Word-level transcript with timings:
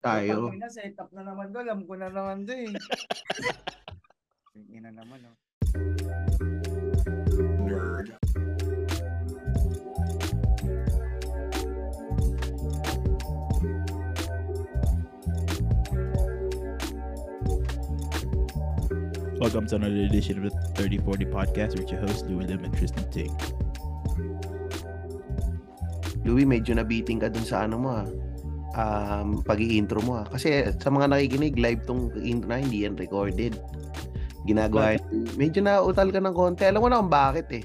Tayo. 0.00 0.48
Putang 0.48 0.56
ina, 0.56 0.72
set 0.72 0.96
up 0.96 1.12
na 1.12 1.20
naman 1.20 1.52
ko. 1.52 1.60
Alam 1.60 1.84
ko 1.84 1.92
na 1.92 2.08
naman 2.08 2.48
to 2.48 2.56
eh. 2.56 2.72
Ina 4.80 4.96
naman 4.96 5.28
oh. 5.28 5.36
Nerd. 7.68 8.16
Welcome 19.36 19.68
to 19.68 19.76
another 19.76 20.00
edition 20.08 20.40
of 20.40 20.48
the 20.48 20.52
3040 20.80 21.28
podcast 21.28 21.76
with 21.76 21.92
your 21.92 22.00
host, 22.00 22.24
Louis 22.24 22.48
Lim 22.48 22.64
and 22.64 22.72
Tristan 22.72 23.04
Ting. 23.12 23.36
Louie, 26.24 26.48
medyo 26.48 26.72
nabiting 26.72 27.20
ka 27.20 27.28
dun 27.28 27.44
sa 27.44 27.68
ano 27.68 27.76
mo 27.76 28.00
ah. 28.00 28.08
Um, 28.70 29.42
pag-i-intro 29.42 29.98
mo 30.06 30.22
ah. 30.22 30.26
Kasi 30.30 30.70
sa 30.78 30.88
mga 30.94 31.10
nakikinig, 31.10 31.58
live 31.58 31.82
tong 31.86 32.14
intro 32.22 32.50
na, 32.50 32.62
hindi 32.62 32.86
yan 32.86 32.94
recorded. 32.94 33.58
Ginagawa 34.46 34.96
Medyo 35.36 35.60
nautal 35.60 36.08
ka 36.14 36.20
ng 36.22 36.36
konti. 36.36 36.64
Alam 36.64 36.86
mo 36.86 36.88
na 36.88 37.02
kung 37.02 37.12
bakit 37.12 37.48
eh. 37.50 37.64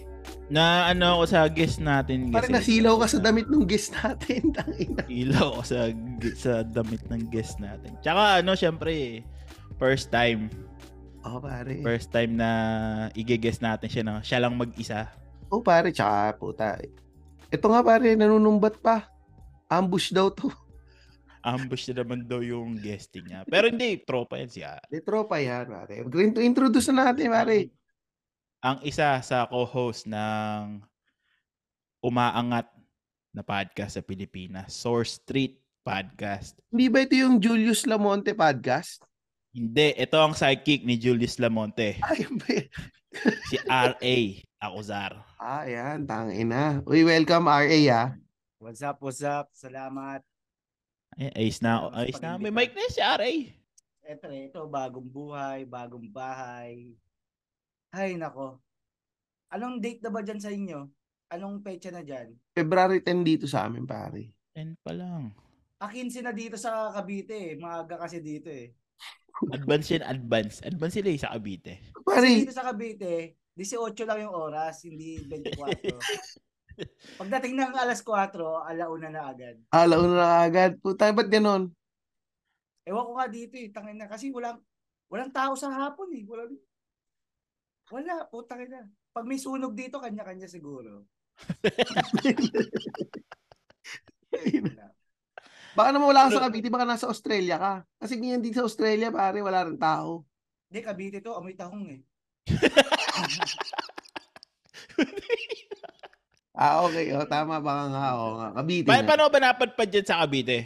Na 0.49 0.89
ano 0.89 1.21
ako 1.21 1.23
sa 1.25 1.39
guest 1.49 1.81
natin. 1.81 2.29
Parang 2.29 2.53
nasilaw 2.53 3.01
ka 3.01 3.07
sa 3.09 3.17
damit 3.17 3.49
ng 3.49 3.65
guest 3.65 3.97
natin. 3.97 4.53
Ilaw 5.09 5.57
ako 5.57 5.61
sa, 5.65 5.79
sa 6.37 6.51
damit 6.61 7.01
ng 7.09 7.33
guest 7.33 7.57
natin. 7.57 7.97
Tsaka 8.05 8.45
ano, 8.45 8.53
syempre, 8.53 9.25
first 9.81 10.13
time. 10.13 10.49
Oh, 11.25 11.41
pare. 11.41 11.81
First 11.81 12.13
time 12.13 12.37
na 12.37 12.49
i-guest 13.17 13.65
natin 13.65 13.89
siya 13.89 14.03
na 14.05 14.21
siya 14.21 14.45
lang 14.45 14.53
mag-isa. 14.53 15.09
Oh, 15.49 15.65
pare. 15.65 15.89
Tsaka, 15.89 16.37
puta. 16.37 16.77
Ito 17.49 17.65
nga, 17.65 17.81
pare. 17.81 18.13
Nanunumbat 18.13 18.77
pa. 18.85 19.09
Ambush 19.65 20.13
daw 20.13 20.29
to. 20.29 20.53
Ambush 21.45 21.93
na 21.93 22.01
naman 22.01 22.25
daw 22.25 22.41
yung 22.41 22.73
guesting 22.81 23.29
niya. 23.29 23.45
Pero 23.45 23.69
hindi, 23.69 24.01
tropa 24.01 24.41
yan 24.41 24.49
siya. 24.49 24.81
Di 24.89 24.97
tropa 25.05 25.37
yan, 25.37 25.69
pare. 25.69 26.01
Intro- 26.01 26.41
Introduce 26.41 26.89
na 26.89 27.13
natin, 27.13 27.29
pare. 27.29 27.69
Ang 28.65 28.81
isa 28.81 29.21
sa 29.21 29.45
co-host 29.45 30.09
ng 30.09 30.81
umaangat 32.01 32.65
na 33.29 33.45
podcast 33.45 33.93
sa 33.93 34.01
Pilipinas, 34.01 34.73
Source 34.73 35.21
Street 35.21 35.61
Podcast. 35.85 36.57
Hindi 36.73 36.89
ba 36.89 37.05
ito 37.05 37.13
yung 37.13 37.37
Julius 37.37 37.85
Lamonte 37.85 38.33
podcast? 38.33 39.05
Hindi, 39.53 39.93
ito 39.93 40.17
ang 40.17 40.33
sidekick 40.33 40.81
ni 40.81 40.97
Julius 40.97 41.37
Lamonte. 41.37 42.01
Ay? 42.01 42.25
Si 43.47 43.55
R.A. 43.63 44.15
Acuzar. 44.59 45.23
Ah, 45.39 45.63
yan. 45.63 46.03
Tangina. 46.03 46.83
Uy, 46.83 47.07
welcome, 47.07 47.47
RA, 47.47 47.79
ah. 47.87 48.11
What's 48.59 48.83
up, 48.83 48.99
what's 48.99 49.23
up? 49.23 49.47
Salamat. 49.55 50.19
Ay, 51.15 51.31
ayos 51.47 51.63
na. 51.63 51.87
Ayos 51.95 52.19
na. 52.19 52.35
May 52.35 52.51
mic 52.51 52.75
na 52.75 52.91
si 52.91 52.99
R.A. 52.99 53.31
Eto, 54.05 54.29
ito, 54.29 54.61
bagong 54.67 55.07
buhay, 55.07 55.65
bagong 55.65 56.11
bahay. 56.11 56.93
Ay, 57.89 58.19
nako. 58.19 58.59
Anong 59.49 59.79
date 59.79 60.03
na 60.03 60.11
ba 60.11 60.21
dyan 60.21 60.41
sa 60.43 60.51
inyo? 60.51 60.85
Anong 61.31 61.63
pecha 61.63 61.89
na 61.89 62.03
dyan? 62.03 62.35
February 62.53 63.01
10 63.01 63.25
dito 63.25 63.45
sa 63.47 63.65
amin, 63.65 63.87
pare. 63.87 64.35
10 64.53 64.77
pa 64.83 64.93
lang. 64.93 65.33
15 65.79 66.21
na 66.21 66.35
dito 66.35 66.59
sa 66.59 66.91
Cavite 66.93 67.33
eh. 67.33 67.51
Maaga 67.57 67.97
kasi 67.97 68.19
dito 68.19 68.51
eh. 68.51 68.75
Advance 69.51 69.95
yan, 69.95 70.03
advance. 70.05 70.63
Advance 70.63 70.95
sila 70.99 71.09
eh 71.11 71.19
sa 71.19 71.31
Cavite. 71.33 71.73
Kasi 71.91 72.03
Pare, 72.05 72.29
dito 72.43 72.55
sa 72.55 72.67
Cavite, 72.67 73.39
18 73.55 74.07
lang 74.07 74.19
yung 74.27 74.35
oras, 74.35 74.83
hindi 74.83 75.23
24. 75.27 75.55
Pagdating 77.21 77.55
ng 77.55 77.73
alas 77.75 78.03
4, 78.03 78.69
alauna 78.69 79.09
na 79.09 79.21
agad. 79.31 79.55
alaw 79.71 80.01
na 80.05 80.43
agad. 80.43 80.77
Puta, 80.79 81.11
ba't 81.11 81.29
ganon? 81.31 81.71
Ewan 82.85 83.05
ko 83.07 83.11
nga 83.17 83.27
dito 83.31 83.57
eh, 83.57 83.71
tangin 83.73 83.97
na. 83.97 84.11
Kasi 84.11 84.29
walang, 84.29 84.61
walang 85.09 85.33
tao 85.33 85.57
sa 85.57 85.73
hapon 85.73 86.13
eh. 86.13 86.23
Walang, 86.27 86.53
wala, 87.89 88.29
putang 88.29 88.61
ina. 88.65 88.85
Pag 89.15 89.25
may 89.25 89.39
sunog 89.39 89.73
dito, 89.73 89.97
kanya-kanya 89.97 90.45
siguro. 90.45 91.07
Baka 95.75 95.91
naman 95.91 96.07
wala 96.07 96.31
ka 96.31 96.39
sa 96.39 96.47
Cavite, 96.47 96.71
baka 96.71 96.87
nasa 96.87 97.11
Australia 97.11 97.59
ka. 97.59 97.83
Kasi 97.99 98.15
ganyan 98.15 98.39
dito 98.39 98.63
sa 98.63 98.67
Australia, 98.67 99.11
pare, 99.11 99.43
wala 99.43 99.67
rin 99.67 99.75
tao. 99.75 100.23
Hindi, 100.71 100.87
Cavite 100.87 101.19
to, 101.19 101.35
amoy 101.35 101.51
tahong 101.51 101.91
eh. 101.91 101.99
Ah, 106.55 106.81
okay. 106.81 107.11
O, 107.11 107.27
tama 107.27 107.59
ba 107.59 107.85
nga? 107.85 108.15
Oo 108.15 108.31
nga. 108.37 108.47
Cavite 108.55 108.87
Pa- 108.87 108.95
nga. 108.97 109.07
paano 109.09 109.27
ba 109.27 109.39
napadpad 109.39 109.87
dyan 109.87 110.07
sa 110.07 110.23
Cavite? 110.23 110.59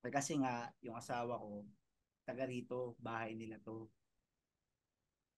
Eh, 0.00 0.08
Kasi 0.08 0.40
nga, 0.40 0.72
yung 0.80 0.96
asawa 0.96 1.36
ko, 1.36 1.68
taga 2.24 2.44
rito, 2.44 2.96
bahay 2.98 3.32
nila 3.32 3.60
to. 3.60 3.84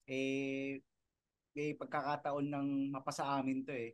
Eh, 0.06 0.78
may 1.50 1.74
pagkakataon 1.74 2.46
ng 2.46 2.68
mapasa 2.88 3.26
amin 3.32 3.62
to 3.62 3.74
eh. 3.74 3.90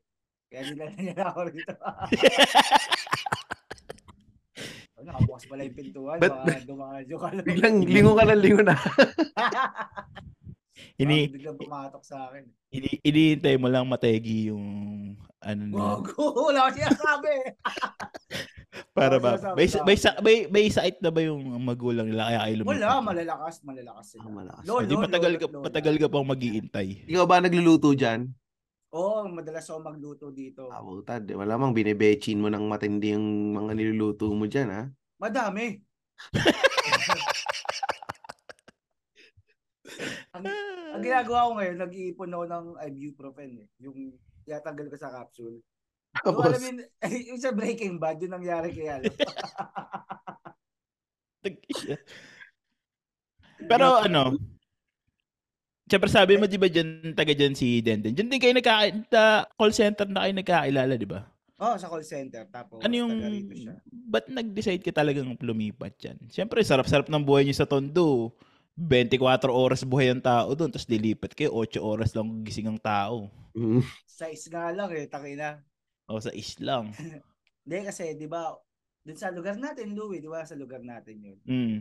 Kaya 0.47 0.62
nila 0.66 0.84
nila 1.00 1.25
ako 1.26 1.41
rito. 1.48 1.72
oh, 4.93 5.03
nakabukas 5.03 5.44
pala 5.47 5.64
yung 5.64 5.72
pintuan. 5.75 6.19
Ba't- 6.19 6.37
Baka 6.38 6.60
dumadyo 6.62 7.16
ka 7.22 7.28
lang. 7.32 7.44
Biglang 7.44 7.76
lingo 7.82 8.12
ka 8.12 8.25
ng 8.26 8.41
lingo 8.41 8.60
na. 8.60 8.76
Ini, 10.95 11.17
biglang 11.29 11.59
pumatok 11.59 12.03
sa 12.07 12.31
akin. 12.31 12.47
ini, 12.71 12.91
iniintay 13.03 13.59
mo 13.59 13.67
lang 13.67 13.85
mategi 13.87 14.49
yung 14.49 14.65
ano 15.43 15.63
na. 15.67 15.75
Gogo! 15.75 16.23
Wala 16.51 16.67
ko 16.67 16.71
sinasabi! 16.79 17.35
Para 18.97 19.17
Wala 19.17 19.41
ba? 19.41 19.57
May, 19.57 19.69
sa 19.69 19.81
may, 19.85 19.97
may, 20.21 20.37
may 20.53 20.67
sait 20.69 21.01
na 21.01 21.09
ba 21.09 21.25
yung 21.25 21.41
magulang 21.61 22.09
nila 22.09 22.29
kaya 22.29 22.41
kayo 22.45 22.55
lumipat? 22.61 22.73
Wala, 22.77 22.89
malalakas. 23.01 23.55
Malalakas 23.65 24.07
sila. 24.13 24.25
Ah, 24.25 24.33
malakas. 24.33 24.65
Lolo, 24.69 24.81
Hindi 24.85 24.97
matagal 25.01 25.33
ka, 25.41 25.47
matagal 25.49 25.95
ka 25.97 26.07
pang 26.13 26.29
mag-iintay. 26.29 26.89
Ikaw 27.09 27.25
ba 27.25 27.41
nagluluto 27.41 27.93
dyan? 27.97 28.29
Oo, 28.97 29.29
madalas 29.29 29.69
ako 29.69 29.79
magluto 29.81 30.27
dito. 30.33 30.69
Ah, 30.73 30.81
puta. 30.81 31.21
di- 31.21 31.37
Malamang 31.37 31.77
binibechin 31.77 32.41
mo 32.41 32.49
ng 32.49 32.65
matindi 32.65 33.13
yung 33.13 33.53
mga 33.53 33.73
niluluto 33.77 34.29
mo 34.33 34.45
dyan, 34.49 34.69
ha? 34.73 34.83
Madami. 35.21 35.81
ang, 40.37 40.45
ang 40.97 41.03
ginagawa 41.03 41.49
ko 41.49 41.53
ngayon, 41.57 41.77
nag-iipon 41.81 42.35
ako 42.35 42.45
ng 42.47 42.67
ibuprofen 42.93 43.51
eh. 43.65 43.69
Yung 43.81 44.13
yatanggal 44.45 44.87
ko 44.93 44.97
sa 44.97 45.13
capsule. 45.13 45.61
Tapos, 46.17 46.49
alam 46.49 46.63
yun, 46.65 46.79
yung 47.35 47.41
sa 47.41 47.53
Breaking 47.53 48.01
Bad, 48.01 48.23
yung 48.23 48.37
nangyari 48.37 48.73
kay 48.73 48.89
ano. 48.89 49.05
Pero 53.71 54.03
ano, 54.03 54.35
Siyempre 55.87 56.11
sabi 56.11 56.35
mo, 56.35 56.51
di 56.51 56.59
ba 56.59 56.67
dyan, 56.67 57.15
taga 57.15 57.31
dyan 57.31 57.55
si 57.55 57.79
Denden? 57.79 58.11
Dyan 58.11 58.27
din 58.27 58.43
kayo 58.43 58.51
nagka, 58.59 58.91
ta, 59.07 59.47
call 59.55 59.71
center 59.71 60.03
na 60.11 60.27
kayo 60.27 60.35
nagkakilala, 60.35 60.99
di 60.99 61.07
ba? 61.07 61.23
Oo, 61.63 61.79
sa 61.79 61.87
call 61.87 62.03
center. 62.03 62.43
Tapos, 62.51 62.83
Ano 62.83 62.95
yung, 63.07 63.15
siya. 63.55 63.79
ba't 63.87 64.27
nag-decide 64.27 64.83
ka 64.83 64.91
talagang 64.91 65.39
lumipat 65.39 65.95
dyan? 65.95 66.19
Siyempre, 66.27 66.59
sarap-sarap 66.67 67.07
ng 67.07 67.23
buhay 67.23 67.47
niyo 67.47 67.55
sa 67.63 67.71
Tondo. 67.71 68.35
24 68.76 69.48
oras 69.48 69.88
buhay 69.88 70.12
ang 70.12 70.20
tao 70.20 70.53
doon, 70.53 70.69
tapos 70.69 70.87
lilipat 70.87 71.32
kayo, 71.32 71.56
8 71.56 71.81
oras 71.81 72.12
lang 72.12 72.44
gising 72.44 72.69
ang 72.69 72.81
tao. 72.81 73.32
mm, 73.56 73.81
Size 74.04 74.53
nga 74.53 74.69
lang 74.69 74.92
eh, 74.92 75.09
takina. 75.09 75.64
O 76.06 76.20
sa 76.20 76.31
islang. 76.37 76.92
Hindi 77.64 77.76
kasi, 77.82 78.12
di 78.14 78.28
ba, 78.28 78.53
dun 79.00 79.16
sa 79.16 79.32
lugar 79.32 79.56
natin, 79.56 79.97
Louie, 79.97 80.20
di 80.20 80.28
ba, 80.28 80.44
sa 80.44 80.54
lugar 80.54 80.84
natin 80.84 81.16
yun. 81.25 81.38
Mm. 81.48 81.76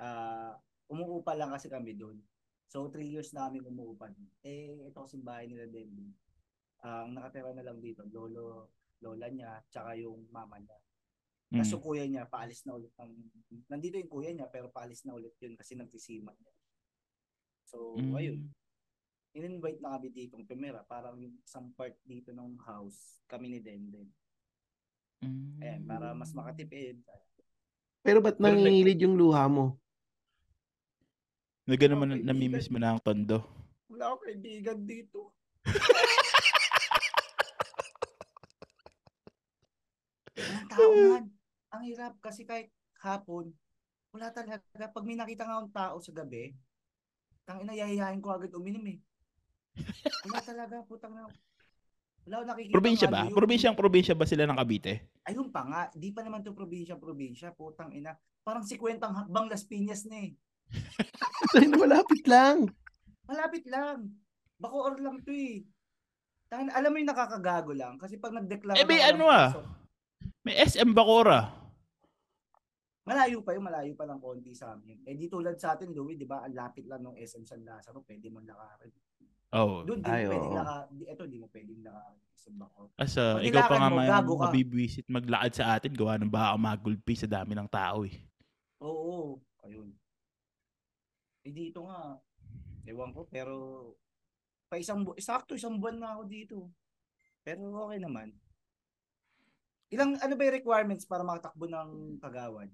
ah 0.00 0.54
umuupa 0.90 1.38
lang 1.38 1.54
kasi 1.54 1.70
kami 1.70 1.94
doon. 1.94 2.18
So, 2.66 2.90
three 2.90 3.06
years 3.06 3.30
na 3.30 3.46
kami 3.46 3.62
umuupa. 3.62 4.10
Eh, 4.42 4.90
ito 4.90 4.98
kasing 4.98 5.22
bahay 5.22 5.46
nila 5.46 5.70
din. 5.70 6.10
Ang 6.82 7.14
nakatira 7.14 7.54
na 7.54 7.62
lang 7.62 7.78
dito, 7.78 8.02
lolo, 8.10 8.74
lola 9.02 9.26
niya, 9.30 9.62
tsaka 9.70 9.94
yung 9.98 10.26
mama 10.34 10.58
niya. 10.58 10.78
Mm. 11.50 11.58
Tapos 11.58 11.72
yung 11.74 11.82
kuya 11.82 12.04
niya, 12.06 12.30
paalis 12.30 12.62
na 12.62 12.78
ulit. 12.78 12.94
Ng, 12.94 13.10
nandito 13.66 13.98
yung 13.98 14.06
kuya 14.10 14.30
niya, 14.30 14.46
pero 14.46 14.70
paalis 14.70 15.02
na 15.02 15.18
ulit 15.18 15.34
yun 15.42 15.58
kasi 15.58 15.74
nagsisiman 15.74 16.38
niya. 16.38 16.54
So, 17.66 17.98
Mm. 17.98 18.14
ayun. 18.14 18.40
In-invite 19.30 19.78
na 19.78 19.94
kami 19.94 20.10
ditong 20.10 20.46
tumira. 20.46 20.82
Parang 20.86 21.18
yung 21.18 21.34
isang 21.42 21.70
part 21.74 21.94
dito 22.02 22.30
ng 22.30 22.54
house, 22.62 23.18
kami 23.26 23.50
ni 23.50 23.58
Denden. 23.58 24.06
Mm. 25.22 25.58
Ayan, 25.58 25.82
para 25.86 26.14
mas 26.14 26.30
makatipid. 26.32 27.02
pero 28.00 28.24
ba't 28.24 28.40
nangingilid 28.40 28.96
yung 28.96 29.12
luha 29.14 29.44
mo? 29.44 29.76
Na 31.68 31.76
gano'n 31.76 31.98
man, 32.00 32.10
Okay, 32.16 32.24
namimiss 32.24 32.72
mo 32.72 32.80
na 32.80 32.96
ang 32.96 33.00
Tondo. 33.02 33.44
Wala 33.92 34.14
akong 34.14 34.24
kaibigan 34.24 34.80
dito. 34.86 35.34
Walang 40.36 40.66
tao 40.70 40.90
man. 40.94 41.24
Ang 41.70 41.82
hirap 41.86 42.18
kasi 42.18 42.42
kahit 42.42 42.70
hapon, 42.98 43.54
wala 44.10 44.34
talaga. 44.34 44.58
Pag 44.90 45.06
may 45.06 45.14
nakita 45.14 45.46
nga 45.46 45.62
akong 45.62 45.74
tao 45.74 45.96
sa 46.02 46.10
gabi, 46.10 46.50
tang 47.46 47.62
ina 47.62 47.78
yayayain 47.78 48.18
ko 48.18 48.34
agad 48.34 48.50
uminom 48.54 48.82
eh. 48.90 48.98
Wala 50.26 50.40
talaga, 50.42 50.82
putang 50.82 51.14
na. 51.14 51.30
Wala 52.26 52.42
nakikita. 52.42 52.74
Probinsya 52.74 53.06
ba? 53.06 53.30
Probinsyang 53.30 53.78
probinsya 53.78 54.14
ba 54.18 54.26
sila 54.26 54.50
ng 54.50 54.58
Cavite? 54.58 55.14
Ayun 55.30 55.48
pa 55.48 55.62
nga, 55.62 55.82
di 55.94 56.10
pa 56.10 56.26
naman 56.26 56.42
to 56.42 56.52
probinsya, 56.52 56.98
probinsya, 56.98 57.54
putang 57.54 57.94
ina. 57.94 58.18
Parang 58.42 58.66
si 58.66 58.74
Kwentang 58.74 59.14
Hakbang 59.14 59.46
Las 59.46 59.62
Piñas 59.62 60.04
na 60.10 60.26
eh. 60.26 60.34
Ay, 61.58 61.70
malapit 61.70 62.26
lang. 62.26 62.66
Malapit 63.30 63.62
lang. 63.70 64.10
Bacoor 64.58 64.98
lang 64.98 65.22
to 65.22 65.30
eh. 65.30 65.62
Tan, 66.50 66.66
alam 66.74 66.90
mo 66.90 66.98
yung 66.98 67.10
nakakagago 67.14 67.70
lang 67.70 67.94
kasi 67.94 68.18
pag 68.18 68.34
nagdeklara 68.34 68.74
Eh, 68.74 68.86
may 68.86 68.98
ano 69.06 69.30
ah. 69.30 69.54
May 70.42 70.58
SM 70.58 70.90
Bacora. 70.90 71.59
Malayo 73.04 73.40
pa 73.40 73.56
yung 73.56 73.66
malayo 73.66 73.92
pa 73.96 74.04
ng 74.04 74.20
konti 74.20 74.52
sa 74.52 74.76
amin. 74.76 75.00
Eh 75.08 75.16
di 75.16 75.26
tulad 75.26 75.56
sa 75.56 75.74
atin, 75.74 75.90
Louie, 75.96 76.20
di 76.20 76.28
ba? 76.28 76.44
Ang 76.44 76.54
lapit 76.54 76.84
lang 76.84 77.00
ng 77.00 77.16
SM 77.16 77.48
San 77.48 77.64
Lazaro, 77.64 78.04
pwede 78.04 78.28
mo 78.28 78.44
lakarin. 78.44 78.92
Oh. 79.50 79.82
Doon, 79.82 80.04
di 80.04 80.10
Ay, 80.10 80.28
mo 80.28 80.36
pwedeng 80.36 80.52
oo. 80.52 80.58
laka, 80.60 80.76
di, 80.92 81.04
eto, 81.08 81.22
di 81.26 81.38
mo 81.40 81.46
pwedeng 81.48 81.82
lakarin. 81.82 82.20
As 82.96 83.20
uh, 83.20 83.36
Pag 83.36 83.44
ikaw 83.44 83.62
pa 83.68 83.76
nga 83.76 83.90
may 83.92 84.08
mabibwisit 84.08 85.04
maglakad 85.12 85.52
sa 85.52 85.76
atin, 85.76 85.92
gawa 85.92 86.16
ng 86.16 86.32
baka 86.32 86.56
magulpi 86.56 87.12
sa 87.12 87.28
dami 87.28 87.52
ng 87.52 87.68
tao 87.68 88.08
eh. 88.08 88.16
Oo, 88.80 89.36
ayun. 89.60 89.92
Eh 91.44 91.52
dito 91.52 91.84
nga, 91.84 92.16
ewan 92.88 93.12
ko, 93.12 93.28
pero 93.28 93.54
pa 94.72 94.80
isang 94.80 95.04
bu- 95.04 95.18
sakto 95.20 95.52
isang 95.52 95.76
buwan 95.76 96.00
na 96.00 96.16
ako 96.16 96.22
dito. 96.24 96.56
Pero 97.44 97.60
okay 97.84 98.00
naman. 98.00 98.32
Ilang 99.90 100.16
ano 100.22 100.32
ba 100.38 100.46
yung 100.46 100.58
requirements 100.62 101.04
para 101.04 101.26
makatakbo 101.26 101.66
ng 101.66 102.22
kagawad? 102.22 102.70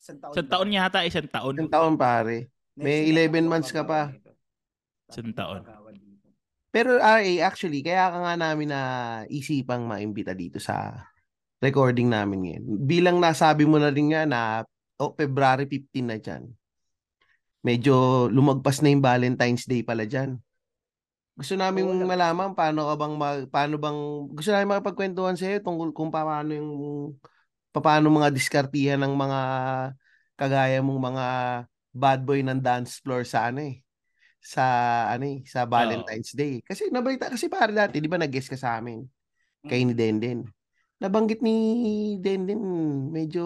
Isang 0.00 0.16
taon. 0.16 0.32
Isang 0.32 0.48
taon 0.48 0.68
yata, 0.72 0.98
isang 1.04 1.28
taon. 1.28 1.54
Isang 1.60 1.72
taon 1.72 1.94
pare. 2.00 2.48
Next 2.72 2.84
may 2.88 3.12
year, 3.12 3.28
11 3.28 3.44
takbo 3.44 3.50
months 3.52 3.70
ka 3.70 3.82
pa. 3.84 4.00
Isang 5.12 5.36
taon. 5.36 5.62
Pero 6.70 6.96
RA, 6.96 7.20
actually, 7.44 7.84
kaya 7.84 8.08
ka 8.08 8.18
nga 8.24 8.34
namin 8.38 8.72
na 8.72 8.82
isipang 9.26 9.84
maimbita 9.84 10.32
dito 10.32 10.56
sa 10.62 11.04
recording 11.60 12.08
namin 12.08 12.38
ngayon. 12.46 12.64
Bilang 12.88 13.18
nasabi 13.20 13.68
mo 13.68 13.76
na 13.76 13.92
rin 13.92 14.14
nga 14.14 14.24
na 14.24 14.40
oh, 14.96 15.12
February 15.12 15.68
15 15.68 16.08
na 16.08 16.16
dyan. 16.16 16.48
Medyo 17.60 18.26
lumagpas 18.32 18.80
na 18.80 18.88
yung 18.88 19.04
Valentine's 19.04 19.68
Day 19.68 19.84
pala 19.84 20.08
dyan. 20.08 20.40
Gusto 21.36 21.58
namin 21.60 21.84
lag- 21.84 22.08
malaman 22.16 22.56
paano 22.56 22.88
ka 22.88 22.94
bang 22.96 23.14
mag, 23.18 23.38
paano 23.52 23.74
bang 23.76 24.00
gusto 24.32 24.48
namin 24.48 24.70
makapagkwentuhan 24.76 25.36
sa 25.36 25.48
iyo 25.50 25.60
tungkol 25.60 25.92
kung 25.92 26.08
paano 26.08 26.52
yung 26.56 26.72
paano 27.72 28.10
mga 28.10 28.34
diskartihan 28.34 28.98
ng 28.98 29.14
mga 29.14 29.40
kagaya 30.34 30.82
mong 30.82 31.00
mga 31.14 31.26
bad 31.90 32.20
boy 32.22 32.42
ng 32.42 32.58
dance 32.58 32.98
floor 32.98 33.22
sa 33.22 33.46
ano 33.46 33.62
eh 33.62 33.78
sa 34.40 34.64
ano 35.12 35.28
eh, 35.28 35.44
sa 35.44 35.68
Valentine's 35.68 36.32
Day. 36.32 36.64
Kasi 36.64 36.88
nabalita 36.88 37.28
kasi 37.28 37.46
pare 37.46 37.70
dati, 37.70 38.00
'di 38.00 38.08
ba 38.08 38.16
nag-guest 38.16 38.48
ka 38.48 38.56
sa 38.56 38.80
amin 38.80 39.04
kay 39.62 39.84
ni 39.84 39.92
Denden. 39.92 40.48
Nabanggit 40.96 41.44
ni 41.44 41.56
Denden 42.16 42.56
medyo 43.12 43.44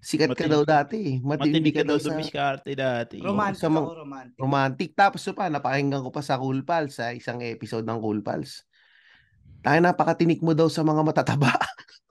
sikat 0.00 0.32
ka 0.32 0.48
Matindi- 0.48 0.54
daw 0.56 0.62
dati. 0.64 0.96
eh. 0.96 1.16
Matindi 1.20 1.60
Matinig 1.60 1.74
ka 1.74 1.82
ka 1.84 1.88
daw 1.92 1.98
sa 2.00 2.08
dumiskarte 2.08 2.70
dati. 2.72 3.16
Romantic 3.20 3.60
sa 3.60 3.68
mga- 3.68 3.88
romantic. 3.92 4.38
romantic. 4.40 4.88
Tapos 4.96 5.20
so 5.20 5.36
pa, 5.36 5.52
napakinggan 5.52 6.00
ko 6.00 6.08
pa 6.08 6.24
sa 6.24 6.40
Cool 6.40 6.64
Pals, 6.64 6.96
sa 6.96 7.12
isang 7.12 7.44
episode 7.44 7.84
ng 7.84 7.98
Cool 8.00 8.24
Pals. 8.24 8.64
Tayo 9.60 9.78
napakatinik 9.82 10.40
mo 10.40 10.56
daw 10.56 10.72
sa 10.72 10.80
mga 10.80 11.04
matataba. 11.04 11.52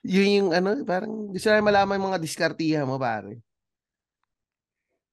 Yun 0.00 0.28
yung 0.32 0.50
ano, 0.56 0.80
parang 0.88 1.28
gusto 1.28 1.52
namin 1.52 1.66
malaman 1.68 1.98
yung 2.00 2.08
mga 2.12 2.22
diskartihan 2.24 2.88
mo, 2.88 2.96
pare. 2.96 3.44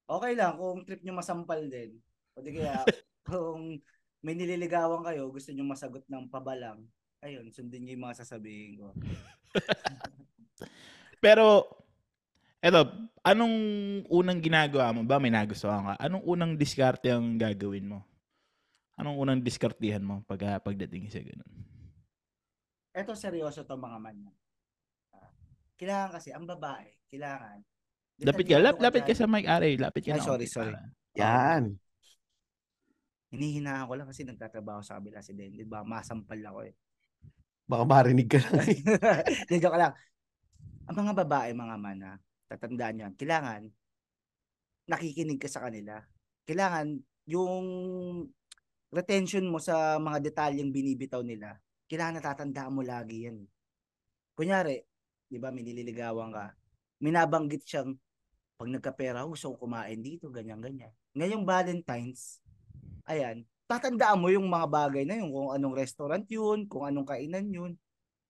okay 0.08 0.32
lang 0.32 0.56
kung 0.56 0.82
trip 0.88 1.04
nyo 1.04 1.20
masampal 1.20 1.60
din. 1.68 2.00
O 2.32 2.40
di 2.40 2.56
kaya 2.56 2.80
kung 3.28 3.76
may 4.24 4.34
nililigawan 4.34 5.04
kayo, 5.04 5.28
gusto 5.28 5.52
nyo 5.52 5.68
masagot 5.68 6.02
ng 6.08 6.32
pabalang, 6.32 6.80
ayun, 7.20 7.52
sundin 7.52 7.84
nyo 7.84 7.92
yung 7.94 8.04
mga 8.08 8.18
sasabihin 8.24 8.80
ko. 8.80 8.96
Pero, 11.24 11.68
eto, 12.64 12.88
anong 13.22 13.56
unang 14.08 14.40
ginagawa 14.40 14.90
mo 14.96 15.04
ba? 15.04 15.20
May 15.20 15.30
nagustuhan 15.30 15.92
ka? 15.92 15.94
Anong 16.00 16.24
unang 16.24 16.52
diskarte 16.56 17.12
ang 17.12 17.36
gagawin 17.36 17.86
mo? 17.86 18.07
Anong 18.98 19.16
unang 19.16 19.40
diskartihan 19.40 20.02
mo 20.02 20.26
pag 20.26 20.42
ah, 20.42 20.58
pagdating 20.58 21.06
sa 21.06 21.22
ganun? 21.22 21.52
Eto 22.90 23.14
seryoso 23.14 23.62
to 23.62 23.78
mga 23.78 23.98
man. 24.02 24.26
Ah, 25.14 25.30
kailangan 25.78 26.18
kasi, 26.18 26.34
ang 26.34 26.50
babae, 26.50 26.90
kailangan. 27.06 27.62
Lapit 28.18 28.50
ka, 28.50 28.58
lap, 28.58 28.82
lapit 28.82 29.06
ka 29.06 29.14
sa 29.14 29.30
mic, 29.30 29.46
Ari. 29.46 29.78
Lapit 29.78 30.02
ka 30.02 30.18
Ay, 30.18 30.18
na 30.18 30.26
sorry, 30.26 30.46
sorry. 30.50 30.74
para- 30.74 30.90
Yan. 31.14 31.78
Hinihinaan 33.30 33.86
ko 33.86 33.94
lang 33.94 34.08
kasi 34.10 34.26
nagtatrabaho 34.26 34.82
sa 34.82 34.98
kabila 34.98 35.22
si 35.22 35.30
Den. 35.38 35.54
Di 35.54 35.62
ba? 35.62 35.86
Masampal 35.86 36.42
ako 36.42 36.66
eh. 36.66 36.74
Baka 37.68 37.84
marinig 37.86 38.26
ka 38.26 38.42
lang. 38.42 38.66
Di 39.48 39.62
joke 39.62 39.78
lang. 39.78 39.94
Ang 40.90 40.96
mga 41.06 41.12
babae, 41.22 41.54
mga 41.54 41.76
mana, 41.78 42.16
tatandaan 42.48 43.02
yan, 43.06 43.12
kailangan 43.14 43.68
nakikinig 44.88 45.36
ka 45.36 45.46
sa 45.46 45.68
kanila. 45.68 46.00
Kailangan 46.48 46.96
yung 47.28 47.56
retention 48.88 49.44
mo 49.48 49.60
sa 49.60 50.00
mga 50.00 50.32
detalyeng 50.32 50.72
binibitaw 50.72 51.20
nila, 51.20 51.60
kailangan 51.88 52.20
natatandaan 52.20 52.72
mo 52.72 52.82
lagi 52.84 53.28
yan. 53.28 53.44
Kunyari, 54.32 54.80
di 55.28 55.36
ba, 55.36 55.52
may 55.52 55.64
ka, 55.64 56.44
minabanggit 57.00 57.62
siyang, 57.64 57.96
pag 58.58 58.68
nagkapera, 58.68 59.22
gusto 59.28 59.54
ko 59.54 59.68
kumain 59.68 60.00
dito, 60.00 60.32
ganyan-ganyan. 60.32 60.90
Ngayong 61.14 61.44
Valentine's, 61.46 62.42
ayan, 63.06 63.46
tatandaan 63.68 64.18
mo 64.18 64.32
yung 64.32 64.48
mga 64.48 64.66
bagay 64.66 65.04
na 65.04 65.20
yun, 65.20 65.30
kung 65.30 65.52
anong 65.52 65.74
restaurant 65.76 66.26
yun, 66.26 66.64
kung 66.66 66.88
anong 66.88 67.06
kainan 67.06 67.46
yun. 67.52 67.72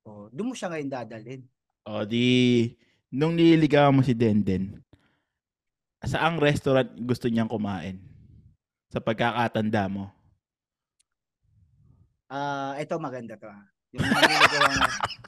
O, 0.04 0.28
doon 0.32 0.52
mo 0.52 0.54
siya 0.56 0.72
ngayon 0.72 0.90
dadalhin. 0.90 1.42
O 1.86 2.04
di, 2.04 2.74
nung 3.08 3.38
nililigawan 3.38 3.94
mo 3.94 4.02
si 4.04 4.12
Denden, 4.12 4.82
saang 6.04 6.36
restaurant 6.40 6.88
gusto 6.98 7.28
niyang 7.28 7.48
kumain? 7.48 8.00
Sa 8.88 9.00
pagkakatanda 9.04 9.84
mo. 9.92 10.17
Ah, 12.28 12.76
ito 12.76 13.00
maganda 13.00 13.40
to. 13.40 13.48
ah. 13.48 13.64
Yung 13.96 14.04
na. 14.04 14.12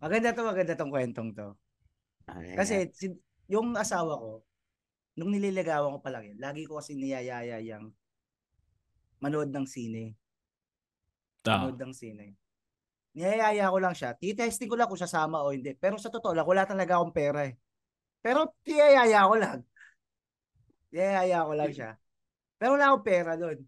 Maganda 0.00 0.32
to, 0.32 0.48
maganda 0.48 0.74
tong 0.78 0.88
kwentong 0.88 1.36
to. 1.36 1.52
Kasi 2.56 2.88
si, 2.96 3.12
yung 3.52 3.76
asawa 3.76 4.16
ko, 4.16 4.40
nung 5.18 5.28
nililigawan 5.28 5.92
ko 5.92 6.00
pa 6.00 6.08
lang 6.08 6.24
yun, 6.24 6.38
lagi 6.40 6.64
ko 6.64 6.80
kasi 6.80 6.96
niyayaya 6.96 7.60
yung 7.60 7.92
manood 9.20 9.52
ng 9.52 9.68
sine. 9.68 10.16
Ta. 11.44 11.68
Manood 11.68 11.76
ng 11.76 11.92
sine. 11.92 12.32
Niyayaya 13.12 13.68
ko 13.68 13.76
lang 13.76 13.92
siya. 13.92 14.16
Titesting 14.16 14.72
ko 14.72 14.78
lang 14.78 14.88
kung 14.88 14.96
sasama 14.96 15.44
o 15.44 15.52
hindi. 15.52 15.76
Pero 15.76 16.00
sa 16.00 16.08
totoo 16.08 16.32
lang, 16.32 16.48
wala 16.48 16.64
talaga 16.64 16.96
akong 16.96 17.12
pera 17.12 17.44
eh. 17.44 17.60
Pero 18.24 18.56
niyayaya 18.64 19.28
ko 19.28 19.36
lang. 19.36 19.58
Niyayaya 20.94 21.44
ko 21.44 21.52
lang 21.58 21.72
siya. 21.74 21.90
Pero 22.56 22.78
wala 22.78 22.88
akong 22.88 23.04
pera 23.04 23.36
doon. 23.36 23.58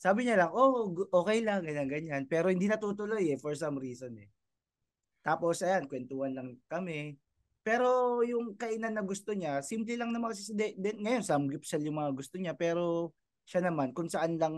Sabi 0.00 0.24
niya 0.24 0.40
lang, 0.40 0.50
oh, 0.56 0.96
okay 1.12 1.44
lang, 1.44 1.60
ganyan, 1.60 1.84
ganyan. 1.84 2.22
Pero 2.24 2.48
hindi 2.48 2.64
natutuloy 2.64 3.36
eh, 3.36 3.36
for 3.36 3.52
some 3.52 3.76
reason 3.76 4.16
eh. 4.16 4.32
Tapos, 5.20 5.60
ayan, 5.60 5.84
kwentuhan 5.84 6.32
lang 6.32 6.56
kami. 6.72 7.20
Pero 7.60 8.20
yung 8.24 8.56
kainan 8.56 8.96
na 8.96 9.04
gusto 9.04 9.36
niya, 9.36 9.60
simple 9.60 10.00
lang 10.00 10.08
naman 10.16 10.32
kasi 10.32 10.48
si 10.48 10.52
De- 10.56 10.72
De- 10.80 10.96
ngayon, 10.96 11.20
samgipsal 11.20 11.84
yung 11.84 12.00
mga 12.00 12.16
gusto 12.16 12.40
niya. 12.40 12.56
Pero 12.56 13.12
siya 13.44 13.60
naman, 13.60 13.92
kung 13.92 14.08
saan 14.08 14.40
lang 14.40 14.56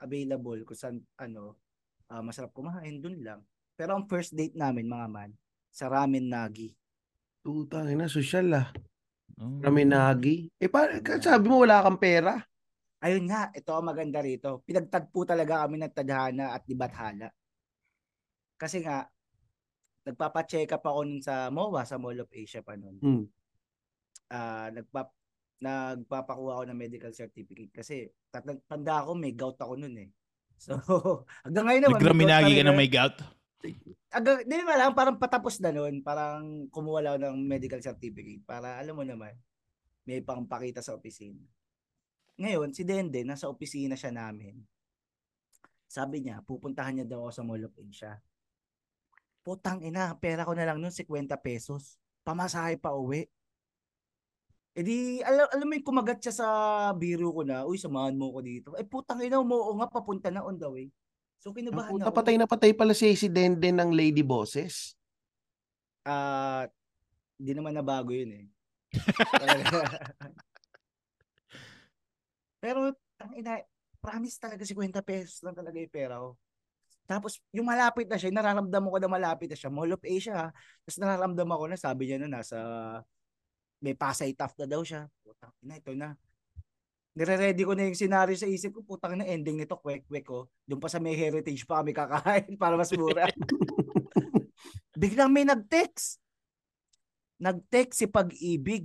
available, 0.00 0.64
kung 0.64 0.80
saan, 0.80 1.04
ano, 1.20 1.60
ah, 2.08 2.24
masarap 2.24 2.56
kumain, 2.56 3.04
dun 3.04 3.20
lang. 3.20 3.44
Pero 3.76 3.92
ang 4.00 4.08
first 4.08 4.32
date 4.32 4.56
namin, 4.56 4.88
mga 4.88 5.08
man, 5.12 5.30
sa 5.68 5.92
Ramen 5.92 6.24
Nagi. 6.24 6.72
Tutang 7.44 7.92
ina, 7.92 8.08
social 8.08 8.48
ah. 8.56 8.72
Oh. 9.38 9.62
Raminagi. 9.62 10.50
Eh, 10.58 10.66
pa, 10.66 10.90
sabi 11.22 11.46
mo 11.46 11.62
wala 11.62 11.84
kang 11.86 12.00
pera. 12.00 12.42
Ayun 12.98 13.30
nga, 13.30 13.54
ito 13.54 13.70
ang 13.70 13.86
maganda 13.86 14.18
rito. 14.18 14.62
Pinagtagpo 14.66 15.22
talaga 15.22 15.62
kami 15.62 15.78
ng 15.78 15.94
tadhana 15.94 16.50
at 16.50 16.66
libathala. 16.66 17.30
Kasi 18.58 18.82
nga, 18.82 19.06
nagpapacheck 20.02 20.74
up 20.74 20.82
ako 20.82 21.00
nun 21.06 21.22
sa 21.22 21.46
MOA, 21.52 21.86
sa 21.86 22.00
Mall 22.00 22.18
of 22.18 22.32
Asia 22.34 22.64
pa 22.64 22.74
nun. 22.74 22.96
Hmm. 22.98 23.24
Ah, 24.32 24.68
nagpap 24.74 25.14
nagpapakuha 25.58 26.62
ako 26.62 26.64
ng 26.70 26.78
medical 26.78 27.10
certificate 27.10 27.74
kasi 27.74 28.06
tat- 28.30 28.62
tanda 28.70 29.02
ako 29.02 29.18
may 29.18 29.34
gout 29.34 29.58
ako 29.58 29.74
nun 29.78 29.96
eh. 29.98 30.10
So, 30.58 30.74
hanggang 31.46 31.70
ngayon 31.70 31.82
naman. 31.86 31.98
pa 32.02 32.58
ka 32.58 32.66
na 32.66 32.74
may 32.74 32.90
gout. 32.90 33.16
Hanggang, 34.10 34.42
di 34.42 34.66
ba 34.66 34.74
lang, 34.74 34.90
parang 34.90 35.14
patapos 35.14 35.62
na 35.62 35.70
nun, 35.70 36.02
parang 36.02 36.66
kumuha 36.74 36.98
lang 36.98 37.16
ng 37.22 37.46
medical 37.46 37.78
certificate 37.78 38.42
para 38.42 38.74
alam 38.74 38.98
mo 38.98 39.06
naman, 39.06 39.38
may 40.02 40.18
pangpakita 40.18 40.82
sa 40.82 40.98
opisina. 40.98 41.38
Ngayon, 42.38 42.70
si 42.70 42.86
Dende, 42.86 43.26
nasa 43.26 43.50
opisina 43.50 43.98
siya 43.98 44.14
namin. 44.14 44.62
Sabi 45.90 46.22
niya, 46.22 46.38
pupuntahan 46.46 46.94
niya 46.94 47.06
daw 47.10 47.26
ako 47.26 47.32
sa 47.34 47.42
Mall 47.42 47.66
of 47.66 47.74
Asia. 47.74 48.14
Putang 49.42 49.82
ina, 49.82 50.14
pera 50.14 50.46
ko 50.46 50.54
na 50.54 50.62
lang 50.62 50.78
nun 50.78 50.94
50 50.94 51.34
pesos. 51.42 51.98
Pamasahe 52.22 52.78
pa 52.78 52.94
uwi. 52.94 53.26
Eh 54.78 54.84
di, 54.86 55.18
alam, 55.26 55.50
alam 55.50 55.66
mo 55.66 55.74
yung 55.74 55.88
kumagat 55.88 56.22
siya 56.22 56.34
sa 56.38 56.48
biro 56.94 57.34
ko 57.34 57.42
na, 57.42 57.66
uy, 57.66 57.74
samahan 57.74 58.14
mo 58.14 58.30
ko 58.30 58.38
dito. 58.38 58.70
Eh 58.78 58.86
putang 58.86 59.18
ina, 59.18 59.42
umuo 59.42 59.74
nga, 59.74 59.90
papunta 59.90 60.30
na 60.30 60.46
on 60.46 60.54
the 60.54 60.70
way. 60.70 60.86
So 61.42 61.50
kinabahan 61.54 62.02
ako. 62.02 62.14
patay 62.14 62.34
na 62.34 62.50
patay 62.50 62.70
pala 62.74 62.94
si 62.94 63.14
si 63.14 63.30
Denden 63.30 63.78
ng 63.78 63.90
Lady 63.94 64.26
Bosses. 64.26 64.98
Ah, 66.02 66.66
di 67.38 67.54
naman 67.54 67.74
nabago 67.74 68.10
yun 68.10 68.30
eh. 68.34 68.46
Pero, 72.58 72.92
ang 73.18 73.32
ina, 73.34 73.62
promise 73.98 74.38
talaga 74.38 74.62
50 74.62 75.02
pesos 75.02 75.42
lang 75.42 75.54
talaga 75.54 75.78
yung 75.78 75.94
pera 75.94 76.22
ko. 76.22 76.38
Tapos, 77.08 77.40
yung 77.56 77.64
malapit 77.64 78.04
na 78.04 78.20
siya, 78.20 78.28
nararamdaman 78.28 78.92
ko 78.92 78.98
na 79.00 79.08
malapit 79.08 79.48
na 79.48 79.56
siya. 79.56 79.72
Mall 79.72 79.96
of 79.96 80.04
Asia, 80.04 80.34
ha? 80.36 80.48
Tapos 80.84 80.98
nararamdaman 81.00 81.56
ko 81.56 81.64
na, 81.64 81.80
sabi 81.80 82.04
niya 82.04 82.20
na 82.20 82.28
nasa, 82.28 82.58
may 83.80 83.96
Pasay 83.96 84.36
Taft 84.36 84.60
na 84.60 84.68
daw 84.68 84.84
siya. 84.84 85.08
Putang 85.24 85.56
ina, 85.64 85.80
ito 85.80 85.96
na. 85.96 86.12
Nire-ready 87.16 87.64
ko 87.64 87.72
na 87.72 87.88
yung 87.88 87.96
scenario 87.96 88.36
sa 88.36 88.44
isip 88.44 88.76
ko, 88.76 88.84
putang 88.84 89.16
na 89.16 89.24
ending 89.24 89.56
nito, 89.56 89.80
kwek-kwek 89.80 90.28
ko. 90.28 90.52
Doon 90.68 90.84
pa 90.84 90.92
sa 90.92 91.00
may 91.00 91.16
heritage 91.16 91.64
pa 91.64 91.80
kami 91.80 91.96
kakain 91.96 92.54
para 92.60 92.76
mas 92.76 92.92
mura. 92.92 93.24
Biglang 95.00 95.32
may 95.32 95.48
nag-text. 95.48 96.20
Nag-text 97.40 98.04
si 98.04 98.06
Pag-ibig. 98.06 98.84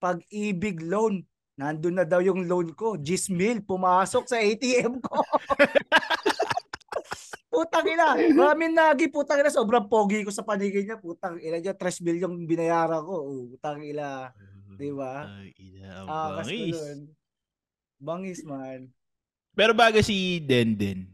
Pag-ibig 0.00 0.80
loan. 0.80 1.27
Nandun 1.58 1.98
na 1.98 2.06
daw 2.06 2.22
yung 2.22 2.46
loan 2.46 2.70
ko. 2.70 2.94
Gismil, 2.94 3.66
pumasok 3.66 4.30
sa 4.30 4.38
ATM 4.38 5.02
ko. 5.02 5.18
putang 7.58 7.86
ina. 7.90 8.14
Maraming 8.30 8.78
nagi, 8.78 9.10
putang 9.10 9.42
ina. 9.42 9.50
Sobrang 9.50 9.90
pogi 9.90 10.22
ko 10.22 10.30
sa 10.30 10.46
paligid 10.46 10.86
niya. 10.86 11.02
Putang 11.02 11.42
ina 11.42 11.58
niya, 11.58 11.74
3 11.74 12.06
million 12.06 12.30
yung 12.30 12.46
binayaran 12.46 13.02
ko. 13.02 13.14
Oh, 13.26 13.42
putang 13.50 13.82
ina. 13.82 14.30
Di 14.78 14.94
ba? 14.94 15.26
Ay, 15.26 15.50
ina, 15.58 15.88
ang 15.98 16.06
Ah, 16.06 16.30
bangis. 16.38 16.78
Bangis 17.98 18.40
man. 18.46 18.86
Pero 19.58 19.74
bago 19.74 19.98
si 19.98 20.38
Denden, 20.38 21.10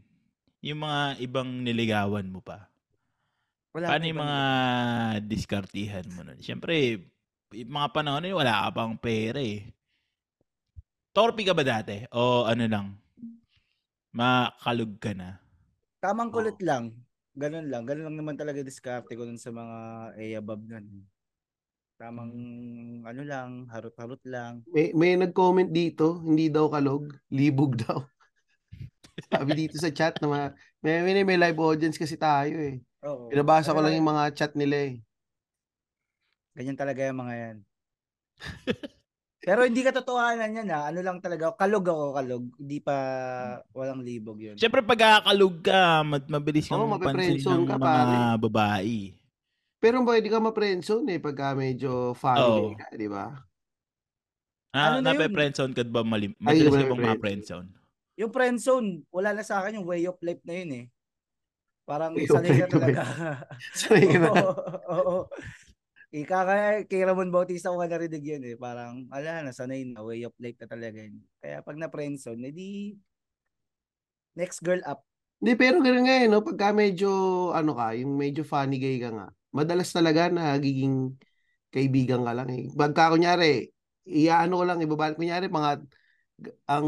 yung 0.61 0.85
mga 0.85 1.17
ibang 1.25 1.49
niligawan 1.65 2.29
mo 2.29 2.45
pa, 2.45 2.69
Wala 3.73 3.89
paano 3.89 4.05
yung 4.05 4.21
mga 4.21 4.39
diskartihan 5.25 6.05
mo 6.13 6.21
nun? 6.21 6.37
Siyempre, 6.37 7.01
yung 7.49 7.73
mga 7.73 7.89
panahon 7.89 8.21
na 8.21 8.29
yun, 8.29 8.37
wala 8.37 8.69
ka 8.69 8.69
pang 8.77 8.93
pera 8.93 9.41
eh. 9.41 9.74
Torpe 11.15 11.47
ka 11.47 11.55
ba 11.55 11.63
dati? 11.63 12.03
O 12.11 12.43
ano 12.43 12.67
lang? 12.67 12.91
Makalug 14.11 14.99
ka 14.99 15.15
na? 15.15 15.39
Tamang 16.03 16.27
kulit 16.27 16.59
lang. 16.59 16.91
Ganun 17.39 17.71
lang. 17.71 17.87
Ganun 17.87 18.11
lang 18.11 18.17
naman 18.19 18.35
talaga 18.35 18.59
diskarte 18.59 19.15
ko 19.15 19.23
dun 19.23 19.39
sa 19.39 19.55
mga 19.55 19.75
A-above 20.11 20.67
nun. 20.67 21.07
Tamang 21.95 22.35
ano 23.07 23.21
lang, 23.23 23.71
harot-harot 23.71 24.19
lang. 24.27 24.59
May, 24.67 24.91
may 24.91 25.15
nag-comment 25.15 25.71
dito, 25.71 26.19
hindi 26.19 26.51
daw 26.51 26.67
kalog, 26.67 27.07
libog 27.31 27.79
daw. 27.87 28.03
Sabi 29.31 29.55
dito 29.55 29.79
sa 29.79 29.95
chat 29.95 30.19
na 30.19 30.27
ma- 30.27 30.53
may, 30.83 30.99
may, 30.99 31.23
may 31.23 31.39
live 31.39 31.55
audience 31.63 31.95
kasi 31.95 32.19
tayo 32.19 32.59
eh. 32.59 32.83
Oo. 33.07 33.31
Pinabasa 33.31 33.71
ko 33.71 33.79
lang 33.79 33.95
yung 33.95 34.11
mga 34.11 34.35
chat 34.35 34.51
nila 34.51 34.91
eh. 34.91 34.99
Ganyan 36.59 36.75
talaga 36.75 37.07
yung 37.07 37.23
mga 37.23 37.35
yan. 37.39 37.57
Pero 39.45 39.61
hindi 39.61 39.85
katotohanan 39.85 40.57
yan 40.57 40.67
ha. 40.73 40.89
Ano 40.89 41.05
lang 41.05 41.21
talaga. 41.21 41.53
Kalog 41.53 41.85
ako, 41.85 42.05
kalog. 42.17 42.43
Hindi 42.57 42.81
pa 42.81 42.95
walang 43.71 44.01
libog 44.01 44.41
yun. 44.41 44.57
Siyempre, 44.57 44.81
pagkakalug 44.81 45.61
ka, 45.61 46.01
mad- 46.01 46.25
mabilis 46.25 46.65
kang 46.65 46.81
Oo, 46.81 46.89
mapansin 46.89 47.37
ng 47.37 47.69
ka, 47.69 47.77
mga 47.77 47.77
pare. 47.77 48.17
babae. 48.41 48.99
Pero 49.77 50.01
pwede 50.01 50.33
ka 50.33 50.41
ma-friendzone 50.41 51.05
eh 51.13 51.19
pagka 51.21 51.53
medyo 51.53 52.17
funny 52.17 52.73
Oo. 52.73 52.73
ka, 52.73 52.89
di 52.97 53.05
ba? 53.05 53.37
Na, 54.73 54.97
Ano 54.97 55.05
nape-friendzone 55.05 55.77
ka 55.77 55.85
ba 55.85 56.01
malim? 56.01 56.33
Ay, 56.41 56.57
Madalas 56.65 56.73
ka 56.73 56.83
bang 56.83 56.97
friend. 56.97 57.09
ma-friendzone? 57.13 57.67
Yung 58.17 58.31
friend 58.33 58.57
zone, 58.57 58.87
wala 59.13 59.29
na 59.31 59.45
sa 59.45 59.61
akin 59.61 59.77
yung 59.77 59.85
way 59.85 60.09
of 60.09 60.17
life 60.25 60.41
na 60.41 60.55
yun 60.57 60.71
eh. 60.73 60.85
Parang 61.85 62.17
Way 62.17 62.25
sanay 62.25 62.65
ka 62.65 62.65
ba? 62.65 62.73
talaga. 62.81 63.01
Sanay 63.77 64.05
ka 64.09 64.17
na. 64.17 64.29
Oo, 64.41 64.51
oo. 64.89 65.17
Ika 66.15 66.47
kaya 66.47 66.67
kay 66.87 67.03
Ramon 67.03 67.27
Bautista 67.27 67.75
ko 67.75 67.83
nga 67.83 67.91
narinig 67.91 68.23
yun 68.23 68.43
eh. 68.47 68.55
Parang, 68.55 69.03
ala, 69.11 69.43
nasanay 69.43 69.83
na, 69.83 69.99
way 69.99 70.23
of 70.23 70.31
life 70.39 70.55
na 70.63 70.67
talaga 70.71 71.03
yun. 71.03 71.19
Kaya 71.43 71.59
pag 71.59 71.75
na-friendzone, 71.75 72.39
edi 72.39 72.95
next 74.39 74.63
girl 74.63 74.79
up. 74.87 75.03
Hindi, 75.43 75.59
pero 75.59 75.83
gano'n 75.83 76.05
nga 76.07 76.15
eh, 76.23 76.27
no? 76.31 76.39
Pagka 76.39 76.71
medyo, 76.71 77.09
ano 77.51 77.75
ka, 77.75 77.91
yung 77.99 78.15
medyo 78.15 78.47
funny 78.47 78.79
guy 78.79 78.95
ka 79.03 79.11
nga, 79.11 79.27
madalas 79.51 79.91
talaga 79.91 80.31
nagiging 80.31 81.19
kaibigan 81.67 82.23
ka 82.23 82.31
lang 82.31 82.47
eh. 82.47 82.71
Pagka 82.71 83.11
kunyari, 83.11 83.67
iyaano 84.07 84.55
ko 84.55 84.63
lang, 84.63 84.79
ibabalik, 84.79 85.19
kunyari, 85.19 85.51
mga, 85.51 85.83
ang 86.71 86.87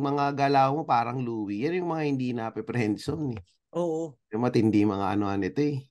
mga 0.00 0.24
galaw 0.40 0.72
mo 0.72 0.82
parang 0.88 1.20
Louie. 1.20 1.68
Yan 1.68 1.84
yung 1.84 1.92
mga 1.92 2.04
hindi 2.08 2.32
na 2.32 2.48
friendzone 2.48 3.36
eh. 3.36 3.40
Oo. 3.76 4.16
Yung 4.32 4.40
matindi 4.40 4.88
mga 4.88 5.20
ano-ano 5.20 5.44
ito 5.44 5.60
eh. 5.60 5.84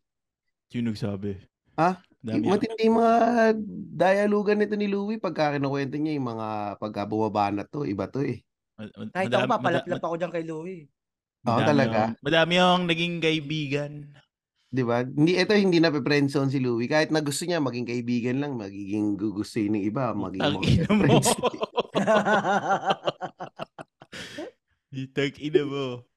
Sino 0.73 0.89
nagsabi? 0.89 1.37
Ha? 1.77 2.12
Dami 2.23 2.39
Yung 2.39 2.55
matindi 2.55 2.87
mga 2.87 3.51
dialogan 3.99 4.55
nito 4.55 4.79
ni 4.79 4.87
Louie 4.87 5.19
pagka 5.19 5.59
kinukwento 5.59 5.99
niya 5.99 6.15
yung 6.15 6.31
mga 6.31 6.79
pagka 6.79 7.03
bumabanat 7.03 7.67
to, 7.67 7.83
iba 7.83 8.07
to 8.07 8.23
eh. 8.23 8.39
Ma- 8.79 8.87
ma- 8.87 9.11
Kahit 9.11 9.27
madami- 9.27 9.43
ako 9.43 9.51
pa, 9.51 9.57
mada- 9.59 9.63
palaplap 9.83 10.03
ako 10.07 10.15
dyan 10.15 10.31
kay 10.31 10.45
Louie. 10.47 10.81
Oo, 11.43 11.51
madami 11.51 11.67
talaga. 11.67 11.99
yung- 11.99 12.15
madami 12.23 12.53
yung 12.55 12.83
naging 12.87 13.15
kaibigan. 13.19 13.91
'Di 14.71 14.83
ba? 14.87 15.03
Hindi 15.03 15.35
ito 15.35 15.51
hindi 15.51 15.83
na 15.83 15.91
friendzone 15.91 16.47
si 16.49 16.63
Louie. 16.63 16.87
Kahit 16.87 17.11
na 17.11 17.19
gusto 17.19 17.43
niya 17.43 17.59
maging 17.59 17.91
kaibigan 17.91 18.39
lang, 18.39 18.55
magiging 18.55 19.19
gugustuhin 19.19 19.75
ng 19.75 19.83
iba, 19.83 20.15
ina 20.15 20.49
mo. 20.49 20.63
Tang 25.13 25.35
ina 25.37 25.61
mo. 25.67 26.07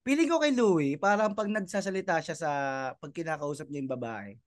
Pili 0.00 0.24
ko 0.24 0.40
kay 0.40 0.54
Louie, 0.54 0.96
parang 0.96 1.36
pag 1.36 1.50
nagsasalita 1.50 2.22
siya 2.24 2.32
sa, 2.32 2.50
pag 2.96 3.12
kinakausap 3.12 3.68
niya 3.68 3.84
yung 3.84 3.92
babae, 3.92 4.38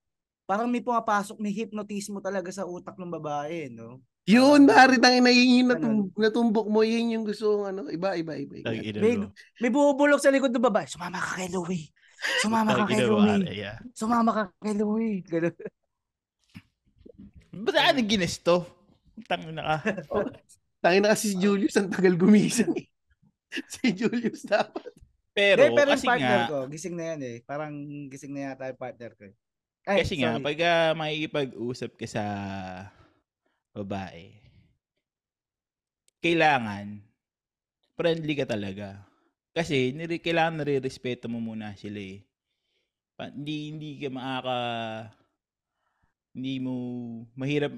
parang 0.44 0.68
may 0.68 0.80
pumapasok, 0.80 1.40
may 1.40 1.52
hypnotismo 1.52 2.20
talaga 2.20 2.52
sa 2.52 2.64
utak 2.64 2.96
ng 2.96 3.14
babae, 3.14 3.68
no? 3.70 4.00
Yun, 4.24 4.64
Dari, 4.64 5.04
tangin 5.04 5.20
na 5.20 5.32
yun, 5.32 5.68
Ganun. 5.68 5.68
natum- 5.68 6.12
natumbok 6.16 6.68
mo, 6.72 6.80
yun 6.80 7.12
yung 7.12 7.26
gusto 7.28 7.60
kong 7.60 7.66
ano, 7.70 7.82
iba, 7.92 8.16
iba, 8.16 8.34
iba. 8.34 8.56
iba. 8.56 8.66
Tang 8.66 8.80
ina 8.80 9.00
May, 9.04 9.16
may 9.60 9.68
bubulok 9.68 10.24
sa 10.24 10.32
likod 10.32 10.48
ng 10.50 10.64
babae, 10.64 10.88
sumama 10.88 11.20
ka 11.20 11.36
kay 11.36 11.52
Louie. 11.52 11.92
Sumama 12.40 12.72
ka 12.72 12.84
Tang 12.84 12.88
kay 12.88 13.04
ina. 13.04 13.08
Louie. 13.08 13.36
Aray, 13.44 13.60
ah. 13.68 13.78
Sumama 13.92 14.32
ka 14.32 14.44
kay 14.58 14.76
Louie. 14.80 15.20
Ganun. 15.28 15.56
Ba't 17.54 17.76
ano 17.78 18.00
ginesto? 18.02 18.56
Tang 19.28 19.44
ina 19.44 19.62
ka. 19.62 19.92
Tangin 20.84 21.00
na 21.00 21.16
kasi 21.16 21.32
si 21.32 21.40
Julius, 21.40 21.76
ang 21.80 21.88
tagal 21.88 22.16
gumising. 22.16 22.76
si 23.76 23.92
Julius 23.92 24.44
dapat. 24.44 24.92
Pero, 25.32 25.68
Pero, 25.68 25.76
pero 25.80 25.90
yung 25.90 25.96
kasi 25.96 26.06
partner 26.08 26.40
nga, 26.44 26.50
ko, 26.52 26.58
gising 26.68 26.96
na 26.96 27.06
yan 27.12 27.22
eh. 27.24 27.38
Parang 27.44 27.74
gising 28.08 28.34
na 28.36 28.52
yata 28.52 28.68
yung 28.68 28.80
partner 28.80 29.12
ko. 29.16 29.24
eh. 29.28 29.34
Ay, 29.84 30.08
kasi 30.08 30.16
nga, 30.24 30.40
sorry. 30.40 30.46
pag 30.48 30.60
uh, 30.64 30.92
makikipag-usap 30.96 31.92
ka 32.00 32.08
sa 32.08 32.24
babae, 33.76 34.32
kailangan, 36.24 37.04
friendly 38.00 38.34
ka 38.40 38.48
talaga. 38.48 39.04
Kasi, 39.52 39.92
nire, 39.92 40.24
kailangan 40.24 40.64
nare-respeto 40.64 41.28
mo 41.28 41.44
muna 41.44 41.76
sila 41.76 42.00
eh. 42.00 42.24
Pa, 43.20 43.28
hindi, 43.28 43.76
hindi 43.76 43.90
ka 44.00 44.08
makaka, 44.08 44.60
hindi 46.32 46.64
mo, 46.64 46.74
mahirap 47.36 47.76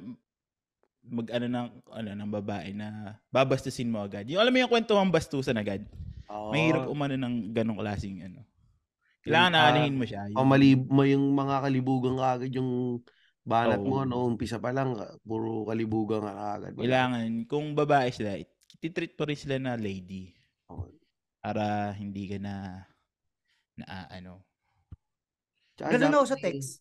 mag 1.06 1.28
ano 1.30 1.46
ng 1.46 1.68
ano 1.94 2.10
ng 2.18 2.32
babae 2.34 2.74
na 2.74 3.18
babastusin 3.30 3.90
mo 3.90 4.02
agad. 4.02 4.26
Yung 4.26 4.42
alam 4.42 4.50
mo 4.50 4.58
yung 4.62 4.72
kwento 4.74 4.98
ng 4.98 5.14
bastusan 5.14 5.58
agad. 5.58 5.86
Mahirap 6.26 6.90
umano 6.90 7.14
ng 7.18 7.54
ganong 7.54 7.78
klaseng 7.78 8.26
ano. 8.26 8.45
Kailangan 9.26 9.54
ah, 9.58 9.62
aanahin 9.66 9.96
mo 9.98 10.06
siya. 10.06 10.22
Yung- 10.30 10.38
Pamalib 10.38 10.82
mo 10.86 11.02
yung 11.02 11.26
mga 11.34 11.56
kalibugan 11.66 12.16
ka 12.22 12.28
agad 12.38 12.52
yung 12.54 13.02
banat 13.46 13.82
mo, 13.82 14.02
Oo. 14.02 14.10
no, 14.10 14.26
umpisa 14.30 14.62
pa 14.62 14.70
lang, 14.70 14.94
puro 15.26 15.66
kalibugan 15.66 16.26
ka 16.26 16.34
agad. 16.62 16.72
Kailangan, 16.78 17.50
kung 17.50 17.74
babae 17.74 18.14
sila, 18.14 18.38
titreat 18.78 19.18
pa 19.18 19.26
rin 19.26 19.38
sila 19.38 19.58
na 19.58 19.74
lady. 19.74 20.30
Oo. 20.70 20.94
Para 21.42 21.94
hindi 21.98 22.30
ka 22.30 22.38
na, 22.38 22.86
na 23.82 23.86
ah, 23.90 24.08
ano. 24.14 24.46
Tsaka 25.74 25.98
Ganun 25.98 26.14
dapat 26.14 26.30
sa 26.30 26.38
text. 26.38 26.72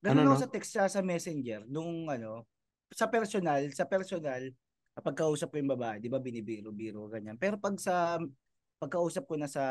Ganun 0.00 0.26
Ano, 0.26 0.34
no? 0.34 0.40
sa 0.42 0.50
text 0.50 0.70
siya 0.74 0.86
sa 0.90 1.00
messenger. 1.06 1.66
Nung 1.70 2.10
ano, 2.10 2.50
sa 2.90 3.06
personal, 3.06 3.62
sa 3.70 3.86
personal, 3.86 4.50
kapag 4.94 5.14
kausap 5.22 5.54
ko 5.54 5.56
yung 5.62 5.70
babae, 5.74 6.02
di 6.02 6.10
ba 6.10 6.18
binibiro-biro, 6.18 7.06
ganyan. 7.06 7.38
Pero 7.38 7.56
pag 7.62 7.78
sa, 7.78 8.18
pagkausap 8.80 9.28
ko 9.28 9.36
na 9.36 9.44
sa 9.46 9.62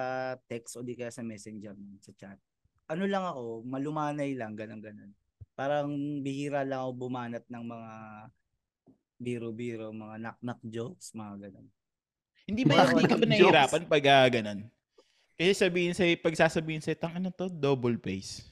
text 0.45 0.77
o 0.77 0.85
di 0.85 0.93
kaya 0.93 1.09
sa 1.09 1.25
messenger, 1.25 1.73
sa 1.97 2.13
chat, 2.13 2.37
ano 2.85 3.03
lang 3.09 3.25
ako, 3.25 3.65
malumanay 3.65 4.37
lang, 4.37 4.53
ganun-ganun. 4.53 5.09
Parang 5.57 5.89
bihira 6.21 6.61
lang 6.61 6.85
ako 6.85 6.91
bumanat 7.09 7.43
ng 7.49 7.63
mga 7.65 7.91
biro-biro, 9.19 9.89
mga 9.91 10.15
knock-knock 10.21 10.61
jokes, 10.69 11.11
mga 11.17 11.49
ganun. 11.49 11.67
Hindi 12.45 12.63
ba, 12.65 12.85
hindi 12.85 13.05
ka 13.05 13.17
ba 13.17 13.25
nahihirapan 13.25 13.83
pag 13.89 14.03
ah, 14.09 14.27
ganun? 14.29 14.59
Kasi 15.35 15.51
sabihin 15.57 15.93
sa 15.97 16.03
pag 16.19 16.35
sasabihin 16.35 16.81
sa 16.81 16.93
tang 16.97 17.17
ano 17.17 17.29
to, 17.33 17.49
double 17.49 17.97
face. 17.99 18.45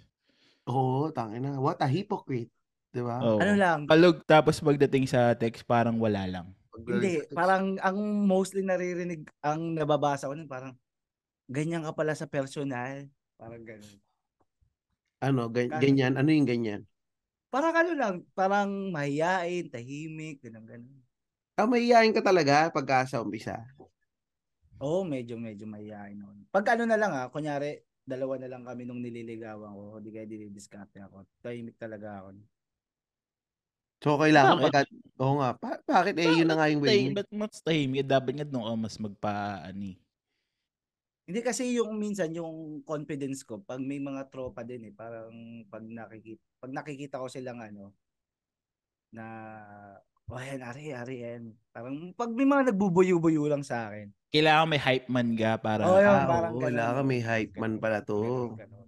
Oo, 0.67 1.09
tangin 1.13 1.47
na. 1.47 1.59
What 1.61 1.79
a 1.79 1.87
hypocrite. 1.87 2.51
Di 2.91 3.01
ba? 3.01 3.21
Oo. 3.23 3.39
Ano 3.39 3.53
lang, 3.55 3.79
Kalog 3.87 4.25
tapos 4.27 4.59
pagdating 4.59 5.05
sa 5.07 5.33
text 5.37 5.63
parang 5.63 5.97
wala 6.01 6.27
lang. 6.27 6.47
Hindi, 6.87 7.13
parang 7.35 7.75
ang 7.83 7.97
mostly 8.23 8.63
naririnig, 8.63 9.27
ang 9.43 9.75
nababasa 9.75 10.31
ko 10.31 10.33
nun, 10.33 10.47
parang 10.47 10.71
ganyan 11.51 11.83
ka 11.83 11.91
pala 11.91 12.15
sa 12.15 12.27
personal. 12.31 13.11
Parang 13.35 13.63
ganun. 13.67 13.97
Ano, 15.19 15.51
gan- 15.51 15.67
Kahit- 15.67 15.83
ganyan. 15.83 16.15
Ano 16.15 16.29
yung 16.31 16.47
ganyan? 16.47 16.81
Parang 17.51 17.75
ano 17.75 17.91
lang, 17.95 18.15
parang 18.35 18.69
mahiyain, 18.91 19.71
tahimik, 19.71 20.43
ganun 20.43 20.67
ganun. 20.67 20.97
Ah, 21.57 21.65
mahihayin 21.65 22.13
ka 22.13 22.21
talaga 22.21 22.69
pagka 22.69 23.07
sa 23.09 23.23
umpisa. 23.23 23.65
Oo, 24.77 25.01
medyo 25.01 25.41
medyo 25.41 25.65
mahiyain 25.65 26.13
noon. 26.21 26.45
Pag 26.53 26.77
ano 26.77 26.85
na 26.85 26.99
lang 26.99 27.09
ah, 27.17 27.33
kunyari, 27.33 27.81
dalawa 28.05 28.37
na 28.37 28.47
lang 28.47 28.63
kami 28.63 28.85
nung 28.85 29.01
nililigawan 29.01 29.73
ko, 29.73 29.97
hindi 29.97 30.13
kaya 30.13 30.29
dinidiskarte 30.29 31.01
ako. 31.01 31.25
Tahimik 31.41 31.75
talaga 31.81 32.21
ako. 32.23 32.37
So, 33.97 34.17
kailangan 34.21 34.61
Bakit? 34.61 34.65
pagka... 34.69 34.81
Oo 35.17 35.35
nga. 35.41 35.49
Pa- 35.57 35.83
bakit? 35.83 36.13
Eh, 36.21 36.29
yun 36.41 36.47
na 36.47 36.55
nga 36.57 36.69
yung 36.69 36.81
way 36.85 37.09
ba't 37.09 37.29
mas 37.33 37.57
tahimik? 37.65 38.05
Dapat 38.05 38.33
nga 38.37 38.45
doon 38.45 38.65
ka 38.69 38.73
mas 38.77 38.95
magpa, 39.01 39.65
ano 39.65 39.83
eh. 39.93 39.97
Hindi 41.27 41.39
kasi 41.43 41.75
yung 41.75 41.99
minsan 41.99 42.31
yung 42.31 42.79
confidence 42.87 43.43
ko 43.43 43.59
pag 43.59 43.83
may 43.83 43.99
mga 43.99 44.31
tropa 44.31 44.63
din 44.63 44.87
eh 44.87 44.93
parang 44.95 45.35
pag 45.67 45.83
nakikita 45.83 46.39
pag 46.55 46.71
nakikita 46.71 47.19
ko 47.19 47.27
silang 47.27 47.59
ano 47.59 47.91
na 49.11 49.25
oh 50.31 50.39
yan 50.39 50.63
ari 50.63 50.95
ari 50.95 51.15
yan 51.27 51.51
parang 51.75 52.15
pag 52.15 52.31
may 52.31 52.47
mga 52.47 52.71
nagbubuyo-buyo 52.71 53.43
lang 53.51 53.59
sa 53.59 53.91
akin 53.91 54.07
Kailangan 54.27 54.67
may 54.67 54.81
hype 54.83 55.07
man 55.07 55.39
ka 55.39 55.55
para... 55.55 55.87
Oh, 55.87 55.99
yun, 56.03 56.11
Ah, 56.11 56.27
parang 56.27 56.51
oo, 56.51 56.59
ganun, 56.59 56.75
wala 56.75 56.95
ka, 56.99 57.01
may 57.07 57.21
hype 57.23 57.55
man 57.55 57.79
pala 57.79 58.03
to. 58.03 58.51
ganun, 58.51 58.59
ganun. 58.59 58.86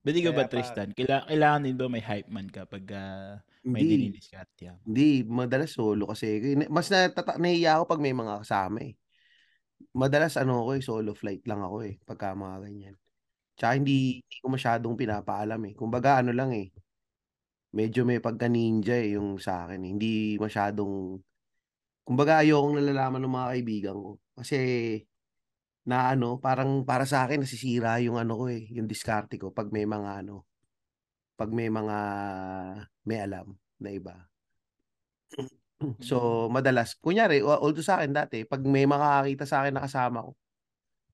Ba't 0.00 0.16
ikaw 0.16 0.32
ba, 0.32 0.48
Tristan? 0.48 0.96
Kailangan, 0.96 1.28
kailangan 1.28 1.60
din 1.68 1.76
ba 1.76 1.86
may 1.92 2.00
hype 2.00 2.30
man 2.32 2.48
ka 2.48 2.64
pag 2.64 2.84
ah, 2.96 3.36
may 3.68 3.84
Hindi. 3.84 4.08
dinidiskart 4.08 4.48
yan? 4.56 4.76
Hindi, 4.88 5.28
madalas 5.28 5.76
solo 5.76 6.08
kasi. 6.08 6.40
Mas 6.72 6.88
natata- 6.88 7.36
nahiya 7.36 7.76
ako 7.76 7.84
pag 7.96 8.00
may 8.00 8.16
mga 8.16 8.40
kasama 8.40 8.80
eh. 8.80 8.96
Madalas 9.92 10.40
ano 10.40 10.64
ako 10.64 10.70
eh, 10.76 10.82
solo 10.84 11.10
flight 11.12 11.44
lang 11.44 11.60
ako 11.60 11.76
eh, 11.84 12.00
pagka 12.08 12.32
mga 12.32 12.56
ganyan. 12.64 12.96
Tsaka 13.60 13.72
hindi, 13.76 14.24
hindi 14.24 14.36
ko 14.40 14.46
masyadong 14.48 14.94
pinapaalam 14.96 15.60
eh. 15.68 15.74
Kumbaga 15.76 16.24
ano 16.24 16.32
lang 16.32 16.56
eh, 16.56 16.72
medyo 17.76 18.08
may 18.08 18.24
pagka 18.24 18.48
ninja 18.48 18.96
eh 18.96 19.20
yung 19.20 19.36
sa 19.36 19.68
akin. 19.68 19.84
eh. 19.84 19.90
Hindi 19.92 20.12
masyadong, 20.40 21.20
kumbaga 22.08 22.40
ayokong 22.40 22.80
nalalaman 22.80 23.20
ng 23.20 23.34
mga 23.36 23.48
kaibigan 23.52 23.96
ko. 24.00 24.10
Kasi 24.32 24.56
na 25.88 26.12
ano, 26.12 26.38
parang 26.38 26.84
para 26.84 27.04
sa 27.08 27.24
akin 27.26 27.42
nasisira 27.44 27.98
yung 28.04 28.16
ano 28.20 28.36
ko 28.40 28.44
eh, 28.52 28.68
yung 28.72 28.86
diskarte 28.90 29.36
ko 29.40 29.50
pag 29.52 29.72
may 29.72 29.84
mga 29.88 30.24
ano, 30.24 30.44
pag 31.38 31.50
may 31.52 31.68
mga 31.72 31.98
may 33.06 33.18
alam 33.20 33.56
na 33.80 33.90
iba. 33.92 34.16
So, 36.04 36.48
madalas, 36.52 36.92
kunyari, 37.00 37.40
although 37.40 37.80
sa 37.80 38.00
akin 38.00 38.12
dati, 38.12 38.44
pag 38.44 38.60
may 38.68 38.84
makakakita 38.84 39.44
sa 39.48 39.64
akin 39.64 39.80
na 39.80 39.84
kasama 39.88 40.28
ko, 40.28 40.36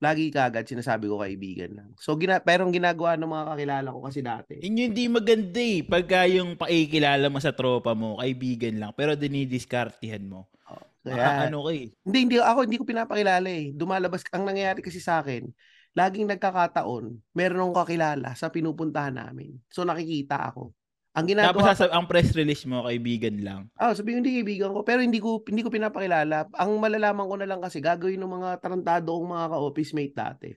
lagi 0.02 0.28
kagad 0.28 0.66
sinasabi 0.68 1.06
ko 1.08 1.22
kaibigan 1.22 1.72
lang. 1.72 1.90
So, 1.96 2.18
gina 2.18 2.42
pero 2.42 2.66
ang 2.66 2.74
ginagawa 2.74 3.16
ng 3.16 3.30
mga 3.30 3.46
kakilala 3.54 3.88
ko 3.94 4.00
kasi 4.04 4.20
dati, 4.20 4.54
Yun 4.60 4.76
yung 4.76 4.88
hindi 4.92 5.04
maganda 5.18 5.62
eh. 5.62 5.80
Pagka 5.86 6.26
yung 6.28 6.58
pakikilala 6.58 7.26
mo 7.30 7.38
sa 7.38 7.54
tropa 7.54 7.94
mo, 7.94 8.18
kaibigan 8.18 8.76
lang, 8.76 8.92
pero 8.98 9.14
dinidiskartihan 9.14 10.26
mo. 10.26 10.50
Kaya, 11.14 11.46
ano 11.46 11.62
ka 11.66 11.70
eh. 11.76 11.86
hindi, 12.02 12.18
hindi, 12.26 12.36
ako 12.42 12.58
hindi 12.66 12.78
ko 12.80 12.84
pinapakilala 12.88 13.48
eh. 13.52 13.70
Dumalabas, 13.70 14.26
ang 14.34 14.48
nangyayari 14.48 14.80
kasi 14.82 14.98
sa 14.98 15.22
akin, 15.22 15.46
laging 15.94 16.26
nagkakataon, 16.26 17.04
meron 17.36 17.60
akong 17.62 17.78
kakilala 17.86 18.34
sa 18.34 18.50
pinupuntahan 18.50 19.14
namin. 19.14 19.54
So, 19.70 19.86
nakikita 19.86 20.52
ako. 20.52 20.74
Ang 21.16 21.32
Tapos 21.32 21.32
ginagawa 21.32 21.72
sasab- 21.72 21.94
ang 21.96 22.04
press 22.04 22.36
release 22.36 22.68
mo, 22.68 22.84
kaibigan 22.84 23.40
lang. 23.40 23.60
Ah, 23.80 23.96
sabi 23.96 24.12
ko, 24.12 24.20
hindi 24.20 24.36
kaibigan 24.36 24.76
ko. 24.76 24.84
Pero 24.84 25.00
hindi 25.00 25.16
ko 25.16 25.40
hindi 25.48 25.64
ko 25.64 25.72
pinapakilala. 25.72 26.52
Ang 26.52 26.76
malalaman 26.76 27.24
ko 27.24 27.34
na 27.40 27.48
lang 27.48 27.64
kasi 27.64 27.80
gagawin 27.80 28.20
ng 28.20 28.28
mga 28.36 28.60
tarantado 28.60 29.16
kong 29.16 29.32
mga 29.32 29.48
ka-office 29.48 29.92
mate 29.96 30.12
dati. 30.12 30.50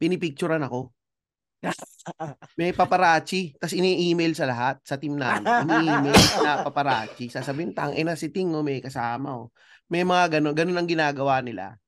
Pinipicturean 0.00 0.64
ako. 0.64 0.96
May 2.58 2.74
paparazzi, 2.74 3.54
tapos 3.56 3.74
ini-email 3.74 4.32
sa 4.34 4.46
lahat, 4.48 4.80
sa 4.82 4.96
team 4.96 5.16
namin. 5.16 5.44
Ini-email 5.44 6.14
na 6.46 6.62
paparazzi. 6.66 7.30
Sasabihin, 7.30 7.72
tang 7.72 7.94
ina 7.94 8.18
si 8.18 8.28
Ting, 8.28 8.52
oh, 8.54 8.64
may 8.64 8.82
kasama. 8.82 9.46
Oh. 9.46 9.48
May 9.88 10.04
mga 10.04 10.38
ganun, 10.38 10.54
ganun 10.54 10.78
ang 10.78 10.88
ginagawa 10.88 11.40
nila. 11.40 11.80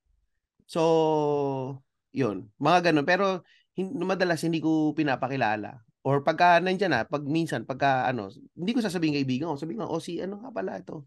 So, 0.65 1.77
yun, 2.15 2.47
mga 2.57 2.91
ganun. 2.91 3.05
Pero 3.05 3.43
hin- 3.75 3.93
madalas 4.01 4.41
hindi 4.43 4.59
ko 4.59 4.95
pinapakilala. 4.95 5.79
Or 6.01 6.25
pagka 6.25 6.57
nandiyan 6.57 6.91
na, 6.91 7.01
pag 7.05 7.21
minsan, 7.21 7.61
pagka 7.61 8.09
ano, 8.09 8.33
hindi 8.57 8.71
ko 8.73 8.81
sasabihin 8.81 9.21
kaibigan 9.21 9.53
ko, 9.53 9.59
sabihin 9.61 9.85
ko, 9.85 9.91
oh 9.91 10.01
si 10.01 10.17
ano 10.17 10.41
nga 10.41 10.49
pala 10.49 10.81
ito. 10.81 11.05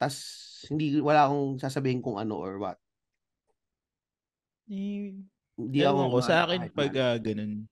Tas 0.00 0.16
hindi 0.66 0.98
wala 0.98 1.30
akong 1.30 1.62
sasabihin 1.62 2.02
kung 2.02 2.18
ano 2.18 2.34
or 2.34 2.58
what. 2.58 2.78
Eh, 4.70 5.14
Hindi 5.60 5.78
ewan 5.82 6.08
ako 6.10 6.18
ko, 6.18 6.18
sa 6.22 6.46
akin, 6.46 6.60
pag 6.72 6.94
ah, 6.98 7.18
ganun, 7.18 7.66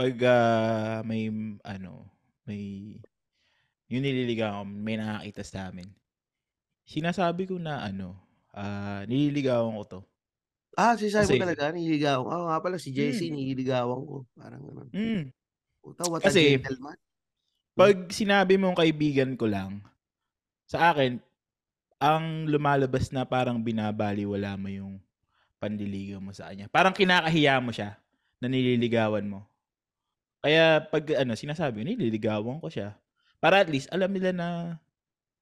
pag 0.00 0.16
ah, 0.24 1.04
may, 1.04 1.28
ano, 1.60 2.08
may, 2.48 2.96
yung 3.92 4.00
nililigawan, 4.00 4.64
may 4.64 4.96
nakakita 4.96 5.44
sa 5.44 5.68
amin. 5.68 5.92
Sinasabi 6.88 7.44
ko 7.44 7.60
na, 7.60 7.84
ano, 7.84 8.16
ah, 8.56 9.04
nililigawan 9.04 9.76
ko 9.76 9.84
to. 9.84 10.00
Ah, 10.72 10.96
sinasabi 10.96 11.36
mo 11.36 11.44
talaga, 11.44 11.68
nililigawan. 11.76 12.24
Oo 12.24 12.48
nga 12.48 12.64
pala, 12.64 12.80
si 12.80 12.96
Jessie, 12.96 13.28
Hmm. 13.28 13.36
nililigawan 13.36 14.00
ko. 14.08 14.16
Parang 14.32 14.62
ganun. 14.64 14.88
Mm. 14.88 15.24
Puta, 15.84 16.08
what 16.08 16.24
Kasi- 16.24 16.56
a 16.56 16.64
gentleman. 16.64 16.96
Pag 17.76 18.08
sinabi 18.08 18.56
mong 18.56 18.80
kaibigan 18.80 19.36
ko 19.36 19.52
lang, 19.52 19.84
sa 20.64 20.96
akin, 20.96 21.20
ang 22.00 22.48
lumalabas 22.48 23.12
na 23.12 23.28
parang 23.28 23.60
binabaliwala 23.60 24.56
mo 24.56 24.72
yung 24.72 24.96
pandiligaw 25.60 26.24
mo 26.24 26.32
sa 26.32 26.48
kanya. 26.48 26.72
Parang 26.72 26.96
kinakahiya 26.96 27.60
mo 27.60 27.68
siya 27.68 28.00
na 28.40 28.48
nililigawan 28.48 29.28
mo. 29.28 29.49
Kaya 30.40 30.80
pag 30.88 31.04
ano, 31.20 31.36
sinasabi 31.36 31.80
ko, 31.80 31.84
nililigawan 31.84 32.58
ko 32.60 32.68
siya. 32.72 32.96
Para 33.40 33.60
at 33.60 33.68
least 33.68 33.88
alam 33.92 34.08
nila 34.12 34.32
na 34.32 34.48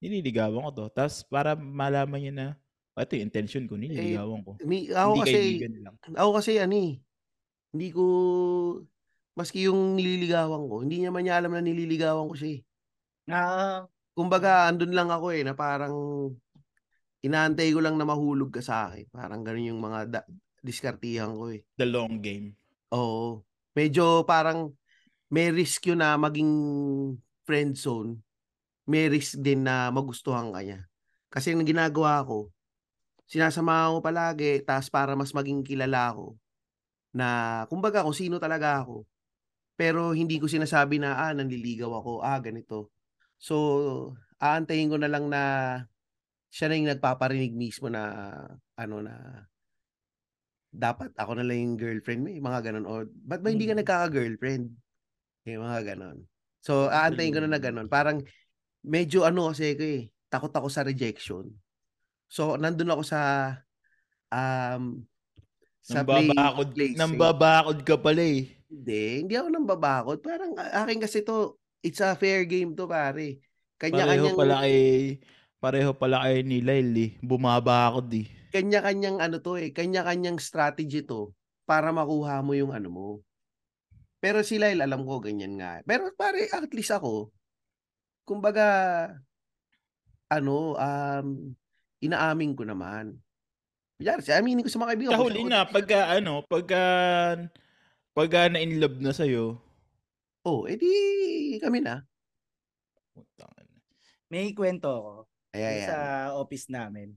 nililigawan 0.03 0.63
ko 0.67 0.71
to. 0.75 0.87
Tapos 0.95 1.23
para 1.27 1.55
malaman 1.55 2.19
niya 2.19 2.33
na, 2.35 2.47
"Ah, 2.99 3.07
ito 3.07 3.15
yung 3.15 3.31
intention 3.31 3.67
ko, 3.71 3.79
nililigawan 3.79 4.43
ko. 4.43 4.59
Mi, 4.63 4.91
ako 4.91 5.13
Hindi 5.15 5.23
kasi, 5.23 5.39
lang. 5.83 5.95
ako 6.19 6.31
kasi 6.39 6.53
ano 6.59 6.75
eh, 6.75 6.93
hindi 7.75 7.89
ko, 7.95 8.05
maski 9.39 9.71
yung 9.71 9.95
nililigawan 9.95 10.67
ko, 10.67 10.83
hindi 10.83 11.03
niya 11.03 11.11
man 11.15 11.23
niya 11.25 11.39
alam 11.39 11.53
na 11.55 11.63
nililigawan 11.63 12.27
ko 12.27 12.35
siya 12.35 12.51
eh. 12.59 12.61
Ah, 13.31 13.85
Kumbaga, 14.19 14.67
andun 14.67 14.91
lang 14.91 15.15
ako 15.15 15.31
eh, 15.31 15.47
na 15.47 15.55
parang 15.55 15.95
inaantay 17.23 17.71
ko 17.75 17.79
lang 17.83 17.95
na 17.99 18.07
mahulog 18.07 18.51
ka 18.51 18.63
sa 18.63 18.91
akin. 18.91 19.07
Parang 19.15 19.43
ganun 19.47 19.71
yung 19.75 19.83
mga 19.83 20.01
da- 20.11 20.29
diskartihan 20.63 21.35
ko 21.39 21.55
eh. 21.55 21.63
The 21.79 21.87
long 21.87 22.19
game. 22.19 22.55
Oo. 22.95 23.43
Medyo 23.79 24.27
parang 24.27 24.75
may 25.33 25.53
risk 25.53 25.85
yun 25.89 26.01
na 26.01 26.17
maging 26.17 26.53
friend 27.45 27.77
zone. 27.77 28.21
May 28.89 29.09
risk 29.13 29.39
din 29.41 29.65
na 29.67 29.89
magustuhan 29.93 30.51
ka 30.53 30.61
niya. 30.65 30.81
Kasi 31.33 31.53
ang 31.53 31.65
ginagawa 31.67 32.25
ko, 32.25 32.51
sinasama 33.29 33.93
ko 33.93 34.01
palagi, 34.05 34.63
tas 34.65 34.89
para 34.93 35.15
mas 35.19 35.33
maging 35.37 35.65
kilala 35.67 36.13
ako, 36.15 36.37
na 37.15 37.29
kumbaga 37.73 38.05
kung 38.05 38.17
sino 38.17 38.39
talaga 38.41 38.85
ako. 38.85 39.05
Pero 39.79 40.13
hindi 40.15 40.39
ko 40.43 40.47
sinasabi 40.51 40.99
na, 41.03 41.17
ah, 41.19 41.33
nanliligaw 41.37 41.91
ako, 42.01 42.13
ah, 42.25 42.39
ganito. 42.43 42.91
So, 43.41 43.55
aantayin 44.43 44.91
ko 44.93 44.99
na 45.01 45.11
lang 45.11 45.29
na 45.31 45.43
siya 46.53 46.69
na 46.73 46.77
yung 46.81 46.91
nagpaparinig 46.93 47.53
mismo 47.57 47.89
na, 47.93 48.03
ano 48.79 48.97
na, 49.05 49.45
dapat 50.73 51.13
ako 51.17 51.41
na 51.41 51.45
lang 51.49 51.59
yung 51.65 51.77
girlfriend 51.81 52.21
mo, 52.25 52.29
eh, 52.33 52.41
mga 52.41 52.61
ganun. 52.73 52.85
O, 52.89 53.05
ba't 53.29 53.41
ba 53.41 53.49
hindi 53.53 53.65
ka 53.69 53.75
Mm. 53.77 53.81
nagkaka-girlfriend? 53.85 54.67
Eh, 55.49 55.57
mga 55.57 55.97
ganun. 55.97 56.29
So, 56.61 56.93
aantayin 56.93 57.33
ko 57.33 57.41
na 57.41 57.57
na 57.57 57.61
ganun. 57.63 57.89
Parang, 57.89 58.21
medyo 58.85 59.25
ano 59.25 59.49
kasi 59.49 59.73
ko 59.73 59.85
eh, 59.85 60.13
takot 60.29 60.53
ako 60.53 60.69
sa 60.69 60.85
rejection. 60.85 61.49
So, 62.29 62.61
nandun 62.61 62.93
ako 62.93 63.03
sa, 63.09 63.21
um, 64.29 65.01
sa 65.81 66.05
Nambabakod, 66.05 66.77
play 66.77 66.93
safe. 66.93 67.01
nambabakod 67.01 67.79
ka 67.81 67.97
pala 67.97 68.21
eh. 68.21 68.53
Hindi, 68.69 69.25
hindi 69.25 69.35
ako 69.41 69.49
nang 69.49 69.65
babakot. 69.65 70.21
Parang 70.21 70.53
akin 70.53 71.01
kasi 71.01 71.25
to, 71.25 71.57
it's 71.81 72.05
a 72.05 72.13
fair 72.13 72.45
game 72.45 72.77
to 72.77 72.85
pare. 72.85 73.41
Pareho 73.81 73.81
Kanya-kanyang 73.81 74.37
pala 74.37 74.57
kay 74.61 74.77
pareho 75.57 75.91
pala 75.97 76.17
kay 76.29 76.45
ni 76.45 76.61
Lyle 76.61 76.93
eh. 77.01 77.11
Bumabakod 77.25 78.13
eh. 78.13 78.29
kanya-kanyang 78.49 79.21
ano 79.21 79.41
to 79.41 79.61
eh, 79.61 79.73
kanya-kanyang 79.73 80.41
strategy 80.41 81.05
to 81.05 81.33
para 81.69 81.93
makuha 81.93 82.41
mo 82.41 82.57
yung 82.57 82.73
ano 82.73 82.89
mo. 82.89 83.09
Pero 84.19 84.43
si 84.43 84.59
Lyle, 84.59 84.83
alam 84.83 85.07
ko 85.07 85.23
ganyan 85.23 85.55
nga. 85.59 85.79
Pero 85.87 86.11
pare, 86.15 86.51
at 86.51 86.71
least 86.75 86.91
ako, 86.91 87.31
kumbaga, 88.27 88.67
ano, 90.27 90.75
um, 90.75 91.55
inaamin 92.03 92.53
ko 92.59 92.67
naman. 92.67 93.15
Kunyari, 93.99 94.21
si 94.23 94.31
aminin 94.35 94.63
ko 94.67 94.71
sa 94.71 94.79
mga 94.83 94.91
kaibigan 94.95 95.13
Sa 95.15 95.19
ko. 95.19 95.27
huli 95.31 95.43
sa- 95.43 95.51
na, 95.51 95.61
pagka 95.67 95.99
ano, 96.11 96.35
pagka, 96.47 96.83
pagka 98.15 98.51
na 98.51 98.59
in 98.59 98.79
love 98.79 98.99
na 98.99 99.15
sa'yo, 99.15 99.59
Oh, 100.47 100.65
edi 100.65 100.89
kami 101.61 101.83
na. 101.85 102.01
May 104.33 104.57
kwento 104.57 104.89
ako. 104.89 105.13
Ay, 105.53 105.65
ay, 105.65 105.79
sa 105.85 105.97
office 106.37 106.73
namin. 106.73 107.13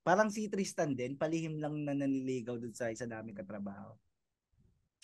Parang 0.00 0.32
si 0.32 0.48
Tristan 0.48 0.96
din, 0.96 1.12
palihim 1.12 1.60
lang 1.60 1.76
na 1.84 1.92
naniligaw 1.92 2.56
dun 2.56 2.72
sa 2.72 2.88
isa 2.88 3.04
namin 3.04 3.36
katrabaho. 3.36 3.96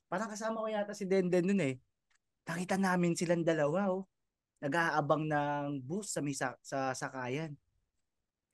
Parang 0.07 0.31
kasama 0.31 0.63
ko 0.63 0.69
yata 0.71 0.95
si 0.95 1.05
Denden 1.07 1.47
dun 1.47 1.63
eh. 1.63 1.77
Nakita 2.47 2.79
namin 2.79 3.19
silang 3.19 3.43
dalawa 3.43 3.91
oh. 3.91 4.07
Nag-aabang 4.63 5.29
ng 5.29 5.85
bus 5.85 6.17
sa, 6.17 6.25
may 6.25 6.33
sa, 6.33 6.57
sa 6.65 6.95
sakayan. 6.97 7.53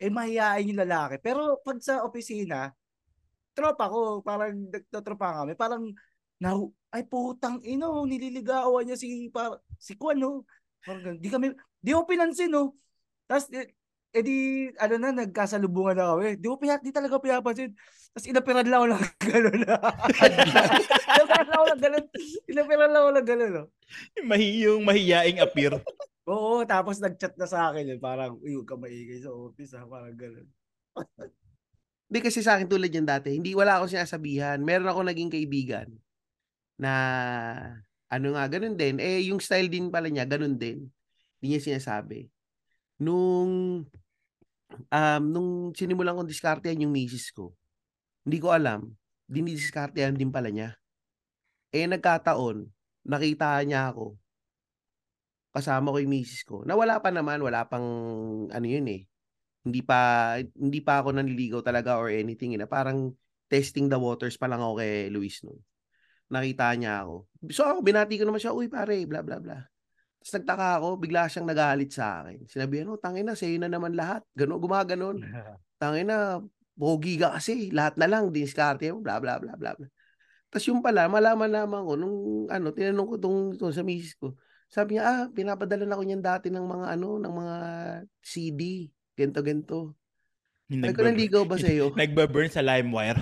Eh 0.03 0.11
mahihain 0.11 0.67
yung 0.67 0.83
lalaki. 0.83 1.21
Pero 1.23 1.61
pag 1.63 1.79
sa 1.79 2.03
opisina, 2.03 2.75
tropa 3.55 3.87
ko, 3.87 4.25
parang 4.25 4.67
nagtotropa 4.73 5.45
kami. 5.45 5.53
Parang, 5.55 5.93
na, 6.43 6.59
ay 6.91 7.07
putang 7.07 7.63
ino, 7.63 8.03
nililigawan 8.03 8.83
niya 8.83 8.99
si, 8.99 9.31
par, 9.31 9.63
si 9.79 9.95
Kwan 9.95 10.19
no. 10.19 10.43
Parang 10.83 11.15
ganun. 11.15 11.19
di 11.23 11.29
kami, 11.31 11.47
di 11.79 11.91
ko 11.95 12.03
pinansin 12.03 12.51
no. 12.51 12.75
Tapos, 13.31 13.47
eh, 14.13 14.21
di, 14.21 14.69
ano 14.77 14.95
na, 15.01 15.25
nagkasalubungan 15.25 15.97
na 15.97 16.13
kami. 16.13 16.37
Di 16.37 16.45
ko 16.45 16.61
di 16.61 16.93
talaga 16.93 17.17
ko 17.17 17.25
pinapansin. 17.25 17.73
Tapos 18.13 18.29
inapiran 18.29 18.69
lang 18.69 18.85
ako 18.85 18.87
ng 18.93 19.05
gano'n. 19.25 19.57
inapiran 21.17 21.47
lang 21.49 21.57
ako 21.57 21.65
ng 21.65 21.81
gano'n. 21.81 22.07
Inapiran 22.45 22.91
lang 22.93 23.03
ako 23.03 23.11
ng 23.17 23.29
gano'n. 23.29 23.51
No? 23.57 23.65
Yung, 24.21 24.29
mahi- 24.29 24.61
yung 24.69 24.83
mahiyaing 24.85 25.41
appear. 25.41 25.73
Oo, 26.29 26.61
tapos 26.69 27.01
nag-chat 27.01 27.33
na 27.41 27.49
sa 27.49 27.73
akin. 27.73 27.89
Eh. 27.89 27.99
Parang, 27.99 28.37
uy, 28.45 28.53
huwag 28.61 28.69
ka 28.69 28.77
maingay 28.77 29.25
sa 29.25 29.33
office 29.33 29.73
ha. 29.81 29.89
Parang 29.89 30.13
gano'n. 30.13 30.49
Hindi 32.13 32.19
kasi 32.21 32.45
sa 32.45 32.61
akin 32.61 32.69
tulad 32.69 32.93
yan 32.93 33.09
dati, 33.09 33.33
hindi 33.33 33.57
wala 33.57 33.81
akong 33.81 33.97
sinasabihan. 33.97 34.61
Meron 34.61 34.93
ako 34.93 35.01
naging 35.01 35.33
kaibigan 35.33 35.89
na 36.77 36.93
ano 38.13 38.37
nga, 38.37 38.45
ganun 38.53 38.77
din. 38.77 39.01
Eh, 39.01 39.33
yung 39.33 39.41
style 39.41 39.73
din 39.73 39.89
pala 39.89 40.13
niya, 40.13 40.29
ganun 40.29 40.61
din. 40.61 40.93
Hindi 41.41 41.47
niya 41.57 41.73
sinasabi. 41.73 42.29
Nung 43.01 43.89
um, 44.75 45.23
nung 45.29 45.51
sinimulan 45.73 46.17
kong 46.17 46.31
diskartehan 46.31 46.83
yung 46.83 46.95
misis 46.95 47.31
ko, 47.31 47.55
hindi 48.23 48.39
ko 48.39 48.55
alam, 48.55 48.91
dinidiskartehan 49.27 50.15
din 50.15 50.31
pala 50.31 50.53
niya. 50.53 50.77
Eh, 51.73 51.89
nagkataon, 51.89 52.69
nakita 53.09 53.59
niya 53.65 53.91
ako, 53.91 54.15
kasama 55.53 55.93
ko 55.93 55.99
yung 56.01 56.13
misis 56.13 56.45
ko, 56.45 56.63
na 56.69 56.77
wala 56.77 57.01
pa 57.01 57.09
naman, 57.09 57.41
wala 57.41 57.65
pang, 57.65 57.85
ano 58.49 58.67
yun 58.67 58.87
eh, 58.89 59.05
hindi 59.63 59.81
pa, 59.81 60.37
hindi 60.39 60.81
pa 60.85 61.01
ako 61.01 61.17
nanliligaw 61.17 61.61
talaga 61.65 61.97
or 61.97 62.13
anything, 62.13 62.53
eh, 62.53 62.61
na 62.61 62.69
parang 62.69 63.15
testing 63.49 63.89
the 63.89 63.97
waters 63.97 64.37
pa 64.37 64.49
lang 64.49 64.61
ako 64.61 64.81
kay 64.81 65.13
Luis 65.13 65.41
noon. 65.45 65.61
Nakita 66.33 66.73
niya 66.77 67.05
ako. 67.05 67.29
So 67.53 67.69
ako, 67.69 67.85
binati 67.85 68.17
ko 68.17 68.25
naman 68.25 68.41
siya, 68.41 68.57
uy 68.57 68.73
pare, 68.73 69.05
bla 69.05 69.21
bla 69.21 69.37
bla. 69.37 69.72
Tapos 70.23 70.39
nagtaka 70.39 70.67
ako, 70.79 70.89
bigla 71.03 71.27
siyang 71.27 71.51
nagalit 71.51 71.91
sa 71.91 72.23
akin. 72.23 72.47
Sinabi, 72.47 72.87
ano, 72.87 72.95
tangin 72.95 73.27
na, 73.27 73.35
sa'yo 73.35 73.59
na 73.59 73.67
naman 73.67 73.99
lahat. 73.99 74.23
Gano, 74.39 74.63
gumaganon. 74.63 75.19
Tangin 75.83 76.07
na, 76.07 76.39
pogi 76.79 77.19
ka 77.19 77.35
kasi. 77.35 77.75
Lahat 77.75 77.99
na 77.99 78.07
lang, 78.07 78.31
diskarte 78.31 78.87
mo, 78.95 79.03
bla 79.03 79.19
bla 79.19 79.43
bla 79.43 79.59
bla. 79.59 79.75
bla. 79.75 79.89
Tapos 80.47 80.63
yung 80.71 80.79
pala, 80.79 81.11
malaman 81.11 81.51
naman 81.51 81.83
ko, 81.83 81.99
nung 81.99 82.47
ano, 82.47 82.71
tinanong 82.71 83.09
ko 83.11 83.17
tong, 83.19 83.39
tong 83.59 83.75
sa 83.75 83.83
misis 83.83 84.15
ko, 84.15 84.39
sabi 84.71 84.95
niya, 84.95 85.03
ah, 85.05 85.23
pinapadala 85.27 85.85
na 85.85 85.99
ko 85.99 86.03
niyan 86.07 86.23
dati 86.23 86.55
ng 86.55 86.65
mga 86.65 86.87
ano, 86.95 87.19
ng 87.19 87.35
mga 87.35 87.57
CD, 88.23 88.87
gento 89.19 89.43
gento. 89.43 89.81
Yung 90.71 90.87
Sabi 90.87 90.95
ko, 90.95 91.03
nanligaw 91.03 91.43
ba 91.45 91.59
sa'yo? 91.59 91.91
nagbaburn 91.99 92.47
sa 92.47 92.63
LimeWire. 92.63 93.21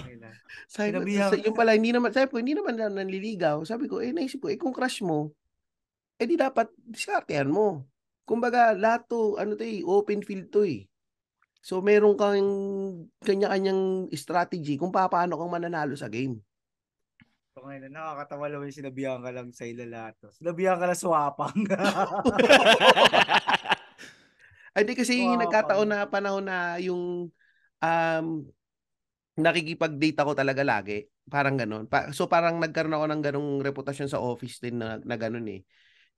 Sabi 0.70 0.94
ko, 0.94 1.34
yung 1.42 1.56
pala, 1.58 1.74
hindi 1.74 1.90
naman, 1.90 2.14
sabi 2.14 2.30
ko, 2.30 2.38
hindi 2.38 2.54
naman 2.54 2.78
na 2.78 2.86
nanliligaw. 2.92 3.66
Sabi 3.66 3.90
ko, 3.90 3.98
eh, 3.98 4.14
naisip 4.14 4.38
ko, 4.38 4.46
eh, 4.52 4.58
kung 4.60 4.70
crush 4.70 5.02
mo, 5.02 5.34
eh, 6.20 6.28
di 6.28 6.36
dapat 6.36 6.68
diskartehan 6.76 7.48
mo. 7.48 7.88
Kumbaga, 8.28 8.76
lahat 8.76 9.08
to, 9.08 9.40
ano 9.40 9.56
to 9.56 9.64
eh, 9.64 9.80
open 9.80 10.20
field 10.20 10.52
to 10.52 10.68
eh. 10.68 10.84
So, 11.64 11.80
meron 11.80 12.16
kang 12.20 12.44
kanya-kanyang 13.24 14.12
strategy 14.12 14.76
kung 14.76 14.92
paano 14.92 15.40
kang 15.40 15.52
mananalo 15.52 15.96
sa 15.96 16.12
game. 16.12 16.36
So, 17.56 17.64
ngayon, 17.64 17.88
nakakatawa 17.88 18.46
lang 18.52 18.68
yung 18.68 18.76
sinabihan 18.76 19.20
ka 19.24 19.32
lang 19.32 19.48
sa 19.52 19.64
ilalato. 19.64 20.28
Sinabihan 20.36 20.76
ka 20.76 20.86
lang 20.88 21.00
swapang. 21.00 21.56
Ay, 24.76 24.86
di 24.86 24.94
kasi 24.94 25.18
yung 25.18 25.42
nagkataon 25.42 25.88
na 25.90 26.06
panahon 26.06 26.46
na 26.46 26.78
yung 26.78 27.26
um, 27.82 28.26
nakikipag-date 29.34 30.20
ako 30.22 30.32
talaga 30.38 30.62
lagi. 30.62 31.10
Parang 31.26 31.58
ganun. 31.58 31.90
Pa- 31.90 32.14
so 32.14 32.30
parang 32.30 32.62
nagkaroon 32.62 32.94
ako 32.94 33.06
ng 33.10 33.22
ganung 33.22 33.50
reputasyon 33.60 34.08
sa 34.08 34.22
office 34.22 34.62
din 34.62 34.78
na, 34.78 35.02
na 35.02 35.16
ganun 35.18 35.48
eh. 35.50 35.66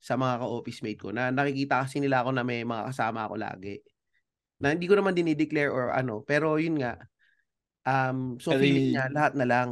Sa 0.03 0.19
mga 0.19 0.43
ka-office 0.43 0.83
mate 0.83 0.99
ko. 0.99 1.15
Na 1.15 1.31
nakikita 1.31 1.87
kasi 1.87 2.03
nila 2.03 2.19
ako 2.27 2.35
na 2.35 2.43
may 2.43 2.67
mga 2.67 2.91
kasama 2.91 3.23
ako 3.23 3.39
lagi. 3.39 3.79
Na 4.59 4.75
hindi 4.75 4.91
ko 4.91 4.99
naman 4.99 5.15
dinideclare 5.15 5.71
or 5.71 5.95
ano. 5.95 6.19
Pero 6.27 6.59
yun 6.59 6.75
nga. 6.83 6.99
Um, 7.87 8.35
so 8.35 8.51
Pero 8.51 8.67
feeling 8.67 8.91
niya, 8.91 9.07
lahat 9.15 9.39
na 9.39 9.47
lang. 9.47 9.69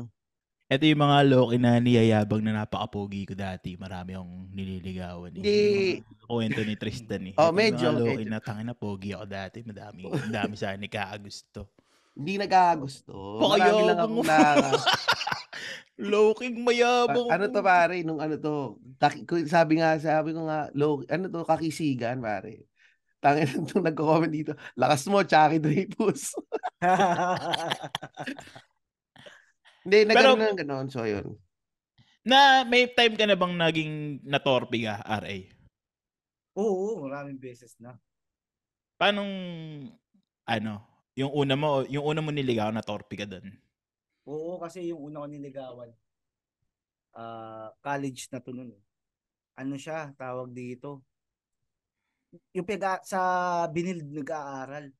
Ito 0.71 0.87
yung 0.87 1.03
mga 1.03 1.19
loki 1.27 1.59
na 1.59 1.83
niyayabang 1.83 2.47
na 2.47 2.63
napaka-pogi 2.63 3.27
ko 3.27 3.35
dati. 3.35 3.75
Marami 3.75 4.15
akong 4.15 4.55
nililigawan. 4.55 5.35
Eh. 5.35 5.43
Hindi. 5.43 5.59
Yung 5.99 6.23
Kwento 6.31 6.63
ni 6.63 6.75
Tristan 6.79 7.27
eh. 7.27 7.35
Oh, 7.35 7.51
Ito 7.51 7.51
yung 7.51 7.59
medyo, 7.59 7.87
Mga 7.91 7.99
loki 7.99 8.23
medyo. 8.23 8.31
na 8.31 8.39
tangin 8.39 8.67
na 8.71 8.75
pogi 8.79 9.11
ako 9.11 9.25
dati. 9.27 9.57
Madami, 9.67 10.07
madami 10.07 10.55
sa 10.55 10.71
akin 10.71 10.87
kaagusto. 10.87 11.75
Hindi 12.15 12.39
nagkakagusto. 12.39 13.15
Marami 13.43 13.81
lang 13.83 13.99
akong 13.99 14.23
na... 14.23 14.39
Loking 16.01 16.65
mayabang. 16.65 17.29
Ano 17.29 17.45
to 17.51 17.61
pare, 17.61 18.01
nung 18.01 18.17
ano 18.17 18.41
to, 18.41 18.81
kaki- 18.97 19.45
sabi 19.45 19.77
nga, 19.77 19.93
sabi 20.01 20.33
ko 20.33 20.49
nga, 20.49 20.73
low, 20.73 21.05
ano 21.05 21.29
to, 21.29 21.45
kakisigan 21.45 22.21
pare. 22.21 22.65
Tangin 23.21 23.45
nung 23.69 23.85
nagko-comment 23.85 24.33
dito, 24.33 24.57
lakas 24.73 25.05
mo, 25.05 25.21
Chucky 25.21 25.61
Dreyfus. 25.61 26.33
Hindi, 29.85 29.97
Pero- 30.05 30.09
nagkaroon 30.09 30.41
ng 30.41 30.59
ganon, 30.61 30.87
so 30.89 31.05
yun. 31.05 31.37
Na 32.21 32.61
may 32.65 32.85
time 32.85 33.17
ka 33.17 33.25
na 33.25 33.33
bang 33.33 33.57
naging 33.57 34.21
natorpe 34.21 34.85
ka, 34.85 35.01
RA? 35.01 35.37
Oo, 36.53 37.01
maraming 37.01 37.41
beses 37.41 37.73
na. 37.81 37.97
Paano, 38.97 39.25
ano, 40.45 40.73
yung 41.17 41.33
una 41.33 41.57
mo, 41.57 41.81
yung 41.89 42.05
una 42.05 42.21
mo 42.21 42.29
niligaw, 42.29 42.69
natorpe 42.69 43.17
ka 43.17 43.25
doon? 43.25 43.57
Oo, 44.29 44.61
kasi 44.61 44.89
yung 44.89 45.01
una 45.09 45.23
ko 45.23 45.27
niligawan, 45.29 45.91
ah 47.15 47.69
college 47.83 48.27
na 48.31 48.39
to 48.43 48.51
nun. 48.55 48.71
eh. 48.71 48.81
Ano 49.59 49.75
siya, 49.77 50.11
tawag 50.15 50.51
dito. 50.55 51.03
Yung 52.55 52.67
pag 52.67 53.03
sa 53.03 53.19
Binil 53.67 54.07
nag-aaral. 54.07 54.91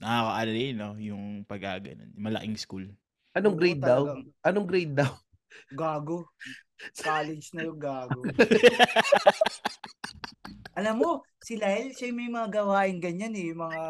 Nakakaalala 0.00 0.56
yun, 0.56 0.76
no? 0.80 0.90
Yung 0.96 1.24
pag-aganon. 1.44 2.08
Malaking 2.16 2.56
school. 2.56 2.88
Anong 3.36 3.54
Oo, 3.54 3.60
grade 3.60 3.82
daw? 3.84 4.02
talagang 4.08 4.24
Anong 4.40 4.66
grade 4.66 4.94
daw? 4.96 5.12
Gago. 5.76 6.32
College 6.96 7.52
na 7.52 7.68
yung 7.68 7.76
gago. 7.76 8.24
Alam 10.78 10.94
mo, 11.04 11.10
si 11.44 11.60
Lael, 11.60 11.92
siya 11.92 12.16
may 12.16 12.32
mga 12.32 12.48
gawain 12.48 12.96
ganyan 12.96 13.36
eh. 13.36 13.52
Yung 13.52 13.60
mga 13.60 13.80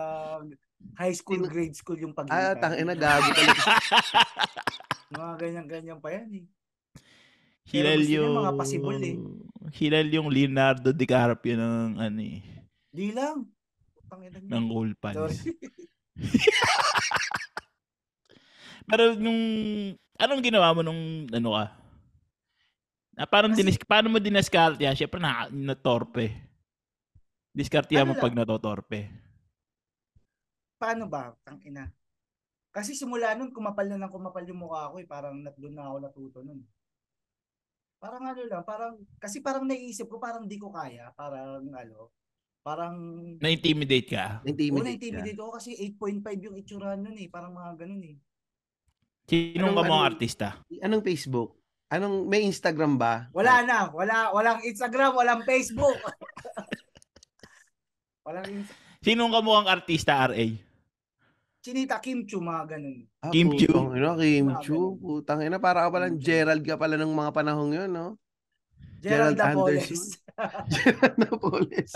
high 0.97 1.13
school, 1.13 1.41
grade 1.49 1.75
school 1.75 1.97
yung 1.97 2.13
pag 2.13 2.29
Ah, 2.29 2.55
tangin 2.57 2.85
na, 2.85 2.97
gago 2.97 3.29
talaga. 3.33 3.63
Mga 5.11 5.33
ganyan-ganyan 5.39 5.99
pa 5.99 6.15
yan 6.15 6.29
eh. 6.43 6.47
Hilal 7.71 8.03
yung... 8.03 8.35
mga 8.35 8.55
pasibol 8.59 8.99
eh. 8.99 9.15
Hilal 9.75 10.09
yung 10.11 10.27
Leonardo 10.27 10.91
DiCaprio 10.91 11.55
ng, 11.55 11.99
ano 11.99 12.19
eh, 12.19 12.43
Di 12.91 13.15
lang. 13.15 13.47
Ng 14.51 14.67
Sorry. 14.71 14.95
Pals. 14.99 15.39
Pero 18.91 19.15
nung, 19.15 19.41
anong 20.19 20.43
ginawa 20.43 20.75
mo 20.75 20.83
nung, 20.83 21.31
ano 21.31 21.49
ka? 21.55 21.65
Na 23.15 23.27
parang 23.27 23.55
Kasi- 23.55 23.63
dinis, 23.63 23.79
paano 23.87 24.11
mo 24.11 24.19
dinaskarte 24.19 24.83
yan? 24.83 24.99
Siyempre 24.99 25.23
na, 25.23 25.47
natorpe. 25.47 26.35
Diskarte 27.55 27.95
Ano 27.99 28.15
mo 28.15 28.19
pag 28.19 28.35
lang? 28.35 28.43
natotorpe. 28.43 29.07
Paano 30.81 31.05
ba? 31.05 31.37
Tangina. 31.45 31.93
Kasi 32.73 32.97
simula 32.97 33.37
nun, 33.37 33.53
kumapal 33.53 33.85
na 33.85 34.01
ng 34.01 34.09
kumapal 34.09 34.41
yung 34.43 34.65
mukha 34.65 34.89
ko 34.89 34.97
eh. 34.97 35.05
Parang 35.05 35.37
nat 35.37 35.53
doon 35.61 35.77
na 35.77 35.85
ako 35.85 35.97
natuto 36.01 36.39
nun. 36.41 36.65
Parang 38.01 38.25
ano 38.25 38.41
lang, 38.49 38.65
parang, 38.65 38.97
kasi 39.21 39.45
parang 39.45 39.69
naisip 39.69 40.09
ko, 40.09 40.17
parang 40.17 40.49
di 40.49 40.57
ko 40.57 40.73
kaya. 40.73 41.13
Parang 41.13 41.69
ano, 41.69 42.09
parang, 42.65 42.97
Na-intimidate 43.37 44.09
ka? 44.09 44.41
Oo, 44.41 44.49
Intimidate 44.49 44.81
ka. 44.81 44.89
na-intimidate 44.89 45.37
ako 45.37 45.51
kasi 45.53 45.71
8.5 45.77 46.47
yung 46.49 46.57
itsura 46.57 46.97
nun 46.97 47.15
eh. 47.15 47.29
Parang 47.29 47.53
mga 47.53 47.77
ganun 47.77 48.03
eh. 48.07 48.17
Sinong 49.29 49.61
Anong- 49.61 49.77
ka 49.77 49.83
mga 49.83 49.85
anong- 49.93 50.09
artista? 50.09 50.49
Anong 50.81 51.05
Facebook? 51.05 51.51
Anong, 51.91 52.17
may 52.25 52.41
Instagram 52.41 52.97
ba? 52.97 53.29
Wala 53.35 53.61
na. 53.63 53.79
Wala, 53.93 54.33
walang 54.33 54.65
Instagram, 54.65 55.13
walang 55.13 55.45
Facebook. 55.45 55.99
walang 58.25 58.49
Insta- 58.49 58.79
Sinong 59.01 59.29
ka 59.29 59.41
mukhang 59.41 59.67
artista, 59.67 60.13
RA? 60.25 60.70
Chinita 61.61 62.01
Kim 62.01 62.25
Chu, 62.25 62.41
mga 62.41 62.77
ganun. 62.77 63.05
Ah, 63.21 63.29
Kim 63.29 63.53
Chiu. 63.53 63.69
putang 63.69 63.93
ina, 63.93 64.17
Kim 64.17 64.47
Mga 64.49 64.61
Chiu. 64.65 64.73
ganun. 64.73 64.97
Putang 64.97 65.41
ina, 65.45 65.59
para 65.61 65.85
ka 65.85 65.89
palang. 65.93 66.17
Gerald 66.17 66.65
ka 66.65 66.81
pala 66.81 66.97
ng 66.97 67.13
mga 67.13 67.31
panahong 67.37 67.73
yun, 67.77 67.91
no? 67.93 68.17
Gerald 69.01 69.37
Gerald. 69.37 69.69
Anderson. 69.69 70.01
Gerald 70.73 71.17
Napoles. 71.21 71.93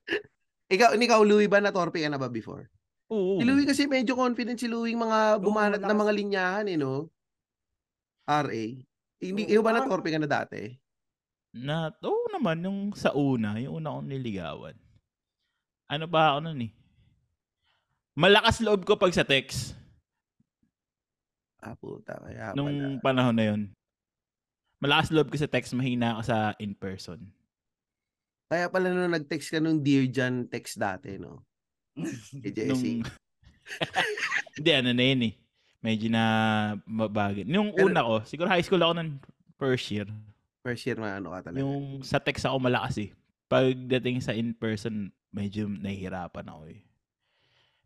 ikaw, 0.74 0.92
ikaw, 0.96 1.20
Louis 1.24 1.48
ba 1.48 1.64
na-torpe 1.64 2.00
ka 2.00 2.12
na 2.12 2.20
ba 2.20 2.28
before? 2.28 2.68
Oo. 3.08 3.40
Si 3.40 3.44
Louis 3.48 3.64
kasi 3.64 3.88
medyo 3.88 4.12
confident 4.16 4.60
si 4.60 4.68
Louis 4.68 4.92
yung 4.92 5.08
mga 5.08 5.40
bumanat 5.40 5.80
na 5.80 5.96
mga 5.96 6.12
linyahan 6.12 6.66
eh, 6.68 6.76
no? 6.76 7.08
RA. 8.28 8.64
Hindi, 9.20 9.42
ikaw 9.48 9.64
ba 9.64 9.72
parang- 9.72 9.88
na-torpe 9.88 10.12
ka 10.12 10.20
na 10.20 10.28
dati? 10.28 10.76
Na, 11.56 11.90
oo 12.04 12.30
naman, 12.30 12.62
yung 12.62 12.80
sa 12.94 13.10
una, 13.16 13.58
yung 13.58 13.82
una 13.82 13.96
kong 13.96 14.06
niligawan. 14.06 14.76
Ano 15.90 16.06
ba 16.06 16.36
ako 16.36 16.38
nun 16.46 16.68
eh? 16.68 16.72
Malakas 18.20 18.60
loob 18.60 18.84
ko 18.84 19.00
pag 19.00 19.16
sa 19.16 19.24
text 19.24 19.72
Ah, 21.60 21.76
puta. 21.76 22.16
Kaya 22.20 22.52
pala. 22.52 22.56
nung 22.56 23.00
panahon 23.04 23.36
na 23.36 23.44
yun. 23.52 23.62
Malakas 24.80 25.12
loob 25.12 25.28
ko 25.28 25.36
sa 25.36 25.48
text, 25.48 25.76
mahina 25.76 26.16
ako 26.16 26.22
sa 26.24 26.38
in-person. 26.56 27.20
Kaya 28.48 28.72
pala 28.72 28.88
nung 28.88 29.12
nag-text 29.12 29.52
ka 29.52 29.60
nung 29.60 29.84
Dear 29.84 30.08
John 30.08 30.48
text 30.48 30.80
dati, 30.80 31.20
no? 31.20 31.44
Kay 32.44 32.52
Jesse. 32.52 32.72
Nung... 32.72 33.04
Hindi, 34.56 34.70
ano 34.72 34.90
na 34.96 35.04
yun 35.04 35.22
eh. 35.28 35.34
Medyo 35.84 36.08
na 36.08 36.24
mabagin. 36.88 37.44
Nung 37.44 37.76
Pero- 37.76 37.92
una 37.92 38.00
ko, 38.04 38.24
siguro 38.24 38.48
high 38.48 38.64
school 38.64 38.80
ako 38.80 38.96
ng 38.96 39.10
first 39.60 39.92
year. 39.92 40.08
First 40.64 40.84
year 40.88 40.96
na 40.96 41.20
ano 41.20 41.32
ka 41.36 41.48
talaga. 41.48 41.60
Yung 41.60 42.00
sa 42.00 42.20
text 42.20 42.48
ako 42.48 42.56
malakas 42.56 43.04
eh. 43.04 43.12
Pagdating 43.52 44.24
sa 44.24 44.32
in-person, 44.32 45.12
medyo 45.28 45.68
nahihirapan 45.68 46.48
ako 46.48 46.72
eh. 46.72 46.80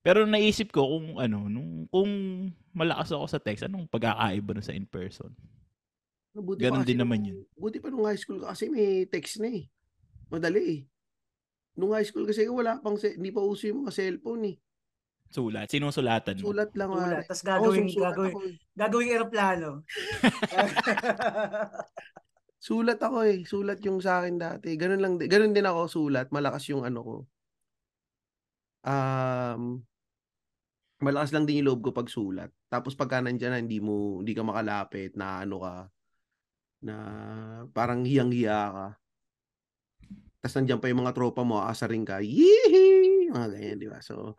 Pero 0.05 0.29
naisip 0.29 0.69
ko 0.69 0.85
kung 0.85 1.17
ano, 1.17 1.49
nung, 1.49 1.89
kung 1.89 2.11
malakas 2.77 3.17
ako 3.17 3.25
sa 3.25 3.41
text, 3.41 3.65
anong 3.65 3.89
pagkakaiba 3.89 4.53
nun 4.53 4.61
sa 4.61 4.77
in-person? 4.77 5.33
Buti 6.37 6.61
Ganon 6.61 6.85
din 6.85 7.01
naman 7.01 7.25
nung- 7.25 7.41
yun. 7.41 7.49
Buti 7.57 7.81
pa 7.81 7.89
nung 7.89 8.05
high 8.05 8.21
school 8.21 8.45
ka 8.45 8.53
kasi 8.53 8.69
may 8.69 9.09
text 9.09 9.41
na 9.41 9.49
eh. 9.49 9.65
Madali 10.29 10.61
eh. 10.61 10.81
Nung 11.81 11.97
high 11.97 12.05
school 12.05 12.29
kasi 12.29 12.45
wala 12.53 12.85
pang, 12.85 13.01
se- 13.01 13.17
hindi 13.17 13.33
pa 13.33 13.41
uso 13.41 13.65
yung 13.65 13.89
mga 13.89 13.97
cellphone 13.97 14.53
eh. 14.53 14.57
Sulat. 15.33 15.73
Sinusulatan 15.73 16.37
mo. 16.45 16.53
Sulat 16.53 16.71
lang. 16.77 16.91
Sulat. 16.93 17.09
Sulat. 17.09 17.25
Tapos 17.25 17.43
gagawin, 17.43 17.85
susulat 17.89 18.13
gagawin, 18.13 18.29
ako 18.29 18.39
eh. 18.45 18.55
gagawin 18.77 19.09
aeroplano. 19.09 19.69
Sulat 22.65 23.01
ako 23.01 23.19
eh. 23.25 23.39
Sulat 23.45 23.81
yung 23.85 24.01
sa 24.05 24.21
akin 24.21 24.37
dati. 24.37 24.77
Ganun 24.77 25.01
lang. 25.01 25.17
Ganun 25.17 25.57
din 25.57 25.65
ako 25.65 25.89
sulat. 25.89 26.29
Malakas 26.29 26.69
yung 26.69 26.85
ano 26.85 27.01
ko. 27.01 27.17
Um, 28.85 29.81
malakas 31.05 31.31
lang 31.31 31.45
din 31.45 31.61
yung 31.61 31.69
loob 31.71 31.81
ko 31.87 31.91
pag 31.93 32.09
sulat. 32.09 32.51
Tapos 32.73 32.97
pagka 32.97 33.21
nandyan 33.21 33.53
na, 33.53 33.61
hindi 33.61 33.79
mo, 33.79 34.25
hindi 34.25 34.33
ka 34.33 34.43
makalapit, 34.43 35.15
na 35.15 35.45
ano 35.45 35.57
ka, 35.61 35.75
na 36.85 36.95
parang 37.77 38.03
hiyang-hiya 38.05 38.61
ka. 38.73 38.87
Tapos 40.45 40.55
nandiyan 40.61 40.81
pa 40.81 40.89
yung 40.93 41.01
mga 41.05 41.17
tropa 41.17 41.41
mo, 41.41 41.61
aasarin 41.65 42.05
ka, 42.05 42.21
yee 42.21 43.33
Mga 43.33 43.49
ganyan, 43.53 43.79
di 43.81 43.89
ba? 43.89 44.01
So, 44.05 44.37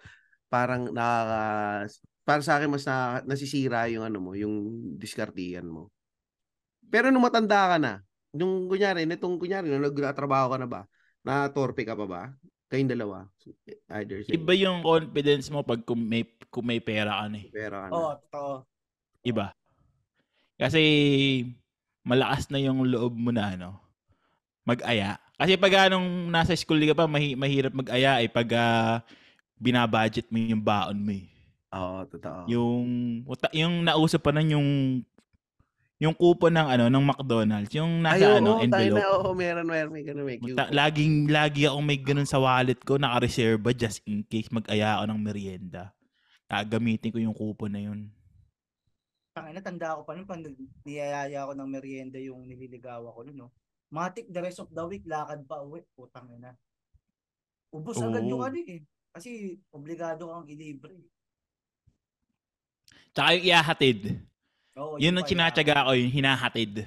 parang 0.50 0.94
nakaka, 0.94 1.90
para 2.26 2.42
sa 2.42 2.58
akin 2.58 2.70
mas 2.70 2.86
na, 2.86 3.22
nasisira 3.26 3.90
yung 3.90 4.06
ano 4.06 4.18
mo, 4.22 4.32
yung 4.38 4.56
diskartiyan 4.98 5.66
mo. 5.66 5.94
Pero 6.90 7.10
nung 7.10 7.26
matanda 7.26 7.76
ka 7.76 7.78
na, 7.82 7.94
nung 8.34 8.70
kunyari, 8.70 9.06
nitong 9.10 9.42
kunyari, 9.42 9.70
nung 9.70 9.82
nagtrabaho 9.82 10.54
ka 10.54 10.58
na 10.62 10.68
ba, 10.70 10.82
na 11.26 11.50
torpe 11.50 11.82
ka 11.86 11.98
pa 11.98 12.06
ba? 12.06 12.24
Kayong 12.66 12.92
dalawa. 12.92 13.18
Either 13.94 14.26
sa 14.26 14.34
Iba 14.34 14.54
yung 14.58 14.82
confidence 14.82 15.48
mo 15.54 15.62
pag 15.62 15.86
kung 15.86 16.02
may, 16.02 16.26
kung 16.50 16.66
may 16.66 16.82
pera 16.82 17.22
ka 17.22 17.26
na 17.30 17.38
eh. 17.38 17.48
pera 17.54 17.86
ka 17.86 17.88
na. 17.88 17.94
Oo, 17.94 18.12
totoo. 18.26 18.54
Iba. 19.22 19.54
Kasi 20.58 20.82
malakas 22.02 22.50
na 22.50 22.58
yung 22.62 22.82
loob 22.86 23.14
mo 23.14 23.30
na 23.30 23.54
ano, 23.54 23.78
mag-aya. 24.66 25.22
Kasi 25.36 25.60
pag 25.60 25.90
anong 25.90 26.32
nasa 26.32 26.56
school 26.56 26.80
ka 26.82 26.96
pa, 26.96 27.06
mahi- 27.06 27.38
mahirap 27.38 27.76
mag-aya 27.76 28.24
eh 28.24 28.30
pag 28.32 28.50
ah, 28.56 29.04
binabudget 29.60 30.26
mo 30.32 30.38
yung 30.42 30.64
baon 30.64 30.98
mo 31.02 31.12
eh. 31.14 31.28
Oo, 31.76 32.08
totoo. 32.08 32.40
Yung 32.48 32.86
yung 33.52 33.84
nauso 33.84 34.16
pa 34.16 34.32
nun 34.32 34.48
yung 34.48 34.70
yung 35.96 36.12
coupon 36.12 36.52
ng 36.52 36.68
ano 36.68 36.86
ng 36.92 37.06
McDonald's, 37.08 37.72
yung 37.72 38.04
Ay, 38.04 38.20
nasa 38.20 38.26
oo, 38.28 38.38
ano 38.44 38.52
tayo 38.60 38.64
envelope. 38.68 39.00
na, 39.00 39.08
oo, 39.16 39.30
meron, 39.32 39.68
meron, 39.68 39.92
may 39.96 40.04
ganun, 40.04 40.26
may 40.28 40.38
coupon. 40.40 40.68
laging 40.76 41.14
lagi 41.32 41.62
ako 41.64 41.78
may 41.80 42.00
ganun 42.04 42.28
sa 42.28 42.42
wallet 42.44 42.80
ko, 42.84 43.00
naka-reserve 43.00 43.64
just 43.80 44.04
in 44.04 44.28
case 44.28 44.52
mag-aya 44.52 45.00
ako 45.00 45.06
ng 45.08 45.22
merienda. 45.24 45.96
Gagamitin 46.52 47.16
ko 47.16 47.20
yung 47.24 47.34
coupon 47.34 47.72
na 47.72 47.82
yun. 47.82 48.12
Tangina, 49.36 49.64
tanda 49.64 49.96
ko 50.00 50.04
pa 50.04 50.16
nun, 50.16 50.28
pag 50.28 50.44
niyayaya 50.84 51.48
ako 51.48 51.56
ng 51.56 51.70
merienda 51.72 52.20
yung 52.20 52.44
nililigaw 52.44 53.04
ako 53.08 53.32
nun, 53.32 53.48
no? 53.48 53.50
Matik 53.92 54.28
the 54.28 54.42
rest 54.44 54.60
of 54.60 54.68
the 54.72 54.84
week, 54.84 55.08
lakad 55.08 55.48
pa 55.48 55.64
uwi. 55.64 55.80
Putang 55.96 56.28
ina. 56.36 56.52
Ubus 57.72 58.00
agad 58.04 58.24
yung 58.28 58.44
Oo. 58.44 58.48
ano 58.48 58.60
eh. 58.60 58.84
Kasi 59.16 59.56
obligado 59.72 60.28
kang 60.28 60.48
ilibre. 60.52 60.96
Tsaka 63.16 63.36
yung 63.40 63.46
ihahatid. 63.48 64.00
Oo, 64.76 65.00
Yun 65.00 65.16
pa, 65.16 65.20
ang 65.24 65.28
sinatsaga 65.32 65.88
ko, 65.88 65.92
yung 65.96 66.12
hinahatid. 66.12 66.84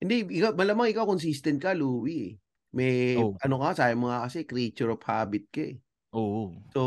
Hindi, 0.00 0.16
ikaw, 0.40 0.56
malamang 0.56 0.88
ikaw 0.92 1.04
consistent 1.04 1.60
ka, 1.60 1.76
Louie. 1.76 2.32
eh. 2.36 2.40
May, 2.74 3.14
Oh. 3.20 3.36
ano 3.38 3.60
ka, 3.62 3.84
sabi 3.84 3.94
mo 3.94 4.08
nga 4.10 4.24
kasi, 4.26 4.48
creature 4.48 4.90
of 4.90 5.04
habit 5.04 5.44
ka 5.52 5.62
eh. 5.62 5.76
Oo. 6.16 6.56
So, 6.72 6.80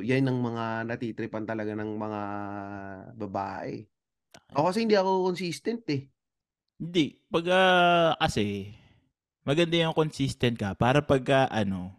yan 0.00 0.28
ang 0.28 0.38
mga 0.40 0.88
natitripan 0.88 1.44
talaga 1.44 1.74
ng 1.74 1.90
mga 1.98 2.20
babae. 3.16 3.84
Ako 4.54 4.70
kasi 4.70 4.84
hindi 4.86 4.96
ako 4.96 5.28
consistent 5.32 5.82
eh. 5.90 6.08
Hindi. 6.78 7.16
Pag 7.28 7.44
ah, 7.50 8.12
kasi, 8.18 8.70
maganda 9.42 9.78
yung 9.78 9.96
consistent 9.96 10.56
ka 10.58 10.76
para 10.76 11.00
pag 11.00 11.24
ah, 11.32 11.48
ano, 11.50 11.92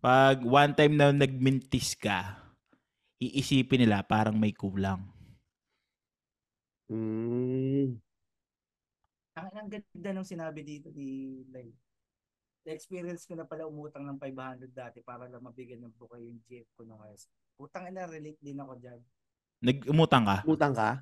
pag 0.00 0.40
one 0.44 0.72
time 0.76 0.94
na 0.94 1.10
nagmintis 1.12 1.96
ka, 1.96 2.38
iisipin 3.18 3.82
nila 3.88 4.04
parang 4.04 4.36
may 4.36 4.52
kulang. 4.52 5.15
Mm. 6.86 7.98
Ang, 9.36 9.48
ang 9.52 9.68
ganda 9.68 10.10
nung 10.14 10.28
sinabi 10.28 10.62
dito 10.62 10.88
ni 10.94 11.42
Lai. 11.50 11.68
Na-experience 12.66 13.26
ko 13.26 13.38
na 13.38 13.46
pala 13.46 13.66
umutang 13.66 14.02
ng 14.06 14.18
500 14.18 14.70
dati 14.74 14.98
para 15.02 15.30
lang 15.30 15.42
mabigyan 15.42 15.86
ng 15.86 15.94
buka 15.94 16.18
yung 16.18 16.38
jeep 16.46 16.66
ko 16.74 16.82
nung 16.82 17.02
school. 17.14 17.68
Utang 17.68 17.86
ina, 17.88 18.10
relate 18.10 18.38
din 18.42 18.58
ako 18.58 18.74
dyan. 18.78 19.00
Nag-umutang 19.62 20.24
ka? 20.26 20.36
Utang 20.44 20.74
ka? 20.74 21.00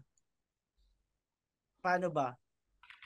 Paano 1.81 2.09
ba? 2.13 2.37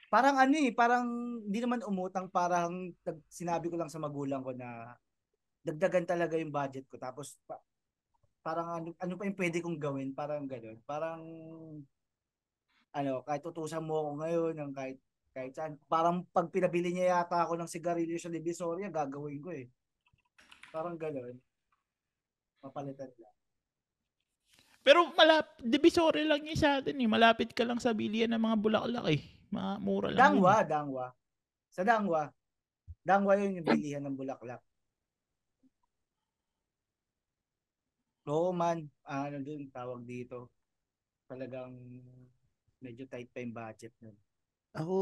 Parang 0.09 0.41
ano 0.41 0.55
eh, 0.57 0.73
parang 0.73 1.05
hindi 1.45 1.61
naman 1.61 1.85
umutang, 1.85 2.33
parang 2.33 2.93
sinabi 3.29 3.69
ko 3.69 3.77
lang 3.77 3.93
sa 3.93 4.01
magulang 4.01 4.41
ko 4.41 4.57
na 4.57 4.97
dagdagan 5.63 6.09
talaga 6.09 6.35
yung 6.41 6.53
budget 6.53 6.89
ko. 6.89 6.97
Tapos 6.97 7.37
pa- 7.45 7.63
parang 8.41 8.69
ano, 8.81 8.89
ano 8.97 9.13
pa 9.19 9.23
yung 9.29 9.39
pwede 9.39 9.61
kong 9.61 9.77
gawin, 9.77 10.17
parang 10.17 10.49
gano'n. 10.49 10.79
Parang 10.89 11.21
ano, 12.95 13.25
kahit 13.27 13.43
utusan 13.45 13.85
mo 13.85 14.01
ako 14.01 14.11
ngayon, 14.25 14.55
ng 14.57 14.73
kahit 14.73 14.99
kahit 15.37 15.53
saan. 15.55 15.79
Parang 15.87 16.27
pag 16.35 16.51
pinabili 16.51 16.91
niya 16.91 17.23
yata 17.23 17.45
ako 17.47 17.61
ng 17.61 17.71
sigarilyo 17.71 18.19
sa 18.19 18.33
Divisoria, 18.33 18.91
gagawin 18.91 19.39
ko 19.39 19.51
eh. 19.55 19.71
Parang 20.75 20.99
gano'n. 20.99 21.37
Papalitan 22.59 23.13
lang. 23.23 23.37
Pero 24.83 25.13
malap, 25.15 25.47
divisory 25.61 26.25
lang 26.25 26.43
yun 26.43 26.57
sa 26.57 26.81
atin 26.81 26.97
eh. 26.97 27.09
Malapit 27.09 27.53
ka 27.53 27.63
lang 27.63 27.77
sa 27.77 27.93
bilihan 27.93 28.33
ng 28.33 28.41
mga 28.41 28.57
bulaklak 28.57 29.07
eh. 29.13 29.21
Mga 29.53 29.73
mura 29.85 30.09
lang. 30.09 30.17
yun. 30.17 30.23
Dangwa, 30.25 30.55
dangwa. 30.65 31.07
Sa 31.69 31.83
dangwa. 31.85 32.23
Dangwa 33.05 33.33
yun 33.37 33.61
yung 33.61 33.69
bilihan 33.69 34.03
ng 34.09 34.17
bulaklak. 34.17 34.65
Oo 38.29 38.53
man, 38.53 38.85
ano 39.09 39.37
dun 39.41 39.73
tawag 39.73 40.05
dito. 40.05 40.53
Talagang 41.25 41.73
medyo 42.79 43.05
tight 43.11 43.29
pa 43.31 43.43
yung 43.43 43.55
budget 43.55 43.93
nun. 44.03 44.17
Ako, 44.77 44.97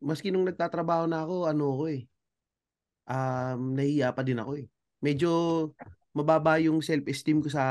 maski 0.00 0.32
nung 0.32 0.46
nagtatrabaho 0.46 1.04
na 1.06 1.24
ako, 1.24 1.36
ano 1.48 1.64
ako 1.76 1.84
eh. 1.92 2.02
Um, 3.02 3.74
nahiya 3.76 4.14
pa 4.14 4.22
din 4.22 4.38
ako 4.38 4.62
eh. 4.62 4.66
Medyo 5.02 5.30
mababa 6.14 6.60
yung 6.62 6.84
self-esteem 6.84 7.42
ko 7.42 7.48
sa 7.50 7.64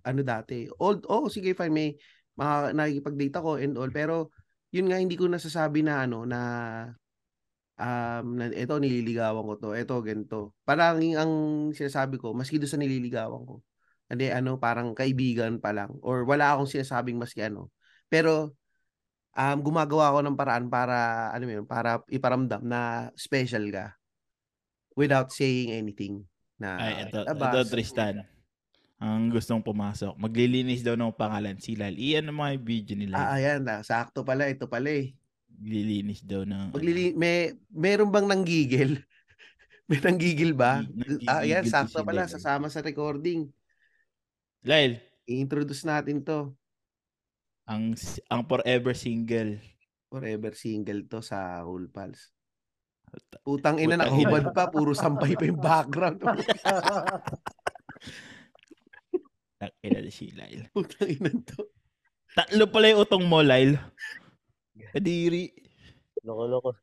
ano 0.00 0.20
dati. 0.24 0.66
Old, 0.80 1.04
oh, 1.10 1.28
sige 1.28 1.52
fine, 1.52 1.74
may 1.74 1.88
mga 2.34 2.74
nakikipag-date 2.74 3.36
ako 3.38 3.50
and 3.60 3.74
all. 3.78 3.90
Pero, 3.92 4.30
yun 4.74 4.90
nga, 4.90 4.98
hindi 4.98 5.14
ko 5.14 5.30
nasasabi 5.30 5.86
na 5.86 6.02
ano, 6.02 6.26
na 6.26 6.40
um, 7.78 8.26
na, 8.38 8.50
eto, 8.54 8.78
nililigawan 8.78 9.44
ko 9.44 9.54
to, 9.58 9.68
eto, 9.74 10.00
ganito. 10.02 10.54
Parang 10.66 10.98
ang 11.14 11.32
sinasabi 11.74 12.18
ko, 12.18 12.34
maski 12.34 12.58
doon 12.58 12.72
sa 12.72 12.80
nililigawan 12.80 13.42
ko, 13.46 13.62
hindi, 14.10 14.30
ano, 14.30 14.58
parang 14.58 14.94
kaibigan 14.94 15.58
pa 15.62 15.70
lang. 15.74 15.94
Or 16.02 16.26
wala 16.26 16.54
akong 16.54 16.70
sinasabing 16.70 17.18
maski 17.18 17.46
ano. 17.46 17.70
Pero, 18.14 18.54
um, 19.34 19.58
gumagawa 19.58 20.14
ako 20.14 20.18
ng 20.22 20.38
paraan 20.38 20.70
para, 20.70 21.28
ano 21.34 21.50
yun, 21.50 21.66
para 21.66 21.98
iparamdam 22.06 22.62
na 22.62 23.10
special 23.18 23.74
ka 23.74 23.98
without 24.94 25.34
saying 25.34 25.74
anything. 25.74 26.22
Na, 26.54 26.78
Ay, 26.78 27.10
ito, 27.10 27.26
ito 27.26 27.58
Tristan. 27.66 28.22
Ang 29.02 29.34
gustong 29.34 29.58
pumasok. 29.58 30.14
Maglilinis 30.14 30.86
daw 30.86 30.94
ng 30.94 31.10
pangalan 31.10 31.58
si 31.58 31.74
Lal. 31.74 31.98
Iyan 31.98 32.30
ang 32.30 32.38
mga 32.38 32.52
video 32.62 32.94
nila. 32.94 33.18
Ah, 33.18 33.34
ayan, 33.34 33.66
ah, 33.66 33.82
sakto 33.82 34.22
pala, 34.22 34.46
ito 34.46 34.70
pala 34.70 34.94
eh. 34.94 35.10
Maglilinis 35.50 36.22
daw 36.22 36.46
ng... 36.46 36.70
Maglili 36.70 37.10
may 37.18 37.58
meron 37.74 38.14
bang 38.14 38.30
nanggigil? 38.30 39.02
may 39.90 39.98
nanggigil 39.98 40.54
ba? 40.54 40.86
Nanggigil 40.86 41.26
Ah, 41.26 41.42
yan, 41.42 41.66
si 41.66 41.74
sakto 41.74 42.06
pala, 42.06 42.30
sasama 42.30 42.70
sa 42.70 42.78
recording. 42.78 43.50
Lyle, 44.62 45.02
I-introduce 45.26 45.82
natin 45.82 46.22
to. 46.22 46.54
Ang, 47.64 47.94
ang 48.28 48.42
forever 48.44 48.92
single. 48.92 49.58
Forever 50.08 50.52
single 50.54 51.08
to 51.08 51.24
sa 51.24 51.64
Whole 51.64 51.88
Pals. 51.88 52.30
Putang 53.42 53.78
ina, 53.78 53.94
Putang 53.94 54.10
nakahubad 54.10 54.44
pa. 54.50 54.70
Puro 54.70 54.90
sampay 54.92 55.34
pa 55.34 55.44
yung 55.46 55.62
background. 55.62 56.18
Nakilala 59.60 60.10
si 60.10 60.34
Lyle. 60.34 60.68
Putang 60.74 61.08
ina 61.08 61.30
to. 61.46 61.70
Tatlo 62.34 62.66
pala 62.66 62.90
yung 62.90 63.06
utong 63.06 63.24
mo, 63.24 63.40
Lyle. 63.40 63.78
Kadiri. 64.90 65.54
Loko-loko. 66.26 66.74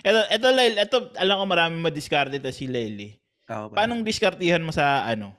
Eto, 0.00 0.20
eto 0.32 0.48
Lyle, 0.48 0.80
eto, 0.80 1.12
alam 1.20 1.44
ko 1.44 1.44
marami 1.44 1.76
madiskarte 1.76 2.40
to 2.40 2.48
si 2.48 2.64
Lyle. 2.64 3.00
eh. 3.04 3.12
Oo, 3.52 3.68
Paano 3.76 4.00
diskartihan 4.00 4.64
mo 4.64 4.72
sa 4.72 5.04
ano? 5.04 5.36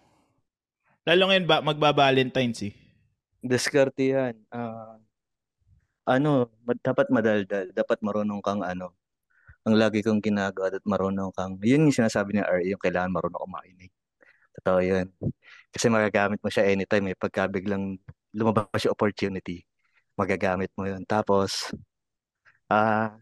Lalo 1.01 1.33
ngayon 1.33 1.49
ba, 1.49 1.65
magba-Valentine's 1.65 2.61
eh. 2.69 2.73
Diskartihan. 3.41 4.35
Ah, 4.53 4.97
ano, 6.05 6.49
ma- 6.65 6.77
dapat 6.81 7.07
madaldal. 7.13 7.65
Dapat 7.73 7.97
marunong 8.05 8.41
kang 8.45 8.61
ano. 8.65 8.93
Ang 9.65 9.75
lagi 9.77 10.01
kong 10.05 10.21
ginagawa 10.25 10.73
at 10.73 10.85
marunong 10.85 11.31
kang, 11.37 11.57
yun 11.61 11.85
yung 11.89 11.95
sinasabi 11.95 12.37
ni 12.37 12.41
R, 12.41 12.65
yung 12.65 12.81
kailangan 12.81 13.13
marunong 13.13 13.41
kang 13.45 13.55
makinig. 13.57 13.91
Totoo 14.57 14.79
yun. 14.83 15.07
Kasi 15.73 15.87
magagamit 15.91 16.39
mo 16.43 16.49
siya 16.51 16.67
anytime 16.69 17.13
eh. 17.13 17.17
Pagka 17.17 17.49
lumabas 18.33 18.81
yung 18.85 18.95
opportunity, 18.95 19.63
magagamit 20.17 20.71
mo 20.77 20.85
yun. 20.89 21.03
Tapos, 21.07 21.71
ah, 22.71 23.15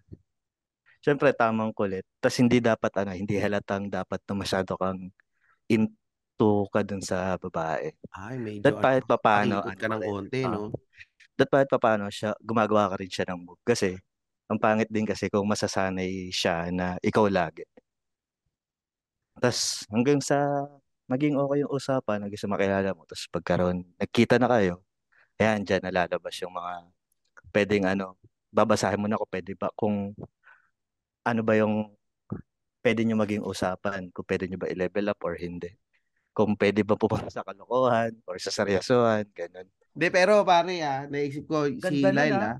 syempre 1.04 1.32
tamang 1.36 1.72
kulit. 1.76 2.06
Tapos 2.22 2.38
hindi 2.40 2.60
dapat 2.64 2.92
ano, 3.04 3.12
hindi 3.16 3.36
halatang 3.40 3.88
dapat 3.92 4.20
na 4.28 4.34
masyado 4.36 4.76
kang 4.80 5.12
into 6.40 6.72
ka 6.72 6.80
dun 6.88 7.04
sa 7.04 7.36
babae. 7.36 7.92
Ay, 8.16 8.40
medyo 8.40 8.64
That 8.64 8.80
ano, 8.80 9.04
papaano, 9.04 9.56
pakikot 9.60 9.76
ano 9.76 9.80
ka 9.84 9.88
ng 9.92 10.00
pa 10.00 10.08
konti, 10.08 10.40
Ah. 10.48 10.52
no? 10.56 10.62
That 11.36 11.50
kahit 11.52 11.68
papaano 11.68 12.06
siya, 12.08 12.32
gumagawa 12.40 12.92
ka 12.92 12.96
rin 13.04 13.12
siya 13.12 13.28
ng 13.28 13.40
move. 13.44 13.60
Kasi, 13.68 14.00
ang 14.48 14.60
pangit 14.60 14.88
din 14.88 15.04
kasi 15.04 15.28
kung 15.28 15.44
masasanay 15.48 16.32
siya 16.32 16.72
na 16.72 16.96
ikaw 17.04 17.28
lagi. 17.28 17.64
Tapos, 19.38 19.84
hanggang 19.92 20.20
sa 20.24 20.66
naging 21.12 21.36
okay 21.38 21.62
yung 21.62 21.74
usapan, 21.74 22.24
hanggang 22.24 22.42
sa 22.42 22.50
makilala 22.50 22.90
mo, 22.96 23.04
tapos 23.06 23.26
pagkaroon, 23.30 23.86
nagkita 24.00 24.38
na 24.42 24.48
kayo, 24.50 24.82
ayan, 25.42 25.62
dyan 25.66 25.84
nalalabas 25.86 26.36
yung 26.44 26.54
mga 26.56 26.74
pwedeng 27.56 27.86
ano, 27.90 28.16
babasahin 28.54 29.02
mo 29.02 29.08
na 29.10 29.20
kung 29.20 29.32
pwede 29.34 29.54
ba, 29.58 29.70
kung 29.78 30.14
ano 31.28 31.42
ba 31.44 31.54
yung 31.60 31.92
pwede 32.86 33.04
nyo 33.06 33.18
maging 33.20 33.44
usapan, 33.46 34.10
kung 34.16 34.26
pwede 34.28 34.48
nyo 34.48 34.60
ba 34.62 34.72
i-level 34.72 35.12
up 35.12 35.20
or 35.26 35.36
hindi. 35.36 35.72
Kung 36.40 36.56
pwede 36.56 36.88
ba 36.88 36.96
pupunta 36.96 37.28
sa 37.28 37.44
kalokohan 37.44 38.16
or 38.24 38.40
sa 38.40 38.48
seryosohan, 38.48 39.28
ganun. 39.36 39.68
Hindi, 39.92 40.08
pero 40.08 40.48
pare 40.48 40.80
ah, 40.80 41.04
naisip 41.04 41.44
ko 41.52 41.68
si 41.68 41.84
Ganda 41.84 42.16
nun, 42.16 42.16
Lyle 42.16 42.40
ah. 42.40 42.48
ah. 42.56 42.58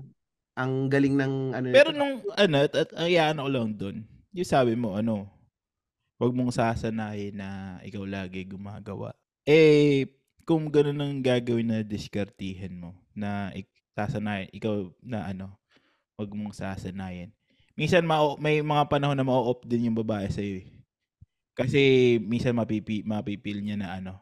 Ang 0.60 0.92
galing 0.92 1.16
ng 1.16 1.34
ano 1.56 1.66
Pero 1.72 1.88
nung 1.96 2.20
ano, 2.36 2.56
at, 2.60 2.76
at 2.76 2.90
ayaan 3.00 3.40
ko 3.40 3.48
lang 3.48 3.68
doon. 3.72 3.96
Yung 4.36 4.44
sabi 4.44 4.76
mo, 4.76 5.00
ano, 5.00 5.32
wag 6.20 6.36
mong 6.36 6.52
sasanayin 6.52 7.40
na 7.40 7.80
ikaw 7.80 8.04
lagi 8.04 8.44
gumagawa. 8.44 9.16
Eh, 9.48 10.04
kung 10.44 10.68
ganun 10.68 11.00
ang 11.00 11.24
gagawin 11.24 11.72
na 11.72 11.80
diskartihin 11.80 12.76
mo, 12.76 12.92
na 13.16 13.48
ik- 13.56 13.72
sasanayin, 13.96 14.52
ikaw 14.52 14.92
na 15.00 15.24
ano, 15.24 15.56
wag 16.20 16.28
mong 16.36 16.52
sasanayin. 16.52 17.32
Minsan 17.80 18.04
ma 18.04 18.20
may 18.36 18.60
mga 18.60 18.92
panahon 18.92 19.16
na 19.16 19.24
ma-off 19.24 19.64
din 19.64 19.88
yung 19.88 19.96
babae 19.96 20.28
sa'yo 20.28 20.60
eh. 20.60 20.68
Kasi 21.60 21.80
minsan 22.18 22.56
mapipi, 22.56 23.04
mapipil 23.04 23.60
niya 23.60 23.76
na 23.76 23.88
ano, 23.94 24.16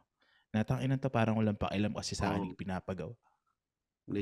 natanginan 0.50 0.98
to 0.98 1.06
parang 1.06 1.38
walang 1.38 1.54
pakialam 1.54 1.94
kasi 1.94 2.18
sa 2.18 2.34
akin 2.34 2.42
Oo. 2.42 2.48
yung 2.50 2.58
pinapagawa. 2.58 3.14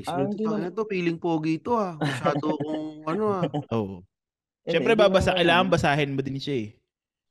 Ah, 0.05 0.21
hindi 0.21 0.43
"Tangina 0.43 0.67
naman- 0.67 0.75
to, 0.75 0.83
feeling 0.85 1.17
pogi 1.17 1.57
to 1.57 1.73
ah. 1.73 1.95
Masyado 1.97 2.45
kung 2.61 3.01
ano 3.03 3.23
ah. 3.33 3.43
Oo. 3.73 4.03
Hindi, 4.61 4.69
Siyempre 4.69 4.93
hindi 4.93 5.01
babasa, 5.01 5.31
naman- 5.31 5.39
kailangan 5.39 5.67
basahin 5.71 6.11
mo 6.11 6.21
din 6.21 6.37
siya 6.37 6.55
eh. 6.59 6.69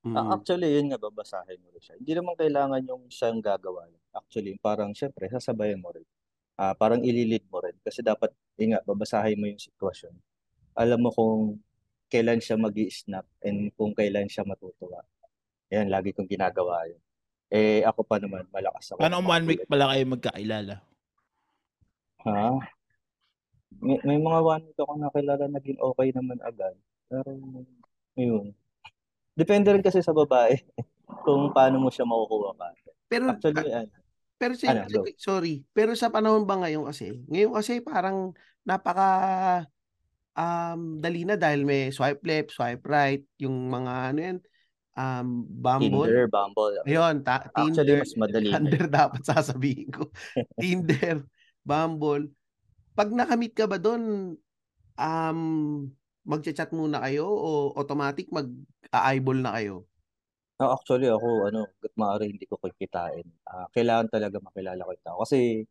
Mm. 0.02 0.14
Ah, 0.14 0.26
actually, 0.32 0.70
yun 0.70 0.86
nga, 0.88 0.98
babasahin 0.98 1.58
mo 1.60 1.68
rin 1.68 1.82
siya. 1.82 1.94
Hindi 1.98 2.12
naman 2.14 2.34
kailangan 2.34 2.80
yung 2.82 3.02
siyang 3.06 3.38
gagawa. 3.38 3.86
yun. 3.86 3.98
Actually, 4.10 4.54
parang 4.56 4.90
syempre, 4.90 5.26
sasabayan 5.28 5.78
mo 5.78 5.90
rin. 5.90 6.06
Ah, 6.54 6.72
parang 6.72 7.02
ililid 7.02 7.44
mo 7.46 7.58
rin. 7.58 7.74
Kasi 7.80 8.00
dapat, 8.00 8.30
yun 8.56 8.72
nga, 8.72 8.80
babasahin 8.82 9.36
mo 9.36 9.44
yung 9.44 9.60
sitwasyon. 9.60 10.14
Alam 10.74 10.98
mo 10.98 11.10
kung 11.10 11.58
kailan 12.06 12.38
siya 12.38 12.54
mag 12.54 12.72
snap 12.88 13.26
and 13.40 13.68
kung 13.74 13.92
kailan 13.92 14.26
siya 14.26 14.42
matutuwa. 14.42 15.02
Yan, 15.74 15.90
lagi 15.90 16.14
kong 16.14 16.30
ginagawa 16.30 16.86
yun. 16.86 17.00
Eh, 17.50 17.82
ako 17.86 18.02
pa 18.02 18.18
naman, 18.18 18.46
malakas 18.50 18.90
ako. 18.90 19.02
Paano 19.02 19.22
one 19.22 19.46
week 19.46 19.62
pala 19.70 19.90
kayo 19.94 20.02
magkakilala? 20.06 20.74
Ha? 22.26 22.46
May, 23.82 23.98
may 24.02 24.18
mga 24.18 24.40
one 24.42 24.62
week 24.66 24.78
ako 24.78 24.92
nakilala 24.98 25.44
naging 25.50 25.78
okay 25.78 26.08
naman 26.10 26.38
agad. 26.42 26.74
Pero, 27.06 27.30
yun. 28.18 28.50
Depende 29.36 29.68
rin 29.74 29.84
kasi 29.84 30.02
sa 30.02 30.14
babae 30.14 30.58
kung 31.26 31.54
paano 31.54 31.82
mo 31.82 31.90
siya 31.90 32.06
makukuha 32.06 32.54
ka. 32.58 32.66
Pero 33.06 33.30
Actually, 33.30 33.70
ah, 33.70 33.86
ano, 33.86 33.90
pero 34.36 34.52
si, 34.52 34.66
ano, 34.68 34.84
go. 34.84 35.06
sorry, 35.16 35.64
pero 35.72 35.96
sa 35.96 36.12
panahon 36.12 36.44
ba 36.44 36.60
ngayon 36.60 36.84
kasi? 36.90 37.24
Ngayon 37.30 37.52
kasi 37.56 37.80
parang 37.80 38.36
napaka 38.66 39.10
um 40.36 41.00
dali 41.00 41.24
na 41.24 41.40
dahil 41.40 41.64
may 41.64 41.88
swipe 41.88 42.20
left, 42.26 42.52
swipe 42.52 42.84
right, 42.84 43.24
yung 43.40 43.72
mga 43.72 43.92
ano 44.12 44.18
yan, 44.20 44.38
um 44.96 45.44
Bumble. 45.46 46.08
Tinder, 46.08 46.26
Bumble. 46.32 46.76
Ayun, 46.88 47.20
ta- 47.22 47.46
Actually, 47.52 47.94
Tinder, 47.94 48.00
mas 48.00 48.12
madali 48.16 48.48
Tinder 48.50 48.84
dapat 48.88 49.22
sasabihin 49.22 49.88
ko. 49.92 50.08
Tinder, 50.60 51.22
Bumble. 51.62 52.32
Pag 52.96 53.12
nakamit 53.12 53.52
ka 53.52 53.68
ba 53.68 53.76
doon, 53.76 54.34
um, 54.96 55.40
magchat-chat 56.26 56.72
muna 56.72 57.04
kayo 57.04 57.28
o 57.28 57.76
automatic 57.76 58.26
mag-eyeball 58.32 59.38
na 59.44 59.52
kayo? 59.60 59.84
Ah, 60.56 60.72
actually, 60.72 61.04
ako, 61.12 61.52
ano, 61.52 61.68
maaari 62.00 62.32
hindi 62.32 62.48
ko 62.48 62.56
kikitain. 62.56 63.28
Ah, 63.44 63.68
kailangan 63.76 64.08
talaga 64.08 64.40
makilala 64.40 64.88
ko 64.88 64.90
yung 64.96 65.04
tao. 65.04 65.18
Kasi, 65.20 65.68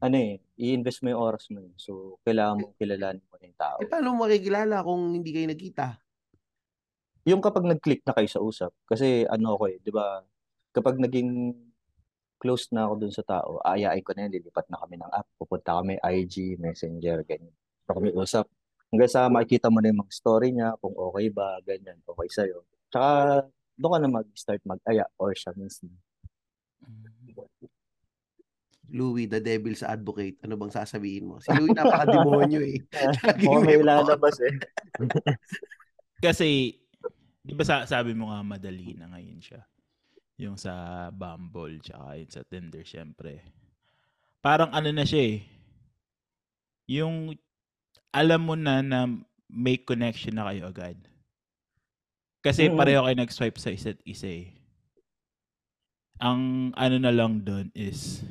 ano 0.00 0.16
eh, 0.16 0.40
i-invest 0.56 1.04
mo 1.04 1.08
yung 1.12 1.22
oras 1.22 1.44
mo 1.52 1.60
eh. 1.60 1.72
So, 1.76 2.16
kailangan 2.24 2.64
mong 2.64 2.76
kilalanin 2.80 3.24
mo 3.28 3.36
yung 3.40 3.58
tao. 3.60 3.76
Eh, 3.84 3.88
paano 3.88 4.16
mo 4.16 4.24
makikilala 4.24 4.80
kung 4.84 5.12
hindi 5.20 5.30
kayo 5.36 5.46
nagkita? 5.52 5.86
Yung 7.26 7.42
kapag 7.42 7.66
nag-click 7.66 8.06
na 8.06 8.14
kayo 8.14 8.28
sa 8.30 8.38
usap, 8.38 8.70
kasi 8.86 9.26
ano 9.26 9.58
ako 9.58 9.64
eh, 9.66 9.76
di 9.82 9.90
ba, 9.90 10.22
kapag 10.70 11.02
naging 11.02 11.58
close 12.38 12.70
na 12.70 12.86
ako 12.86 12.94
dun 13.02 13.10
sa 13.10 13.26
tao, 13.26 13.58
aayain 13.66 14.04
ko 14.06 14.14
na 14.14 14.30
yun, 14.30 14.38
lilipat 14.38 14.70
na 14.70 14.78
kami 14.78 14.94
ng 15.00 15.10
app, 15.10 15.26
pupunta 15.34 15.82
kami 15.82 15.98
IG, 15.98 16.54
Messenger, 16.62 17.26
ganyan. 17.26 17.50
So 17.88 17.98
kami 17.98 18.14
usap. 18.14 18.46
Hanggang 18.94 19.10
sa 19.10 19.26
makikita 19.26 19.66
mo 19.66 19.82
na 19.82 19.90
yung 19.90 20.06
mga 20.06 20.14
story 20.14 20.54
niya, 20.54 20.78
kung 20.78 20.94
okay 20.94 21.26
ba, 21.34 21.58
ganyan, 21.66 21.98
okay 22.06 22.28
sa'yo. 22.30 22.62
Tsaka, 22.94 23.42
doon 23.74 23.90
ka 23.90 23.98
na 23.98 24.10
mag-start 24.22 24.62
mag-aya 24.62 25.04
or 25.18 25.34
siya 25.34 25.50
mismo. 25.58 25.90
Louis, 28.86 29.26
the 29.26 29.42
devil's 29.42 29.82
advocate. 29.82 30.38
Ano 30.46 30.54
bang 30.54 30.70
sasabihin 30.70 31.26
mo? 31.26 31.42
Si 31.42 31.50
Louis 31.58 31.74
napaka-demonyo 31.74 32.60
eh. 32.62 32.78
Mukhang 33.42 33.66
may 33.66 33.82
may 33.82 33.82
lalabas 33.82 34.38
eh. 34.46 34.54
Kasi, 36.24 36.78
di 37.46 37.54
ba 37.54 37.62
sa, 37.62 37.86
sabi 37.86 38.10
mo 38.12 38.28
nga 38.34 38.42
madali 38.42 38.98
na 38.98 39.06
ngayon 39.14 39.38
siya. 39.38 39.62
Yung 40.36 40.58
sa 40.58 41.08
Bumble, 41.14 41.80
tsaka 41.80 42.18
yun 42.18 42.28
sa 42.28 42.42
Tinder, 42.44 42.84
syempre. 42.84 43.40
Parang 44.42 44.68
ano 44.74 44.90
na 44.90 45.06
siya 45.06 45.38
eh. 45.38 45.38
Yung, 46.90 47.32
alam 48.12 48.40
mo 48.42 48.58
na 48.58 48.82
na 48.82 49.06
may 49.46 49.78
connection 49.78 50.34
na 50.34 50.50
kayo 50.50 50.68
agad. 50.68 50.98
Kasi 52.42 52.68
Mm. 52.68 52.76
pareho 52.76 53.00
kayo 53.06 53.16
nag-swipe 53.16 53.58
sa 53.58 53.70
isa't 53.72 53.98
isa 54.02 54.26
eh. 54.28 54.52
Ang 56.20 56.72
ano 56.74 56.96
na 56.98 57.12
lang 57.12 57.42
doon 57.44 57.70
is, 57.76 58.22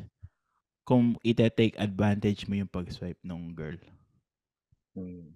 kung 0.85 1.17
ite-take 1.25 1.77
advantage 1.81 2.45
mo 2.45 2.53
yung 2.57 2.69
pag-swipe 2.69 3.19
ng 3.25 3.53
girl. 3.57 3.77
Hmm. 4.93 5.33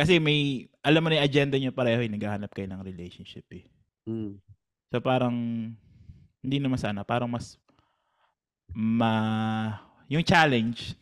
Kasi 0.00 0.16
may, 0.16 0.64
alam 0.80 1.04
mo 1.04 1.12
na 1.12 1.20
yung 1.20 1.28
agenda 1.28 1.60
nyo 1.60 1.76
pareho, 1.76 2.00
eh, 2.00 2.08
naghahanap 2.08 2.48
kayo 2.56 2.72
ng 2.72 2.80
relationship 2.80 3.44
eh. 3.52 3.68
Mm. 4.08 4.40
So 4.88 4.96
parang, 5.04 5.36
hindi 6.40 6.56
naman 6.56 6.80
sana, 6.80 7.04
parang 7.04 7.28
mas, 7.28 7.60
ma, 8.72 9.76
yung 10.08 10.24
challenge, 10.24 10.96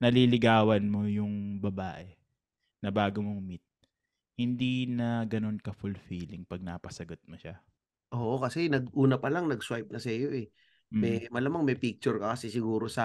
naliligawan 0.00 0.80
mo 0.88 1.04
yung 1.04 1.60
babae 1.60 2.08
na 2.80 2.88
bago 2.88 3.20
mong 3.20 3.44
meet, 3.44 3.64
hindi 4.40 4.88
na 4.88 5.28
ganun 5.28 5.60
ka-fulfilling 5.60 6.48
pag 6.48 6.64
napasagot 6.64 7.20
mo 7.28 7.36
siya. 7.36 7.60
Oo, 8.16 8.40
kasi 8.40 8.72
nag-una 8.72 9.20
pa 9.20 9.28
lang, 9.28 9.44
nag-swipe 9.44 9.92
na 9.92 10.00
sa 10.00 10.08
iyo 10.08 10.32
eh. 10.32 10.48
Mm. 10.88 11.00
May, 11.04 11.16
malamang 11.28 11.68
may 11.68 11.76
picture 11.76 12.16
ka 12.16 12.32
kasi 12.32 12.48
siguro 12.48 12.88
sa 12.88 13.04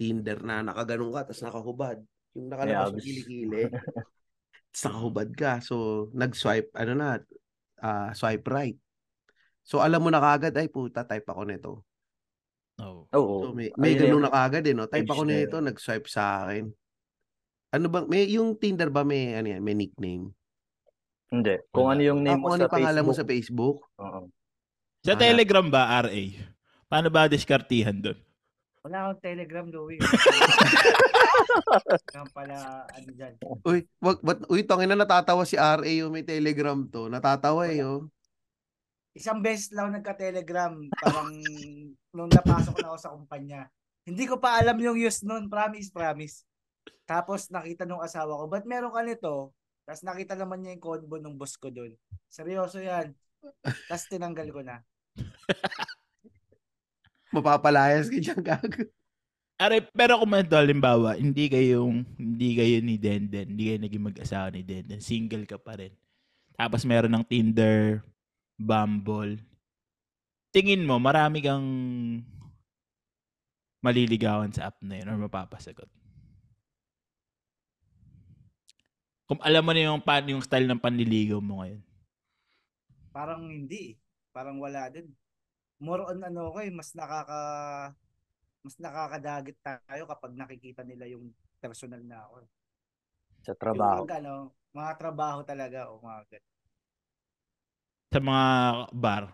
Tinder 0.00 0.40
na 0.40 0.64
nakaganon 0.64 1.12
ka 1.12 1.28
tapos 1.28 1.44
nakahubad. 1.44 2.00
Yung 2.36 2.48
nakalabas 2.50 2.92
May 2.92 3.00
sa 3.00 3.06
kilikili. 3.06 3.62
Tapos 4.68 4.82
nakahubad 4.84 5.28
ka. 5.32 5.52
So, 5.64 5.74
nag-swipe, 6.12 6.70
ano 6.76 6.92
na, 6.92 7.08
ah, 7.80 8.10
swipe 8.12 8.44
right. 8.48 8.76
So, 9.64 9.80
alam 9.80 10.00
mo 10.00 10.08
na 10.08 10.20
kagad, 10.20 10.56
ay 10.56 10.68
puta, 10.68 11.04
type 11.04 11.28
ako 11.28 11.42
nito. 11.44 11.72
Oo. 12.78 13.04
Oo. 13.10 13.34
So, 13.42 13.46
may, 13.52 13.68
may 13.76 13.96
Ayun 13.96 14.20
ganun 14.20 14.24
na 14.24 14.32
kagad 14.32 14.64
eh, 14.64 14.74
no? 14.76 14.86
Type 14.86 15.08
ako 15.08 15.22
na 15.24 15.34
nito, 15.34 15.56
nag-swipe 15.58 16.08
sa 16.08 16.46
akin. 16.46 16.68
Ano 17.68 17.86
bang, 17.92 18.06
may, 18.08 18.24
yung 18.32 18.56
Tinder 18.56 18.88
ba 18.88 19.04
may, 19.04 19.36
ano 19.36 19.48
yan, 19.50 19.60
may 19.60 19.76
nickname? 19.76 20.32
Hindi. 21.28 21.60
Kung 21.68 21.92
ano 21.92 22.00
yung 22.00 22.24
Ah, 22.24 22.32
name 22.32 22.40
kung 22.40 22.48
mo 22.48 22.54
ano 22.56 22.64
sa 22.64 22.64
yung 22.64 22.76
pangalan 22.80 23.02
mo 23.04 23.12
Facebook. 23.12 23.20
sa 23.20 23.28
Facebook? 23.28 23.76
Oo. 24.00 24.20
Sa 25.04 25.12
Ah. 25.12 25.20
Telegram 25.20 25.66
ba, 25.68 25.82
RA? 26.00 26.22
Paano 26.88 27.08
ba 27.12 27.28
diskartihan 27.28 27.92
doon? 27.92 28.16
Wala 28.86 29.10
akong 29.10 29.22
telegram, 29.22 29.66
Louie. 29.68 29.98
Kaya 32.08 32.24
pala, 32.30 32.86
ano 32.86 33.08
dyan. 33.10 33.34
Uy, 33.66 33.84
wag, 33.98 34.18
wag, 34.22 34.38
uy, 34.46 34.62
tangina 34.62 34.94
natatawa 34.94 35.42
si 35.42 35.58
RA 35.58 35.82
yung 35.82 36.14
may 36.14 36.22
Telegram 36.22 36.78
to. 36.86 37.10
Natatawa 37.10 37.66
eh, 37.66 37.82
oh. 37.82 38.06
Isang 39.18 39.42
beses 39.42 39.74
lang 39.74 39.90
ako 39.90 39.92
nagka-telegram. 39.98 40.74
Parang 40.94 41.30
nung 42.16 42.30
napasok 42.30 42.78
na 42.78 42.94
ako 42.94 42.98
sa 42.98 43.12
kumpanya. 43.14 43.66
Hindi 44.06 44.24
ko 44.24 44.38
pa 44.38 44.56
alam 44.62 44.78
yung 44.78 44.96
use 44.96 45.26
nun. 45.26 45.50
Promise, 45.50 45.90
promise. 45.90 46.46
Tapos 47.04 47.50
nakita 47.50 47.84
nung 47.84 48.00
asawa 48.00 48.38
ko, 48.38 48.44
ba't 48.46 48.64
meron 48.64 48.94
ka 48.94 49.02
nito? 49.02 49.52
Tapos 49.84 50.02
nakita 50.04 50.36
naman 50.38 50.62
niya 50.62 50.76
yung 50.78 50.84
convo 50.84 51.16
ng 51.18 51.36
boss 51.36 51.58
ko 51.58 51.72
doon. 51.72 51.92
Seryoso 52.28 52.78
yan. 52.78 53.12
Tapos 53.64 54.04
tinanggal 54.08 54.48
ko 54.54 54.60
na. 54.62 54.80
Mapapalayas 57.34 58.08
ka 58.08 58.18
dyan, 58.18 58.40
gago. 58.40 58.88
Are, 59.58 59.82
pero 59.90 60.22
kung 60.22 60.30
man 60.30 60.46
halimbawa, 60.46 61.18
hindi 61.18 61.50
kayong, 61.50 62.06
hindi 62.14 62.50
kayo 62.54 62.78
ni 62.78 62.94
Denden, 62.94 63.46
hindi 63.52 63.74
kayo 63.74 63.78
naging 63.82 64.06
mag-asawa 64.06 64.54
ni 64.54 64.62
Denden, 64.62 65.02
single 65.02 65.50
ka 65.50 65.58
pa 65.58 65.74
rin. 65.74 65.90
Tapos 66.54 66.86
meron 66.86 67.10
ng 67.10 67.26
Tinder, 67.26 68.06
Bumble. 68.54 69.42
Tingin 70.54 70.86
mo, 70.86 71.02
marami 71.02 71.42
kang 71.42 71.66
maliligawan 73.82 74.54
sa 74.54 74.70
app 74.70 74.78
na 74.82 74.98
yun 74.98 75.10
or 75.10 75.18
mapapasagot. 75.26 75.90
Kung 79.28 79.42
alam 79.44 79.60
mo 79.60 79.76
na 79.76 79.90
yung, 79.92 80.00
pan, 80.00 80.24
yung 80.24 80.40
style 80.40 80.64
ng 80.64 80.80
panliligaw 80.80 81.42
mo 81.42 81.60
ngayon. 81.60 81.82
Parang 83.12 83.44
hindi. 83.50 83.92
eh. 83.92 83.94
Parang 84.32 84.56
wala 84.56 84.88
din. 84.88 85.10
More 85.78 86.02
on 86.10 86.18
ano 86.26 86.50
ko 86.50 86.58
eh, 86.58 86.74
mas 86.74 86.90
nakaka 86.94 87.40
mas 88.66 88.74
nakakadagit 88.82 89.56
tayo 89.62 90.02
kapag 90.10 90.34
nakikita 90.34 90.82
nila 90.82 91.06
yung 91.06 91.30
personal 91.62 92.02
na 92.02 92.26
ako. 92.26 92.42
eh. 92.42 92.50
Sa 93.46 93.54
trabaho. 93.54 94.02
Yung, 94.02 94.10
ano, 94.12 94.34
mga 94.74 94.92
trabaho 94.98 95.38
talaga 95.46 95.88
o 95.88 96.02
mga 96.02 96.20
ganun. 96.36 96.54
Sa 98.10 98.20
mga 98.20 98.46
bar. 98.92 99.24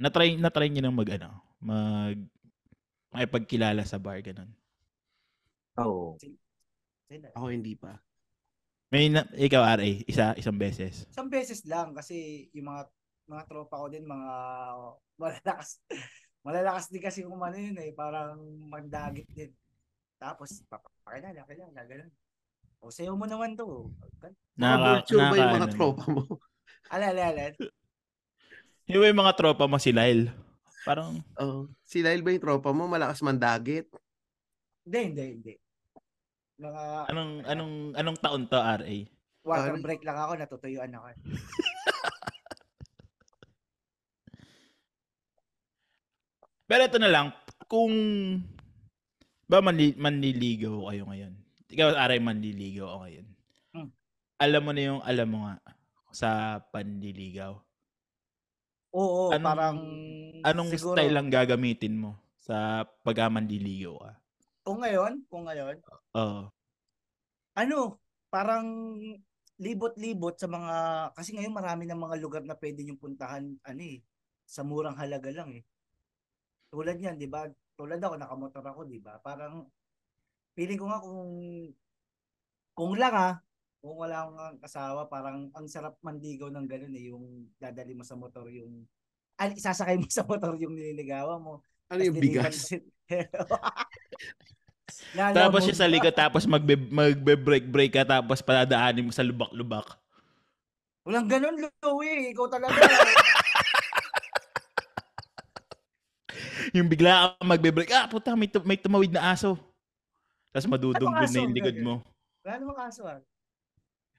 Na-try, 0.00 0.36
na-try 0.36 0.68
nyo 0.68 0.82
nang 0.84 0.96
mag, 0.96 1.10
ano, 1.16 1.30
mag, 1.60 2.16
makipagkilala 3.12 3.82
sa 3.88 3.96
bar, 3.96 4.20
ganun. 4.20 4.48
Oo. 5.80 6.20
Sila. 6.20 7.32
Ako 7.34 7.48
hindi 7.50 7.74
pa. 7.74 7.96
May 8.92 9.08
na, 9.08 9.24
ikaw, 9.34 9.62
RA, 9.80 9.86
isa, 10.04 10.34
isang 10.36 10.58
beses. 10.58 11.06
Isang 11.08 11.30
beses 11.30 11.62
lang 11.64 11.94
kasi 11.96 12.48
yung 12.52 12.70
mga 12.70 12.90
mga 13.30 13.46
tropa 13.46 13.78
ko 13.78 13.86
din 13.86 14.02
mga 14.02 14.32
malalakas 15.14 15.78
malalakas 16.46 16.90
din 16.90 17.02
kasi 17.04 17.22
kung 17.22 17.38
ano 17.38 17.54
yun 17.54 17.78
eh 17.78 17.94
parang 17.94 18.42
mandagit 18.66 19.28
din 19.30 19.54
tapos 20.18 20.66
papakilala 20.66 21.46
kilala 21.46 21.80
ganun 21.86 22.10
o 22.82 22.90
sayo 22.90 23.14
mo 23.14 23.30
naman 23.30 23.54
to 23.54 23.86
Naka, 24.58 25.04
Naka, 25.06 25.30
ba 25.30 25.36
yung 25.38 25.54
mga 25.54 25.68
ano, 25.68 25.74
tropa 25.78 26.04
mo? 26.10 26.22
ala 26.90 27.06
ala 27.14 27.22
ala 27.30 27.42
Yung 28.90 29.04
yung 29.06 29.20
mga 29.22 29.36
tropa 29.38 29.64
mo 29.70 29.78
si 29.78 29.94
Lyle? 29.94 30.34
Parang, 30.82 31.22
Oh, 31.38 31.70
si 31.86 32.02
Lyle 32.02 32.24
ba 32.24 32.34
yung 32.34 32.42
tropa 32.42 32.74
mo? 32.74 32.90
Malakas 32.90 33.22
mandagit? 33.22 33.86
hindi 34.82 35.00
hindi 35.12 35.24
hindi 35.38 35.54
mga 36.60 36.82
anong, 37.08 37.32
anong, 37.46 37.74
anong 37.96 38.18
taon 38.20 38.42
to, 38.50 38.58
RA? 38.58 38.96
water 39.40 39.72
ano? 39.72 39.84
break 39.84 40.02
lang 40.04 40.18
ako 40.20 40.32
natutuyuan 40.36 40.92
ako 40.92 41.06
Pero 46.70 46.86
ito 46.86 47.02
na 47.02 47.10
lang, 47.10 47.26
kung 47.66 47.90
ba 49.50 49.58
manli, 49.58 49.90
manliligaw 49.98 50.86
kayo 50.86 51.02
ngayon? 51.10 51.34
Ikaw, 51.66 51.98
RA, 51.98 52.14
manliligaw 52.22 52.86
ako 52.86 52.98
ngayon. 53.02 53.26
Hmm. 53.74 53.88
Alam 54.38 54.62
mo 54.62 54.70
na 54.70 54.82
yung 54.86 55.00
alam 55.02 55.26
mo 55.26 55.38
nga 55.50 55.54
sa 56.14 56.30
panliligaw. 56.70 57.58
oo 58.90 59.30
Anong- 59.34 59.46
parang 59.46 59.78
Anong 60.46 60.70
siguro, 60.74 60.94
style 60.94 61.14
lang 61.14 61.26
gagamitin 61.30 61.94
mo 61.98 62.14
sa 62.38 62.86
pagkamanliligaw 63.02 63.94
ka? 63.98 64.12
kung 64.62 64.86
ngayon 64.86 65.26
kung 65.26 65.50
ngayon 65.50 65.78
Oo. 66.14 66.46
ano, 67.54 67.78
parang 68.30 68.94
libot-libot 69.58 70.34
sa 70.38 70.46
mga 70.46 70.74
kasi 71.14 71.34
ngayon 71.34 71.54
marami 71.54 71.84
ng 71.86 71.98
mga 71.98 72.16
lugar 72.22 72.42
na 72.46 72.54
pwede 72.54 72.86
yung 72.86 72.98
puntahan 72.98 73.58
ano 73.62 73.82
eh 73.82 74.00
sa 74.46 74.62
murang 74.62 74.94
halaga 74.98 75.30
lang 75.34 75.50
eh. 75.54 75.62
Tulad 76.70 76.96
niyan, 76.96 77.18
'di 77.18 77.28
ba? 77.28 77.50
Tulad 77.74 77.98
ako 77.98 78.14
nakamotor 78.16 78.64
ako, 78.64 78.80
'di 78.86 78.98
ba? 79.02 79.18
Parang 79.20 79.66
feeling 80.54 80.78
ko 80.78 80.86
nga 80.86 81.02
kung 81.02 81.22
kung 82.74 82.94
lang 82.96 83.14
ah, 83.14 83.34
kung 83.82 83.96
wala 83.96 84.24
akong 84.24 84.40
asawa, 84.62 85.00
parang 85.10 85.50
ang 85.52 85.66
sarap 85.66 85.96
mandigaw 86.04 86.48
ng 86.52 86.66
ganun 86.68 86.96
eh, 86.96 87.10
yung 87.10 87.48
dadali 87.56 87.96
mo 87.96 88.04
sa 88.04 88.16
motor 88.16 88.46
yung 88.48 88.84
ay, 89.40 89.56
isasakay 89.56 89.96
mo 89.96 90.04
sa 90.12 90.24
motor 90.28 90.52
yung 90.60 90.76
nililigawan 90.76 91.40
mo. 91.40 91.64
Ano 91.88 92.04
yung 92.04 92.20
bigas? 92.20 92.70
Tapos 95.16 95.66
siya 95.66 95.74
sa 95.74 95.90
likod, 95.92 96.14
tapos 96.14 96.46
magbe, 96.46 96.76
magbe-break-break 96.76 97.92
ka, 97.92 98.04
tapos 98.06 98.44
paladaanin 98.44 99.08
mo 99.08 99.12
sa 99.12 99.26
lubak-lubak. 99.26 99.98
Walang 101.08 101.26
ganun, 101.26 101.56
Louie. 101.82 102.30
Ikaw 102.36 102.46
talaga. 102.46 102.78
Yung 106.70 106.86
bigla 106.86 107.34
kang 107.34 107.48
magbe-break, 107.48 107.90
ah, 107.90 108.06
puta, 108.06 108.32
may, 108.32 108.46
tu- 108.46 108.62
may 108.62 108.76
tumawid 108.76 109.10
na 109.10 109.30
aso. 109.30 109.58
Tapos 110.50 110.66
madudugod 110.66 111.06
Anong 111.08 111.26
na 111.26 111.40
yung 111.40 111.50
aso? 111.50 111.56
likod 111.56 111.76
mo. 111.78 111.94
Wala 112.40 112.54
namang 112.56 112.78
kaso 112.80 113.02
ah. 113.04 113.20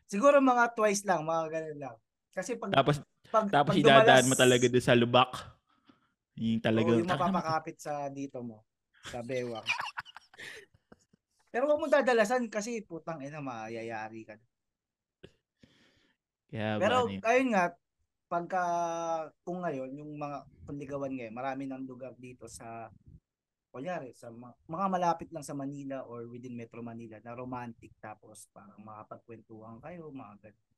Siguro 0.06 0.38
mga 0.38 0.76
twice 0.76 1.04
lang, 1.04 1.24
mga 1.24 1.44
ganun 1.50 1.80
lang. 1.80 1.96
Kasi 2.32 2.56
pag, 2.56 2.72
Tapos, 2.72 3.00
pag, 3.28 3.48
tapos 3.48 3.72
pag 3.72 3.80
idadaan 3.80 4.04
dumalas- 4.22 4.30
mo 4.30 4.36
talaga 4.36 4.66
doon 4.68 4.84
sa 4.84 4.96
lubak. 4.96 5.32
Yung 6.36 6.60
talaga. 6.60 6.90
yung 6.92 7.08
mapapakapit 7.12 7.78
sa 7.78 8.08
dito 8.08 8.40
mo. 8.42 8.64
Sa 9.08 9.20
bewang. 9.22 9.64
Pero 11.50 11.68
huwag 11.68 11.80
mo 11.80 11.88
dadalasan 11.88 12.48
kasi 12.48 12.80
putang 12.82 13.20
ina, 13.20 13.40
mayayari 13.40 14.24
ka. 14.24 14.36
Ba, 16.52 16.80
Pero 16.80 16.96
ano 17.02 17.12
yun? 17.12 17.22
ayun 17.22 17.50
nga, 17.52 17.64
pagka 18.32 18.64
kung 19.44 19.60
ngayon, 19.60 19.92
yung 19.92 20.16
mga 20.16 20.48
panligawan 20.64 21.12
ngayon, 21.12 21.36
marami 21.36 21.68
ng 21.68 21.84
lugar 21.84 22.16
dito 22.16 22.48
sa 22.48 22.88
kunyari, 23.76 24.16
sa 24.16 24.32
mga, 24.32 24.56
mga 24.72 24.88
malapit 24.88 25.28
lang 25.36 25.44
sa 25.44 25.52
Manila 25.52 26.08
or 26.08 26.24
within 26.32 26.56
Metro 26.56 26.80
Manila 26.80 27.20
na 27.20 27.36
romantic 27.36 27.92
tapos 28.00 28.48
parang 28.56 28.80
makapagkwentuhan 28.88 29.84
kayo, 29.84 30.08
mga 30.16 30.48
ganun. 30.48 30.72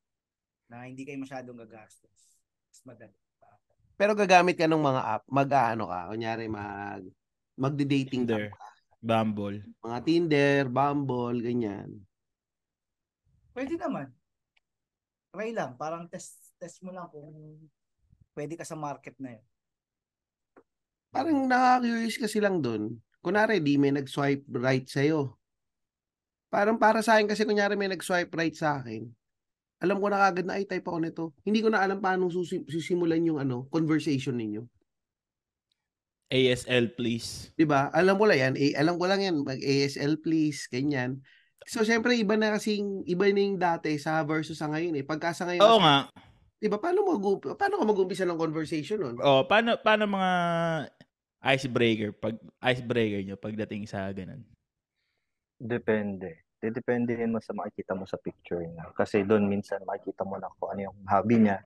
Na 0.66 0.90
hindi 0.90 1.06
kayo 1.06 1.22
masyadong 1.22 1.62
gagastos. 1.62 2.42
Mas 2.74 2.82
madali. 2.82 3.14
Pero 3.94 4.18
gagamit 4.18 4.58
ka 4.58 4.66
ng 4.66 4.82
mga 4.82 5.02
app, 5.06 5.24
mag-ano 5.30 5.86
ka, 5.86 6.10
kunyari 6.10 6.50
mag 6.50 7.06
magde-dating 7.54 8.26
Tinder. 8.26 8.50
ka. 8.50 8.66
Bumble. 8.98 9.62
Mga 9.78 9.98
Tinder, 10.02 10.60
Bumble, 10.66 11.38
ganyan. 11.38 12.02
Pwede 13.54 13.78
naman. 13.78 14.10
Try 15.30 15.54
lang. 15.54 15.78
Parang 15.78 16.10
test 16.10 16.43
test 16.58 16.80
mo 16.82 16.90
lang 16.90 17.08
kung 17.10 17.30
pwede 18.34 18.54
ka 18.58 18.64
sa 18.66 18.74
market 18.78 19.14
na 19.18 19.38
yun. 19.38 19.44
Parang 21.14 21.46
nakaka-curious 21.46 22.18
kasi 22.18 22.42
lang 22.42 22.58
dun. 22.58 22.98
Kunwari, 23.22 23.62
di 23.62 23.78
may 23.78 23.94
nag-swipe 23.94 24.44
right 24.50 24.84
sa'yo. 24.84 25.38
Parang 26.50 26.78
para 26.78 27.00
sa 27.02 27.16
akin 27.16 27.30
kasi 27.30 27.46
kunyari 27.46 27.78
may 27.78 27.90
nag-swipe 27.90 28.34
right 28.34 28.54
sa 28.54 28.82
akin. 28.82 29.06
Alam 29.82 29.98
ko 30.02 30.06
na 30.10 30.22
kagad 30.26 30.46
na 30.46 30.58
ay 30.58 30.66
type 30.66 30.86
ako 30.86 30.98
nito. 30.98 31.24
Hindi 31.46 31.62
ko 31.62 31.70
na 31.70 31.82
alam 31.82 32.02
paano 32.02 32.30
susi- 32.30 32.66
sisimulan 32.66 33.22
yung 33.26 33.38
ano, 33.42 33.66
conversation 33.70 34.34
ninyo. 34.38 34.62
ASL 36.34 36.96
please. 36.96 37.52
'Di 37.54 37.68
ba? 37.68 37.92
Alam 37.94 38.16
ko 38.18 38.24
lang 38.26 38.40
yan. 38.40 38.54
Eh, 38.58 38.72
alam 38.74 38.96
ko 38.98 39.06
lang 39.06 39.22
yan. 39.22 39.44
Mag 39.44 39.60
ASL 39.60 40.18
please, 40.18 40.66
ganyan. 40.66 41.20
So, 41.64 41.80
syempre, 41.80 42.12
iba 42.16 42.36
na 42.36 42.52
kasing, 42.56 43.08
iba 43.08 43.24
na 43.32 43.40
yung 43.40 43.56
dati 43.56 43.96
sa 43.96 44.20
versus 44.26 44.60
sa 44.60 44.68
ngayon 44.68 45.00
eh. 45.00 45.04
Pagka 45.04 45.32
sa 45.32 45.48
ngayon, 45.48 45.64
Oo 45.64 45.80
kasi, 45.80 45.84
nga. 45.84 45.96
Di 46.64 46.72
ba, 46.72 46.80
paano, 46.80 47.04
mag 47.04 47.20
paano 47.60 47.76
ka 47.76 47.84
mag-umpisa 47.84 48.24
ng 48.24 48.40
conversation 48.40 48.96
nun? 48.96 49.16
Oh, 49.20 49.44
paano 49.44 49.76
paano 49.76 50.08
mga 50.08 50.32
icebreaker 51.44 52.16
pag 52.16 52.40
icebreaker 52.64 53.20
nyo 53.20 53.36
pagdating 53.36 53.84
sa 53.84 54.08
ganun? 54.16 54.40
Depende. 55.60 56.48
Depende 56.64 57.12
din 57.12 57.36
mo 57.36 57.44
sa 57.44 57.52
makikita 57.52 57.92
mo 57.92 58.08
sa 58.08 58.16
picture 58.16 58.64
niya. 58.64 58.88
Kasi 58.96 59.20
doon 59.28 59.44
minsan 59.44 59.84
makikita 59.84 60.24
mo 60.24 60.40
na 60.40 60.48
kung 60.56 60.72
ano 60.72 60.88
yung 60.88 60.96
hobby 61.04 61.36
niya 61.36 61.60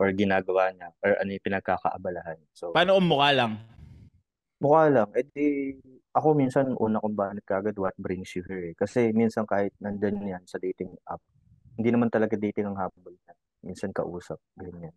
or 0.00 0.08
ginagawa 0.16 0.72
niya 0.72 0.88
or 1.04 1.12
ano 1.20 1.28
yung 1.36 1.44
pinagkakaabalahan. 1.44 2.40
So, 2.56 2.72
Paano 2.72 2.96
kung 2.96 3.12
mukha 3.12 3.36
lang? 3.36 3.60
mukha 4.56 4.88
lang. 4.88 5.08
Eh 5.12 5.28
di, 5.28 5.76
ako 6.16 6.32
minsan 6.32 6.72
una 6.80 6.96
kong 7.04 7.12
banat 7.12 7.44
kagad 7.44 7.76
what 7.76 7.92
brings 8.00 8.32
you 8.32 8.40
here. 8.48 8.72
eh. 8.72 8.74
Kasi 8.74 9.12
minsan 9.12 9.44
kahit 9.44 9.76
nandun 9.76 10.24
yan 10.24 10.40
sa 10.48 10.56
dating 10.56 10.96
app, 11.04 11.20
hindi 11.76 11.92
naman 11.92 12.08
talaga 12.08 12.40
dating 12.40 12.72
ang 12.72 12.80
habol 12.80 13.12
niya. 13.12 13.36
Minsan 13.60 13.92
kausap, 13.92 14.40
ganyan. 14.56 14.94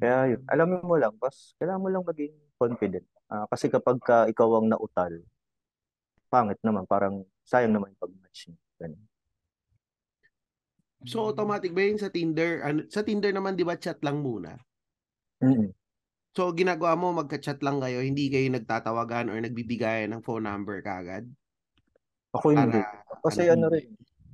Kaya 0.00 0.36
yun, 0.36 0.42
alam 0.50 0.68
mo 0.82 0.96
lang, 1.00 1.16
pas, 1.16 1.54
kailangan 1.56 1.82
mo 1.82 1.88
lang 1.88 2.04
maging 2.04 2.34
confident. 2.60 3.06
Ah, 3.30 3.46
kasi 3.48 3.72
kapag 3.72 3.96
ka 4.02 4.28
ikaw 4.28 4.60
ang 4.60 4.68
nautal, 4.68 5.22
pangit 6.28 6.58
naman, 6.62 6.84
parang 6.84 7.24
sayang 7.46 7.72
naman 7.72 7.94
yung 7.94 8.02
pag-match 8.02 8.50
niya. 8.50 8.60
Ganun. 8.80 9.02
So 11.08 11.32
automatic 11.32 11.72
ba 11.72 11.80
yun 11.80 11.96
sa 11.96 12.12
Tinder? 12.12 12.60
Ano, 12.60 12.84
sa 12.92 13.00
Tinder 13.00 13.32
naman 13.32 13.56
'di 13.56 13.64
ba 13.64 13.80
chat 13.80 13.96
lang 14.04 14.20
muna? 14.20 14.52
Mm-mm. 15.40 15.72
So 16.36 16.52
ginagawa 16.52 16.92
mo 16.94 17.16
magka-chat 17.16 17.64
lang 17.64 17.80
kayo, 17.80 18.04
hindi 18.04 18.28
kayo 18.28 18.52
nagtatawagan 18.52 19.32
or 19.32 19.40
nagbibigayan 19.40 20.12
ng 20.12 20.22
phone 20.22 20.44
number 20.44 20.84
kagad? 20.84 21.24
Ako 22.36 22.52
hindi. 22.52 22.78
Para 22.78 23.18
Kasi 23.24 23.48
ano, 23.48 23.72
ano 23.72 23.74
rin, 23.74 23.88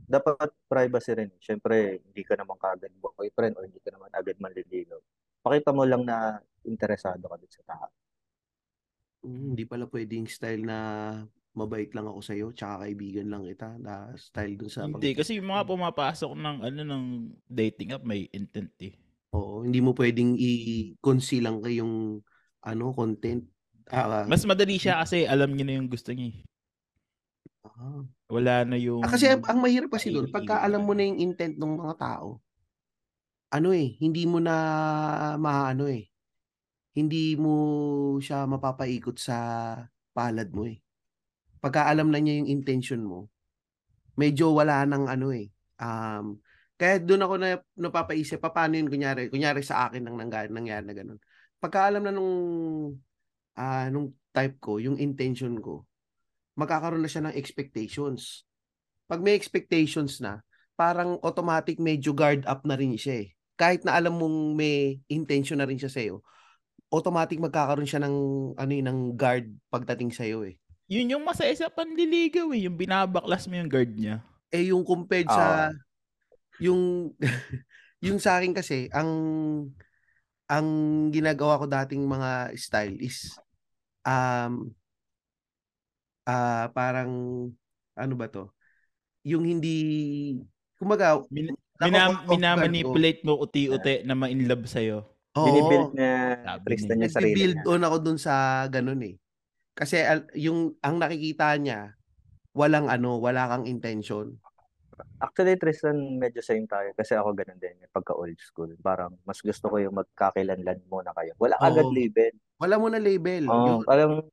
dapat 0.06 0.50
privacy 0.70 1.12
rin. 1.14 1.30
Siyempre, 1.42 2.00
hindi 2.02 2.22
ka 2.22 2.34
naman 2.38 2.56
kagad 2.56 2.90
boyfriend 2.98 3.54
o 3.58 3.64
hindi 3.66 3.78
ka 3.82 3.90
naman 3.94 4.10
agad 4.14 4.36
manliligaw. 4.38 4.98
Pakita 5.42 5.70
mo 5.74 5.82
lang 5.86 6.02
na 6.06 6.38
interesado 6.66 7.26
ka 7.26 7.36
din 7.38 7.50
sa 7.50 7.62
tao. 7.66 7.90
Mm, 9.26 9.54
hindi 9.54 9.64
pala 9.66 9.90
pwedeng 9.90 10.26
style 10.30 10.62
na 10.62 10.78
mabait 11.56 11.88
lang 11.96 12.06
ako 12.06 12.20
sa'yo, 12.20 12.46
tsaka 12.52 12.84
kaibigan 12.84 13.32
lang 13.32 13.42
kita, 13.48 13.80
na 13.80 14.12
style 14.14 14.54
dun 14.60 14.68
sa 14.68 14.84
Hindi, 14.84 15.16
kasi 15.16 15.40
yung 15.40 15.48
mga 15.48 15.64
pumapasok 15.64 16.32
ng 16.36 16.56
ano 16.62 16.80
ng 16.84 17.04
dating 17.48 17.96
app 17.96 18.04
may 18.04 18.28
intent 18.30 18.70
eh. 18.84 18.92
Oo, 19.32 19.64
hindi 19.64 19.80
mo 19.80 19.96
pwedeng 19.96 20.36
i-conceal 20.36 21.48
lang 21.48 21.58
kayong 21.64 22.20
ano, 22.60 22.84
content. 22.92 23.42
Ah, 23.88 24.26
Mas 24.28 24.44
madali 24.44 24.76
siya 24.76 25.00
kasi 25.00 25.24
alam 25.24 25.54
niya 25.54 25.64
na 25.64 25.74
yung 25.80 25.88
gusto 25.88 26.12
niya. 26.12 26.34
eh. 26.34 26.36
ah. 27.64 28.15
Wala 28.26 28.66
na 28.66 28.74
yung... 28.74 29.06
Ah, 29.06 29.10
kasi 29.14 29.30
ang 29.30 29.58
mahirap 29.62 29.90
kasi 29.94 30.10
doon, 30.10 30.26
pagka 30.34 30.58
alam 30.58 30.82
mo 30.82 30.92
na 30.92 31.06
yung 31.06 31.22
intent 31.22 31.54
ng 31.54 31.78
mga 31.78 31.94
tao, 31.94 32.42
ano 33.54 33.70
eh, 33.70 33.94
hindi 34.02 34.26
mo 34.26 34.42
na 34.42 34.56
maano 35.38 35.86
eh. 35.86 36.10
Hindi 36.96 37.38
mo 37.38 37.54
siya 38.18 38.48
mapapaikot 38.50 39.16
sa 39.20 39.36
palad 40.10 40.50
mo 40.50 40.66
eh. 40.66 40.82
Pagka 41.62 41.86
alam 41.86 42.10
na 42.10 42.18
niya 42.18 42.42
yung 42.42 42.50
intention 42.50 43.06
mo, 43.06 43.30
medyo 44.18 44.50
wala 44.50 44.82
nang 44.82 45.06
ano 45.06 45.30
eh. 45.30 45.46
Um, 45.78 46.42
kaya 46.76 47.00
doon 47.00 47.24
ako 47.24 47.34
na 47.38 47.48
napapaisip, 47.78 48.42
pa, 48.42 48.52
paano 48.52 48.76
yun 48.76 48.90
kunyari, 48.90 49.30
kunyari 49.30 49.62
sa 49.62 49.88
akin 49.88 50.02
nang 50.02 50.18
nangyari, 50.18 50.50
nangyari 50.50 50.84
na 50.84 50.94
ganun. 50.96 51.18
Pagka 51.56 51.88
alam 51.88 52.04
na 52.04 52.12
nung 52.12 52.32
ah 53.56 53.88
nung 53.88 54.12
type 54.34 54.60
ko, 54.60 54.76
yung 54.76 55.00
intention 55.00 55.56
ko, 55.62 55.85
magkakaroon 56.56 57.04
na 57.04 57.10
siya 57.10 57.28
ng 57.28 57.36
expectations. 57.36 58.48
Pag 59.06 59.22
may 59.22 59.36
expectations 59.36 60.18
na, 60.18 60.42
parang 60.74 61.20
automatic 61.22 61.78
medyo 61.78 62.10
guard 62.16 62.42
up 62.48 62.64
na 62.64 62.74
rin 62.74 62.96
siya 62.96 63.28
eh. 63.28 63.28
Kahit 63.56 63.84
na 63.84 63.96
alam 63.96 64.16
mong 64.16 64.56
may 64.56 65.00
intention 65.08 65.60
na 65.60 65.68
rin 65.68 65.80
siya 65.80 65.92
sa'yo, 65.92 66.24
automatic 66.92 67.40
magkakaroon 67.40 67.88
siya 67.88 68.04
ng 68.04 68.16
ano 68.56 68.72
yun, 68.72 68.86
ng 68.88 69.00
guard 69.14 69.46
pagdating 69.68 70.12
sa'yo 70.12 70.44
eh. 70.44 70.56
Yun 70.86 71.18
yung 71.18 71.24
masaya 71.24 71.52
sa 71.56 71.72
panliligaw 71.72 72.50
eh. 72.54 72.68
Yung 72.68 72.76
binabaklas 72.78 73.50
mo 73.50 73.58
yung 73.58 73.70
guard 73.70 73.92
niya. 73.96 74.22
Eh 74.54 74.70
yung 74.70 74.86
compared 74.86 75.26
sa 75.26 75.72
yung 76.62 77.12
yung 78.06 78.18
sa 78.22 78.38
akin 78.38 78.54
kasi 78.54 78.86
ang 78.94 79.10
ang 80.46 80.68
ginagawa 81.10 81.58
ko 81.58 81.66
dating 81.66 82.06
mga 82.06 82.54
style 82.54 82.96
is 83.02 83.34
um 84.06 84.70
ah 86.26 86.68
parang 86.74 87.10
ano 87.96 88.14
ba 88.18 88.26
to? 88.28 88.50
Yung 89.24 89.46
hindi 89.46 89.76
kumbaga 90.76 91.22
Min- 91.32 91.56
Mina, 91.76 92.24
ko. 92.24 92.32
minamanipulate 92.32 93.20
mo 93.20 93.36
uti-uti 93.36 94.00
na 94.08 94.16
ma-inlove 94.16 94.64
sa'yo. 94.64 95.04
Oo. 95.36 95.44
Binibuild 95.44 95.92
niya, 95.92 96.40
Sabi 96.40 96.64
Tristan 96.72 96.96
niya. 96.96 97.04
niya 97.04 97.12
sarili 97.12 97.42
niya. 97.52 97.62
on 97.68 97.84
ako 97.84 97.96
dun 98.00 98.16
sa 98.16 98.64
ganun 98.72 99.04
eh. 99.04 99.20
Kasi 99.76 100.00
al- 100.00 100.32
yung 100.32 100.72
ang 100.80 100.96
nakikita 100.96 101.52
niya 101.60 101.92
walang 102.56 102.88
ano, 102.88 103.20
wala 103.20 103.44
kang 103.52 103.68
intention. 103.68 104.40
Actually, 105.20 105.60
Tristan, 105.60 106.16
medyo 106.16 106.40
same 106.40 106.64
tayo. 106.64 106.88
Kasi 106.96 107.12
ako 107.12 107.36
ganun 107.36 107.60
din. 107.60 107.76
Pagka 107.92 108.16
old 108.16 108.40
school. 108.40 108.72
Parang 108.80 109.12
mas 109.28 109.44
gusto 109.44 109.68
ko 109.68 109.76
yung 109.76 109.92
magkakilanlan 109.92 110.80
muna 110.88 111.12
kayo. 111.12 111.36
Wala 111.36 111.60
Oo. 111.60 111.68
agad 111.68 111.88
label. 111.92 112.32
Wala 112.56 112.80
mo 112.80 112.88
na 112.88 112.96
label. 112.96 113.44
Oh, 113.44 113.68
Yun. 113.68 113.80
parang 113.84 114.24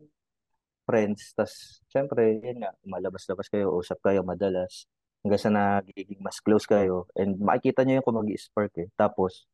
friends. 0.87 1.33
tas 1.37 1.81
syempre, 1.91 2.39
yun 2.43 2.63
nga, 2.63 2.71
malabas-labas 2.87 3.47
kayo, 3.51 3.73
usap 3.75 3.99
kayo 4.03 4.21
madalas. 4.25 4.85
Hanggang 5.23 5.41
sa 5.41 5.51
nagiging 5.51 6.19
mas 6.19 6.39
close 6.43 6.67
kayo. 6.67 7.07
And 7.15 7.39
makikita 7.39 7.83
nyo 7.87 7.99
yung 8.01 8.05
kung 8.05 8.19
mag-spark 8.19 8.73
eh. 8.83 8.89
Tapos, 8.99 9.47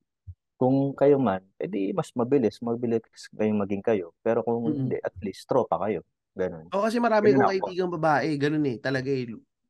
kung 0.59 0.91
kayo 0.97 1.21
man, 1.21 1.45
edi 1.61 1.93
mas 1.95 2.11
mabilis. 2.17 2.59
Mabilis 2.59 3.29
kayong 3.31 3.61
maging 3.63 3.83
kayo. 3.85 4.11
Pero 4.25 4.41
kung 4.43 4.65
Mm-mm. 4.65 4.89
hindi, 4.89 4.97
at 4.99 5.15
least 5.23 5.45
tropa 5.47 5.77
kayo. 5.79 6.01
Ganun. 6.35 6.67
O 6.73 6.85
kasi 6.85 7.01
marami 7.01 7.33
kong 7.33 7.49
kaibigang 7.49 7.89
babae, 7.93 8.37
ganun 8.37 8.65
eh. 8.69 8.77
Talaga 8.77 9.09
eh. 9.09 9.25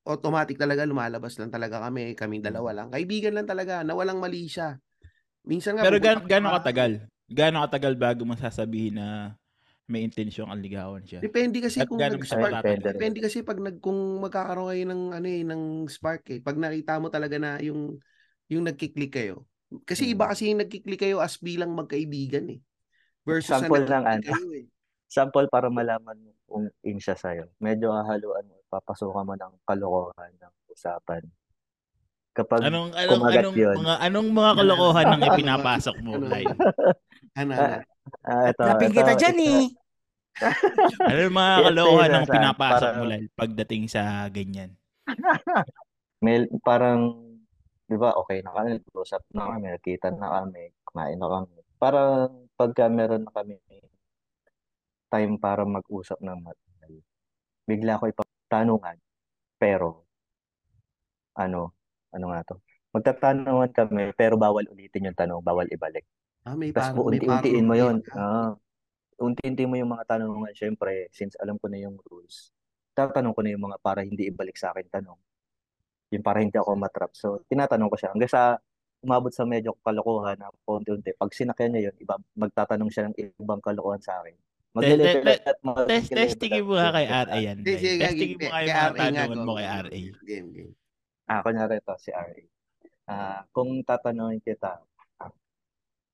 Automatic 0.07 0.57
talaga 0.57 0.87
lumalabas 0.87 1.37
lang 1.37 1.51
talaga 1.53 1.79
kami, 1.85 2.15
kaming 2.17 2.41
dalawa 2.43 2.73
lang. 2.73 2.87
Kaibigan 2.89 3.35
lang 3.35 3.47
talaga, 3.47 3.83
na 3.85 3.93
walang 3.93 4.17
mali 4.19 4.47
siya. 4.49 4.79
Minsan 5.47 5.77
nga 5.79 5.85
Pero 5.87 5.97
gan 6.01 6.17
gano'ng 6.27 6.55
katagal? 6.59 6.91
Gano'ng 7.29 7.63
katagal 7.69 7.93
bago 7.95 8.21
mo 8.25 8.33
sasabihin 8.35 8.97
na 8.99 9.37
may 9.89 10.05
intensyong 10.05 10.53
ang 10.53 10.61
ligawan 10.61 11.01
siya? 11.01 11.19
Depende 11.19 11.57
kasi 11.59 11.81
At 11.81 11.89
kung 11.89 11.97
nag-spark. 11.99 12.61
Depende. 12.61 12.87
Depende 12.93 13.19
kasi 13.25 13.41
pag 13.41 13.57
nag 13.57 13.77
kung 13.81 13.97
magkakaroon 14.21 14.69
kayo 14.71 14.85
ng 14.85 15.03
ano 15.17 15.27
eh 15.27 15.41
ng 15.43 15.63
spark 15.89 16.23
eh. 16.31 16.39
Pag 16.39 16.61
nakita 16.61 17.01
mo 17.01 17.09
talaga 17.09 17.35
na 17.41 17.57
yung 17.59 17.97
yung 18.47 18.63
nagki-click 18.65 19.13
kayo. 19.13 19.45
Kasi 19.85 20.13
iba 20.13 20.25
Hmm. 20.25 20.33
kasi 20.33 20.49
yung 20.53 20.61
nagki-click 20.61 21.01
kayo 21.01 21.17
as 21.21 21.37
bilang 21.41 21.73
magkaibigan 21.73 22.45
eh. 22.53 22.59
Versus 23.25 23.49
sa 23.49 23.65
Sample 23.65 23.85
ng 23.85 24.05
nagki-click 24.05 24.29
ano. 24.29 24.53
eh. 24.55 24.65
Sample 25.09 25.49
para 25.49 25.67
malaman 25.73 26.17
mo 26.21 26.31
kung 26.45 26.65
in 26.85 27.01
siya 27.01 27.17
sa'yo. 27.17 27.49
Medyo 27.57 27.89
hahaluan 27.89 28.45
mo, 28.45 28.61
papasukan 28.69 29.25
mo 29.25 29.33
ng 29.33 29.53
kalokohan 29.65 30.33
ng 30.37 30.53
usapan. 30.69 31.25
Kapag 32.37 32.61
Anong 32.61 32.93
anong 32.93 33.23
anong 33.25 33.57
yun. 33.57 33.75
mga 33.81 33.95
anong 34.05 34.29
mga 34.31 34.51
kalokohan 34.53 35.07
ang 35.17 35.21
ipinapasok 35.33 35.95
mo, 36.05 36.11
Ano? 36.15 36.29
Lyle? 36.29 36.55
Ano, 37.35 37.51
ano. 37.57 37.77
Ah, 38.23 38.51
ito, 38.51 38.63
Lapin 38.63 38.89
ito, 38.89 38.95
kita 38.97 39.13
dyan 39.15 39.37
ito. 39.37 39.51
eh. 39.51 39.63
Ano 41.09 41.19
yung 41.25 41.35
mga 41.35 41.53
Ito 41.59 41.65
kalokohan 41.67 42.11
saan? 42.11 42.27
pinapasok 42.31 42.91
mo, 42.95 43.03
Lyle, 43.05 43.29
pagdating 43.35 43.83
sa 43.91 44.01
ganyan? 44.31 44.71
May, 46.23 46.43
parang, 46.63 47.01
di 47.87 47.95
ba, 47.95 48.15
okay 48.19 48.39
na 48.43 48.51
kami, 48.55 48.79
usap 48.93 49.23
na 49.35 49.41
kami, 49.55 49.65
nakita 49.71 50.11
na 50.11 50.27
kami, 50.41 50.71
kumain 50.87 51.17
na 51.19 51.27
kami. 51.27 51.55
Parang 51.79 52.11
pagka 52.59 52.91
meron 52.91 53.23
na 53.23 53.31
kami 53.31 53.55
time 55.09 55.33
para 55.41 55.63
mag-usap 55.65 56.19
ng 56.21 56.39
matagal, 56.45 56.93
bigla 57.65 57.99
ko 57.99 58.05
ipatanungan. 58.11 58.97
Pero, 59.57 60.05
ano, 61.35 61.73
ano 62.13 62.25
nga 62.31 62.41
to? 62.45 62.55
Magtatanungan 62.93 63.71
kami, 63.71 64.03
pero 64.17 64.35
bawal 64.37 64.65
ulitin 64.69 65.09
yung 65.09 65.17
tanong, 65.17 65.41
bawal 65.45 65.69
ibalik. 65.69 66.05
Ah, 66.41 66.55
may 66.55 66.71
Tapos 66.71 66.95
parang 66.95 67.05
may 67.05 67.19
unti-untiin 67.19 67.63
mo 67.63 67.73
parang 67.73 67.83
yun. 67.83 67.95
ka. 67.99 68.13
Ah, 68.15 68.51
unti-unti 69.17 69.63
mo 69.63 69.75
yung 69.75 69.91
mga 69.91 70.05
tanungan. 70.07 70.53
Siyempre, 70.53 70.91
since 71.09 71.35
alam 71.35 71.55
ko 71.55 71.67
na 71.67 71.77
yung 71.77 71.99
rules, 72.01 72.51
tatanong 72.91 73.31
ko 73.31 73.41
na 73.41 73.51
yung 73.51 73.63
mga 73.63 73.77
para 73.77 74.01
hindi 74.01 74.27
ibalik 74.27 74.55
sa 74.55 74.69
akin 74.69 74.87
tanong. 74.89 75.19
Yung 76.09 76.23
para 76.23 76.39
hindi 76.39 76.55
ako 76.55 76.73
matrap. 76.73 77.11
So, 77.13 77.43
tinatanong 77.45 77.87
ko 77.87 77.95
siya. 77.95 78.11
Hanggang 78.11 78.29
sa 78.29 78.57
umabot 78.99 79.29
sa 79.29 79.43
medyo 79.43 79.75
kalokohan 79.79 80.35
na 80.35 80.49
unti-unti. 80.65 81.13
Pag 81.13 81.31
sinakyan 81.31 81.71
niya 81.71 81.81
yun, 81.87 81.95
iba, 81.97 82.15
magtatanong 82.33 82.89
siya 82.89 83.03
ng 83.05 83.15
ibang 83.35 83.59
kalokohan 83.59 83.99
sa 83.99 84.19
akin. 84.19 84.35
Magle-level 84.69 85.23
te- 85.23 85.41
at 85.41 85.55
Test, 85.55 85.63
magle-level 85.63 86.13
testingin 86.13 86.63
mo 86.63 86.73
nga 86.75 86.89
kay 86.91 87.05
RA 87.07 87.35
yan. 87.37 87.57
Lyle. 87.57 87.77
sige, 87.77 87.89
Testingin 87.99 88.35
mo 88.35 88.39
kay- 88.39 88.49
nga 88.49 88.53
kay 88.53 88.65
yung 88.65 88.75
mga 88.75 88.79
RA 88.79 88.89
nga, 88.89 89.03
tanungan 89.23 89.29
go, 89.35 89.45
mo 89.45 89.53
kay. 89.53 89.67
RA. 89.67 89.89
Game, 90.23 90.47
game. 90.51 90.73
Ah, 91.25 91.41
kunyari 91.41 91.75
ito, 91.77 91.93
si 91.95 92.09
RA. 92.09 92.41
Ah, 93.05 93.41
kung 93.49 93.69
tatanungin 93.81 94.39
kita, 94.39 94.81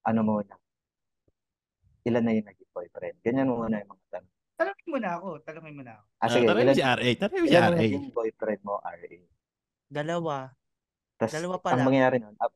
ano 0.05 0.21
muna? 0.21 0.53
Ilan 2.05 2.21
na 2.21 2.31
yung 2.37 2.47
naging 2.47 2.69
boyfriend? 2.69 3.17
Ganyan 3.25 3.49
muna 3.49 3.81
yung 3.81 3.89
mga 3.89 4.05
tanong. 4.13 4.33
Tanongin 4.55 4.87
mo 4.87 4.97
na 5.01 5.09
ako. 5.17 5.29
Tanongin 5.41 5.75
mo 5.75 5.83
na 5.83 5.93
ako. 5.97 6.05
Ah, 6.21 6.29
sige, 6.29 6.45
Tara 6.47 6.59
ilan, 6.61 6.75
si 6.77 6.85
RA. 6.85 7.09
Tara 7.17 7.33
si 7.33 7.47
ilan 7.49 7.61
na 7.61 7.73
RA. 7.73 7.81
naging 7.81 8.07
boyfriend 8.13 8.61
mo, 8.61 8.73
RA? 8.79 9.15
Dalawa. 9.89 10.35
Tas, 11.17 11.31
Dalawa 11.33 11.55
pa 11.59 11.73
ang 11.73 11.87
mangyayari 11.87 12.19
nun, 12.19 12.35
uh, 12.35 12.51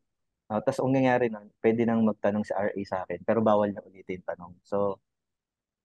uh, 0.52 0.60
tas 0.60 0.78
ang 0.84 0.92
nangyayari 0.92 1.32
nun, 1.32 1.48
pwede 1.64 1.88
nang 1.88 2.04
magtanong 2.04 2.44
si 2.44 2.52
RA 2.52 2.82
sa 2.84 3.08
akin, 3.08 3.24
pero 3.24 3.40
bawal 3.40 3.72
na 3.72 3.82
ulitin 3.84 4.20
yung 4.20 4.28
tanong. 4.28 4.54
So, 4.68 5.00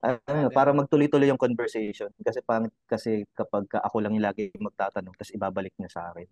ano, 0.05 0.53
para 0.53 0.77
magtuloy-tuloy 0.77 1.33
yung 1.33 1.41
conversation. 1.41 2.13
Kasi 2.21 2.45
pangit 2.45 2.75
kasi 2.85 3.25
kapag 3.33 3.65
ka 3.65 3.81
ako 3.81 4.05
lang 4.05 4.13
yung 4.13 4.27
lagi 4.27 4.53
magtatanong, 4.53 5.17
tapos 5.17 5.33
ibabalik 5.33 5.73
niya 5.81 5.89
sa 5.89 6.13
akin. 6.13 6.29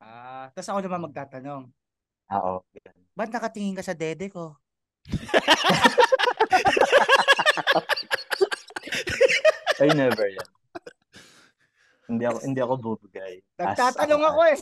Ah, 0.00 0.48
tapos 0.56 0.68
ako 0.72 0.78
naman 0.82 1.12
magtatanong. 1.12 1.62
Ah, 2.32 2.40
Oo. 2.40 2.64
yan. 2.72 2.96
Ba't 3.12 3.28
nakatingin 3.28 3.76
ka 3.76 3.84
sa 3.84 3.92
dede 3.92 4.32
ko? 4.32 4.56
Ay, 9.82 9.90
never 9.92 10.32
yan. 10.32 10.48
Hindi 12.08 12.24
ako 12.24 12.38
hindi 12.44 12.60
ako 12.60 12.74
bubugay. 12.80 13.40
Nagtatanong 13.60 14.22
ako 14.32 14.40
eh. 14.48 14.56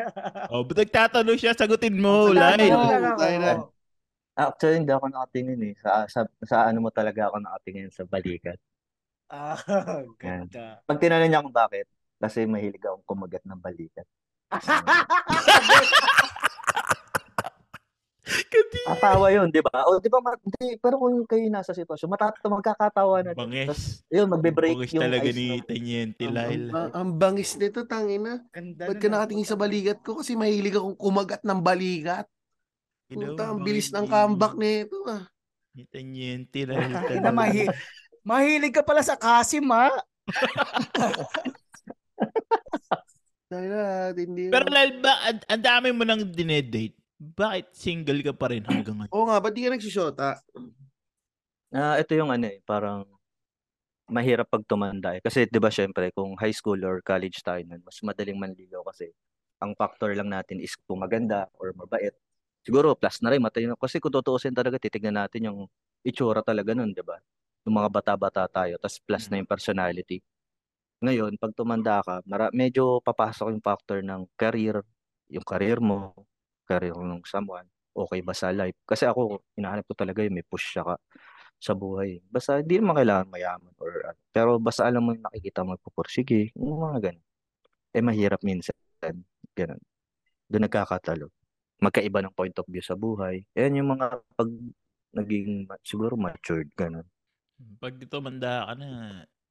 Oh, 0.52 0.64
ba't 0.64 0.78
nagtatanong 0.80 1.36
siya? 1.36 1.52
Sagutin 1.52 2.00
mo, 2.00 2.32
Lai. 2.32 2.72
Na. 2.72 3.68
Actually, 4.36 4.80
hindi 4.80 4.92
ako 4.92 5.12
nakatingin 5.12 5.60
eh. 5.68 5.74
Sa, 5.80 6.08
sa, 6.08 6.24
sa 6.44 6.72
ano 6.72 6.80
mo 6.80 6.88
talaga 6.88 7.28
ako 7.28 7.36
nakatingin 7.44 7.92
sa 7.92 8.08
balikat. 8.08 8.56
Ah, 9.28 9.60
ganda. 10.22 10.80
Pag 10.88 11.00
tinanong 11.00 11.28
niya 11.28 11.44
kung 11.44 11.52
bakit, 11.52 11.84
kasi 12.16 12.48
mahilig 12.48 12.80
akong 12.80 13.04
kumagat 13.04 13.44
ng 13.44 13.60
balikat. 13.60 14.08
Kati. 18.30 18.78
Tatawa 18.86 19.26
yun, 19.28 19.50
di 19.50 19.58
ba? 19.58 19.82
O, 19.84 19.98
di 19.98 20.06
ba? 20.06 20.22
ma- 20.22 20.38
Di, 20.38 20.78
pero 20.78 20.96
kung 20.96 21.26
kayo 21.26 21.42
nasa 21.48 21.74
sitwasyon, 21.74 22.08
matatawa, 22.08 22.58
magkakatawa 22.58 23.16
na. 23.20 23.32
din. 23.34 23.66
Tapos, 23.66 24.06
yun, 24.06 24.26
magbe-break 24.26 24.76
Bangis 24.76 24.92
yung 24.94 25.02
talaga 25.02 25.26
ice 25.26 25.34
ni 25.34 25.46
ng- 25.50 25.66
Tanyente, 25.66 26.24
Ang, 26.24 26.34
Lyle. 26.34 26.68
ang, 26.70 26.90
ang 26.94 27.08
bangis 27.12 27.50
nito, 27.56 27.82
tangina. 27.84 28.32
Ganda 28.48 28.86
Ba't 28.86 28.96
ka 28.96 29.08
nakatingin 29.08 29.44
sa 29.44 29.58
balikat 29.58 29.98
ko? 30.00 30.22
Kasi 30.22 30.38
mahilig 30.38 30.74
akong 30.74 30.94
kumagat 30.94 31.42
ng 31.42 31.60
balikat. 31.60 32.26
Puta, 33.10 33.42
ang 33.44 33.58
bangis 33.58 33.66
bilis 33.66 33.88
ng 33.90 34.06
comeback 34.06 34.54
nito 34.54 34.96
ah. 35.04 35.26
Ni 35.70 35.82
Tanyente, 35.84 36.62
Lyle. 36.62 36.94
Ina, 37.10 37.30
mahi 37.30 37.66
mahilig 38.22 38.70
ka 38.70 38.86
pala 38.86 39.02
sa 39.02 39.18
Kasim 39.18 39.66
ha. 39.70 39.90
Dahil 43.50 43.66
na, 43.66 43.82
hindi 44.14 44.46
na. 44.46 44.52
Pero 44.54 44.66
Lyle, 44.70 44.94
ba, 45.02 45.12
ang, 45.26 45.40
ang 45.42 45.62
dami 45.62 45.88
mo 45.90 46.06
nang 46.06 46.22
dinedate. 46.22 46.94
Bakit 47.20 47.66
single 47.82 48.20
ka 48.26 48.32
pa 48.40 48.46
rin 48.52 48.64
hanggang 48.66 48.96
ngayon? 48.98 49.14
Oo 49.14 49.24
nga, 49.26 49.42
ba't 49.42 49.52
di 49.54 49.62
ka 49.66 49.70
nagsisyota? 49.74 50.28
Ah, 51.74 51.98
ito 52.02 52.12
yung 52.18 52.30
ano 52.34 52.46
eh, 52.50 52.58
parang 52.66 53.06
mahirap 54.10 54.46
pag 54.50 54.64
tumanda 54.66 55.14
eh. 55.16 55.22
Kasi 55.22 55.46
'di 55.46 55.58
ba 55.62 55.70
syempre 55.72 56.10
kung 56.16 56.34
high 56.42 56.54
school 56.54 56.80
or 56.82 56.98
college 57.04 57.38
tayo 57.46 57.62
nun, 57.64 57.82
mas 57.86 57.98
madaling 58.02 58.38
manligaw 58.38 58.82
kasi 58.90 59.06
ang 59.62 59.72
factor 59.78 60.10
lang 60.18 60.28
natin 60.32 60.58
is 60.58 60.74
kung 60.88 61.00
maganda 61.04 61.46
or 61.60 61.70
mabait. 61.76 62.14
Siguro 62.66 62.92
plus 62.98 63.22
na 63.24 63.30
rin 63.32 63.40
matalino 63.42 63.76
kasi 63.78 64.02
kung 64.02 64.12
tutuusin 64.12 64.52
talaga 64.56 64.76
titignan 64.82 65.16
natin 65.26 65.48
yung 65.52 65.58
itsura 66.04 66.42
talaga 66.44 66.74
nun, 66.74 66.90
'di 66.92 67.04
ba? 67.06 67.18
Yung 67.68 67.76
mga 67.76 67.88
bata-bata 67.92 68.44
tayo, 68.50 68.74
tas 68.80 68.98
plus 69.00 69.28
na 69.30 69.38
yung 69.40 69.48
personality. 69.50 70.18
Ngayon, 71.04 71.36
pag 71.40 71.52
tumanda 71.56 72.00
ka, 72.04 72.20
mara- 72.28 72.52
medyo 72.52 73.00
papasok 73.04 73.52
yung 73.56 73.64
factor 73.64 74.00
ng 74.04 74.28
career, 74.36 74.84
yung 75.32 75.44
career 75.44 75.80
mo, 75.80 76.12
career 76.70 76.94
ng 76.94 77.26
someone, 77.26 77.66
okay 77.90 78.22
ba 78.22 78.30
sa 78.30 78.54
life? 78.54 78.78
Kasi 78.86 79.10
ako, 79.10 79.42
hinahanap 79.58 79.82
ko 79.90 79.94
talaga 79.98 80.22
yung 80.22 80.38
may 80.38 80.46
push 80.46 80.78
siya 80.78 80.86
ka 80.86 80.96
sa 81.60 81.74
buhay. 81.74 82.22
Basta 82.30 82.62
hindi 82.62 82.78
naman 82.78 83.02
kailangan 83.02 83.28
mayaman 83.28 83.74
or 83.82 83.92
ano. 84.14 84.20
Pero 84.30 84.50
basta 84.62 84.86
alam 84.86 85.02
mo 85.02 85.12
nakikita 85.12 85.66
mo 85.66 85.74
pupursige, 85.76 86.54
yung 86.54 86.80
mga 86.80 87.10
ganun. 87.10 87.26
Eh 87.90 88.02
mahirap 88.04 88.40
minsan. 88.46 88.74
Ganun. 89.52 89.82
Doon 90.46 90.64
nagkakatalo. 90.70 91.26
Magkaiba 91.82 92.22
ng 92.22 92.34
point 92.36 92.54
of 92.56 92.66
view 92.70 92.84
sa 92.84 92.94
buhay. 92.94 93.42
Yan 93.58 93.82
yung 93.82 93.98
mga 93.98 94.22
pag 94.38 94.50
naging 95.10 95.66
siguro 95.82 96.14
matured, 96.14 96.70
ganun. 96.78 97.06
Pag 97.82 97.98
dito 98.00 98.22
manda 98.24 98.64
ka 98.64 98.74
na, 98.78 98.88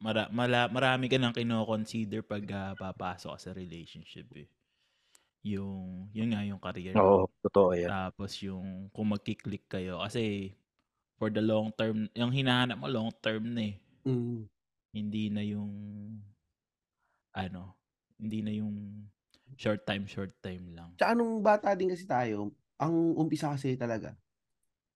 mara, 0.01 0.32
mala, 0.32 0.72
marami 0.72 1.11
ka 1.11 1.20
nang 1.20 1.36
kino-consider 1.36 2.24
pag 2.26 2.43
ah, 2.55 2.74
papasok 2.74 3.36
sa 3.38 3.51
relationship 3.53 4.26
eh. 4.34 4.47
Yung, 5.47 6.11
yun 6.11 6.29
nga 6.35 6.43
yung 6.43 6.59
career. 6.59 6.95
Oo, 6.99 7.31
totoo 7.45 7.71
yan. 7.71 7.87
Tapos 7.87 8.35
yung 8.43 8.91
kung 8.91 9.07
magkiklik 9.11 9.65
kayo. 9.71 10.03
Kasi 10.03 10.51
for 11.15 11.31
the 11.31 11.39
long 11.39 11.71
term, 11.75 12.11
yung 12.15 12.31
hinahanap 12.31 12.75
mo 12.79 12.87
long 12.91 13.11
term 13.23 13.55
na 13.55 13.71
eh. 13.71 13.75
Mm. 14.03 14.47
Hindi 14.91 15.23
na 15.31 15.41
yung 15.45 15.71
ano, 17.35 17.77
hindi 18.19 18.43
na 18.43 18.51
yung 18.51 19.05
short 19.55 19.87
time, 19.87 20.03
short 20.09 20.33
time 20.43 20.75
lang. 20.75 20.91
Tsaka 20.99 21.15
nung 21.15 21.39
bata 21.39 21.71
din 21.77 21.93
kasi 21.93 22.03
tayo, 22.03 22.51
ang 22.79 23.15
umpisa 23.15 23.51
kasi 23.53 23.79
talaga, 23.79 24.15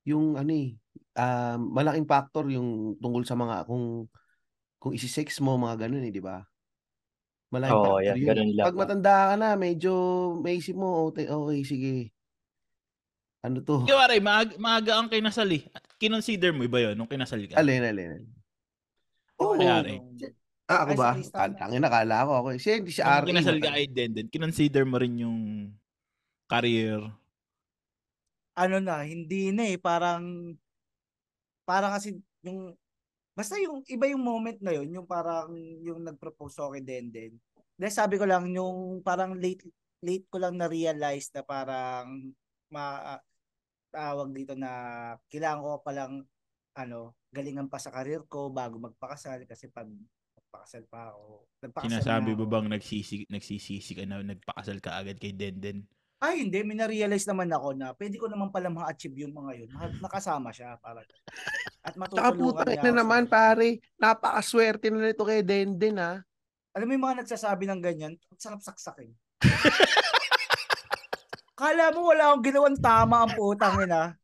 yung 0.03 0.35
ano 0.35 0.51
eh, 0.51 0.75
um, 1.15 1.71
malaking 1.71 2.07
factor 2.07 2.47
yung 2.51 2.99
tungkol 2.99 3.23
sa 3.23 3.39
mga, 3.39 3.63
kung, 3.63 4.07
kung 4.79 4.91
isi-sex 4.91 5.39
mo, 5.39 5.55
mga 5.55 5.87
ganun 5.87 6.03
eh, 6.03 6.11
di 6.11 6.19
ba? 6.19 6.43
Malaking 7.53 7.77
Oo, 7.77 7.85
factor 7.85 8.05
yan, 8.09 8.17
yun. 8.17 8.27
ganun 8.33 8.51
lang. 8.57 8.65
Pag 8.65 8.79
matanda 8.81 9.13
ka 9.29 9.35
na, 9.37 9.49
medyo 9.53 9.93
may 10.41 10.57
isip 10.57 10.73
mo, 10.73 11.13
okay, 11.13 11.29
okay 11.29 11.59
sige. 11.61 11.93
Ano 13.45 13.61
to? 13.61 13.85
Ikaw, 13.85 13.99
Aray, 14.09 14.19
maaga, 14.23 14.53
maaga 14.57 14.91
ang 14.97 15.11
kinasal 15.11 15.51
eh. 15.53 15.69
Kinonsider 16.01 16.49
mo 16.49 16.65
iba 16.65 16.81
yun 16.81 16.97
nung 16.97 17.05
kinasal 17.11 17.45
ka? 17.45 17.59
Alin, 17.61 17.85
alin, 17.85 18.09
alin. 18.17 18.29
Oo. 19.37 19.53
Kaya, 19.53 19.85
Ah, 20.63 20.87
ako 20.87 20.95
Ay, 20.95 20.97
ba? 20.97 21.09
Ang 21.59 21.83
nakala 21.83 22.23
ko 22.23 22.31
ako. 22.39 22.47
eh. 22.55 22.59
Siya, 22.59 22.79
hindi 22.79 22.91
si 22.95 23.03
Nung 23.03 23.19
RE. 23.19 23.29
kinasal 23.35 23.57
ka 23.59 23.69
kay 23.75 23.85
Denden, 23.91 24.27
kinonsider 24.31 24.87
mo 24.87 24.95
rin 24.95 25.13
yung 25.19 25.39
career. 26.47 27.03
ano 28.55 28.77
na, 28.79 29.03
hindi 29.03 29.49
na 29.51 29.65
eh, 29.67 29.77
parang, 29.81 30.55
parang 31.67 31.91
kasi 31.91 32.15
yung, 32.45 32.71
basta 33.33 33.57
yung, 33.57 33.81
iba 33.89 34.05
yung 34.09 34.23
moment 34.23 34.57
na 34.61 34.73
yun, 34.73 34.89
yung 34.89 35.07
parang, 35.09 35.53
yung 35.81 36.05
nag-propose 36.05 36.57
ako 36.61 36.77
kay 36.77 36.85
Denden. 36.85 37.33
Dahil 37.73 37.93
sabi 37.93 38.15
ko 38.21 38.25
lang, 38.29 38.49
yung 38.53 39.01
parang 39.01 39.33
late, 39.33 39.65
late 40.05 40.25
ko 40.29 40.37
lang 40.37 40.57
na-realize 40.57 41.33
na 41.33 41.41
parang, 41.41 42.33
ma, 42.69 43.17
tawag 43.89 44.29
dito 44.33 44.53
na, 44.53 44.71
kailangan 45.29 45.61
ko 45.61 45.69
palang, 45.81 46.13
ano, 46.77 47.17
galingan 47.33 47.69
pa 47.69 47.81
sa 47.81 47.93
karir 47.93 48.25
ko 48.29 48.53
bago 48.53 48.77
magpakasal 48.77 49.45
kasi 49.49 49.69
pag 49.69 49.89
magpakasal 50.53 50.85
pa 50.85 51.09
ako. 51.09 51.49
Nagpakasal 51.65 51.89
Sinasabi 51.89 52.31
na 52.33 52.37
ako. 52.37 52.45
bang 52.45 52.67
nagsisi, 52.69 53.15
nagsisisi 53.29 53.91
ka 53.97 54.05
na 54.05 54.21
nagpakasal 54.21 54.77
ka 54.77 55.01
agad 55.01 55.17
kay 55.17 55.33
Denden? 55.33 55.89
Ay, 56.23 56.47
hindi. 56.47 56.63
May 56.63 56.79
na-realize 56.79 57.27
naman 57.27 57.51
ako 57.51 57.75
na 57.75 57.91
pwede 57.99 58.15
ko 58.15 58.31
naman 58.31 58.47
pala 58.47 58.71
ma-achieve 58.71 59.27
yung 59.27 59.35
mga 59.35 59.51
yun. 59.59 59.69
Naka- 59.75 59.99
Nakasama 59.99 60.55
siya. 60.55 60.79
Parang. 60.79 61.03
At 61.83 61.93
matutulungan 61.99 62.63
niya 62.63 62.79
na 62.95 63.03
naman, 63.03 63.27
pare. 63.27 63.83
Napakaswerte 63.99 64.87
na 64.87 65.11
nito 65.11 65.27
kay 65.27 65.43
Denden, 65.43 65.99
ha? 65.99 66.23
Alam 66.73 66.87
mo 66.87 66.91
yung 66.95 67.05
mga 67.05 67.19
nagsasabi 67.27 67.67
ng 67.67 67.81
ganyan, 67.83 68.13
ang 68.15 68.39
sarap 68.39 68.63
saksakin. 68.63 69.11
Kala 71.59 71.93
mo 71.93 72.09
wala 72.09 72.31
akong 72.31 72.45
ginawang 72.49 72.79
tama 72.79 73.27
ang 73.27 73.35
putang 73.37 73.77
ina. 73.83 74.17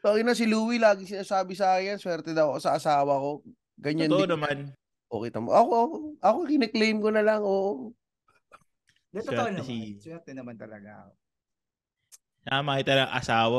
Bakit 0.00 0.22
na 0.24 0.36
si 0.36 0.44
Louie 0.44 0.76
lagi 0.76 1.08
sinasabi 1.08 1.56
sa 1.56 1.80
akin, 1.80 1.96
swerte 1.96 2.36
daw 2.36 2.52
ako 2.52 2.58
sa 2.60 2.76
asawa 2.76 3.16
ko. 3.16 3.40
Ganyan 3.80 4.12
Totoo 4.12 4.26
din. 4.26 4.32
naman. 4.36 4.56
Okay 5.10 5.30
tamo. 5.34 5.50
Ako, 5.50 5.70
ako, 5.74 5.96
ako 6.22 6.38
kine-claim 6.46 7.02
ko 7.02 7.10
na 7.10 7.22
lang, 7.26 7.42
oo. 7.42 7.90
Di, 9.10 9.18
totoo 9.26 9.50
naman. 9.50 9.66
si- 9.66 9.98
Swerte 9.98 10.30
naman 10.30 10.54
talaga 10.54 11.02
ako. 11.02 11.12
Tama 12.40 12.78
kita 12.78 12.92
ng 12.94 13.12
asawa, 13.12 13.58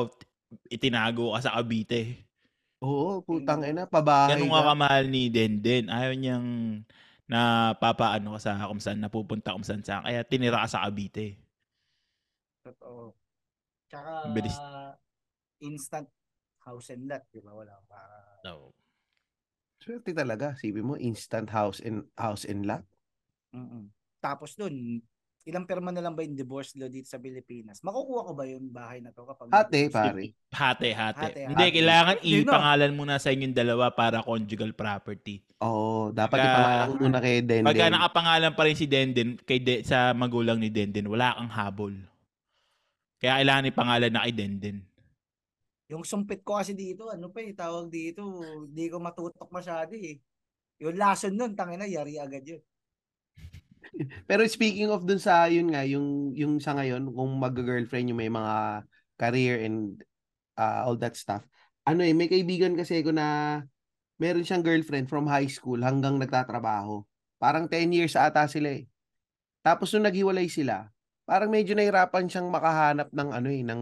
itinago 0.71 1.35
ka 1.35 1.39
sa 1.43 1.53
Cavite. 1.59 2.23
Oo, 2.81 3.19
putang 3.21 3.61
ina, 3.61 3.85
pabahay 3.85 4.33
Ganun 4.33 4.49
nga 4.49 4.63
ka. 4.63 4.69
kamahal 4.73 5.03
ni 5.11 5.27
Denden. 5.29 5.85
Ayaw 5.91 6.15
niyang 6.17 6.47
na 7.29 7.71
papaano 7.77 8.33
ka 8.35 8.39
sa 8.41 8.65
kung 8.65 8.81
saan 8.81 9.03
napupunta 9.03 9.53
kung 9.53 9.67
saan 9.67 9.83
saan. 9.85 10.07
Kaya 10.07 10.23
tinira 10.25 10.63
ka 10.65 10.71
sa 10.71 10.87
Cavite. 10.87 11.35
Totoo. 12.63 13.11
Tsaka, 13.91 14.31
Bilis. 14.31 14.55
instant 15.61 16.07
house 16.63 16.89
and 16.89 17.05
lot, 17.05 17.21
di 17.29 17.43
ba? 17.43 17.51
Wala 17.53 17.75
pa. 17.85 17.99
No. 18.47 18.71
Swerte 19.81 20.13
talaga. 20.13 20.53
Sibi 20.55 20.79
mo, 20.79 20.93
instant 20.95 21.49
house 21.49 21.81
and 21.81 22.05
house 22.13 22.45
and 22.45 22.63
lot. 22.63 22.85
mm 23.51 23.89
Tapos 24.21 24.53
dun, 24.53 25.01
ilang 25.41 25.65
perma 25.65 25.89
na 25.89 25.97
lang 25.97 26.13
ba 26.13 26.21
yung 26.21 26.37
divorce 26.37 26.77
law 26.77 26.85
dito 26.85 27.09
sa 27.09 27.17
Pilipinas? 27.17 27.81
Makukuha 27.81 28.29
ko 28.29 28.31
ba 28.37 28.45
yung 28.45 28.69
bahay 28.69 29.01
na 29.01 29.09
to 29.09 29.25
kapag 29.25 29.49
Hati, 29.49 29.89
pare. 29.89 30.37
Hate, 30.53 30.93
hate. 30.93 31.17
Hate, 31.17 31.49
Hindi, 31.49 31.65
hate. 31.65 31.75
kailangan 31.81 32.17
ipangalan 32.21 32.91
muna 32.93 33.17
sa 33.17 33.33
inyong 33.33 33.57
dalawa 33.57 33.89
para 33.89 34.21
conjugal 34.21 34.77
property. 34.77 35.41
Oo, 35.57 36.13
dapat 36.13 36.37
Pagka- 36.37 36.53
ipangalan 36.53 36.85
mo 36.85 36.95
muna 37.01 37.17
kay 37.17 37.35
Denden. 37.41 37.65
Pagka 37.65 37.89
nakapangalan 37.89 38.53
pa 38.53 38.63
rin 38.69 38.77
si 38.77 38.85
Denden 38.85 39.29
kay 39.41 39.57
De- 39.57 39.81
sa 39.81 40.13
magulang 40.13 40.61
ni 40.61 40.69
Denden, 40.69 41.09
wala 41.09 41.33
kang 41.33 41.49
habol. 41.49 41.97
Kaya 43.17 43.41
kailangan 43.41 43.69
ipangalan 43.73 44.13
na 44.13 44.21
kay 44.21 44.33
Denden. 44.37 44.85
Yung 45.91 46.07
sumpit 46.07 46.39
ko 46.39 46.55
kasi 46.55 46.71
dito, 46.71 47.11
ano 47.11 47.27
pa 47.27 47.43
eh, 47.43 47.51
tawag 47.51 47.91
dito, 47.91 48.23
hindi 48.63 48.87
ko 48.87 49.03
matutok 49.03 49.51
masyado 49.51 49.91
eh. 49.91 50.23
Yung 50.79 50.95
lason 50.95 51.35
nun, 51.35 51.51
tangina, 51.51 51.83
yari 51.83 52.15
agad 52.15 52.47
yun. 52.47 52.63
Pero 54.29 54.41
speaking 54.47 54.87
of 54.87 55.03
dun 55.03 55.19
sa 55.19 55.51
yun 55.51 55.75
nga, 55.75 55.83
yung 55.83 56.31
yung 56.31 56.63
sa 56.63 56.71
ngayon 56.79 57.11
kung 57.11 57.31
mag-girlfriend 57.35 58.07
yung 58.07 58.21
may 58.23 58.31
mga 58.31 58.87
career 59.19 59.67
and 59.67 59.99
ah, 60.55 60.87
all 60.87 60.95
that 60.95 61.19
stuff. 61.19 61.43
Ano 61.83 62.07
eh, 62.07 62.15
may 62.15 62.31
kaibigan 62.31 62.73
kasi 62.79 63.03
ko 63.03 63.11
na 63.11 63.59
meron 64.15 64.47
siyang 64.47 64.63
girlfriend 64.63 65.11
from 65.11 65.27
high 65.27 65.49
school 65.49 65.81
hanggang 65.83 66.15
nagtatrabaho. 66.15 67.03
Parang 67.35 67.67
10 67.67 67.91
years 67.91 68.15
ata 68.15 68.47
sila 68.47 68.79
eh. 68.79 68.87
Tapos 69.65 69.91
nung 69.91 70.07
naghiwalay 70.07 70.47
sila, 70.47 70.87
parang 71.31 71.47
medyo 71.47 71.71
nahirapan 71.79 72.27
siyang 72.27 72.51
makahanap 72.51 73.07
ng 73.15 73.29
ano 73.31 73.47
eh, 73.47 73.63
ng... 73.63 73.81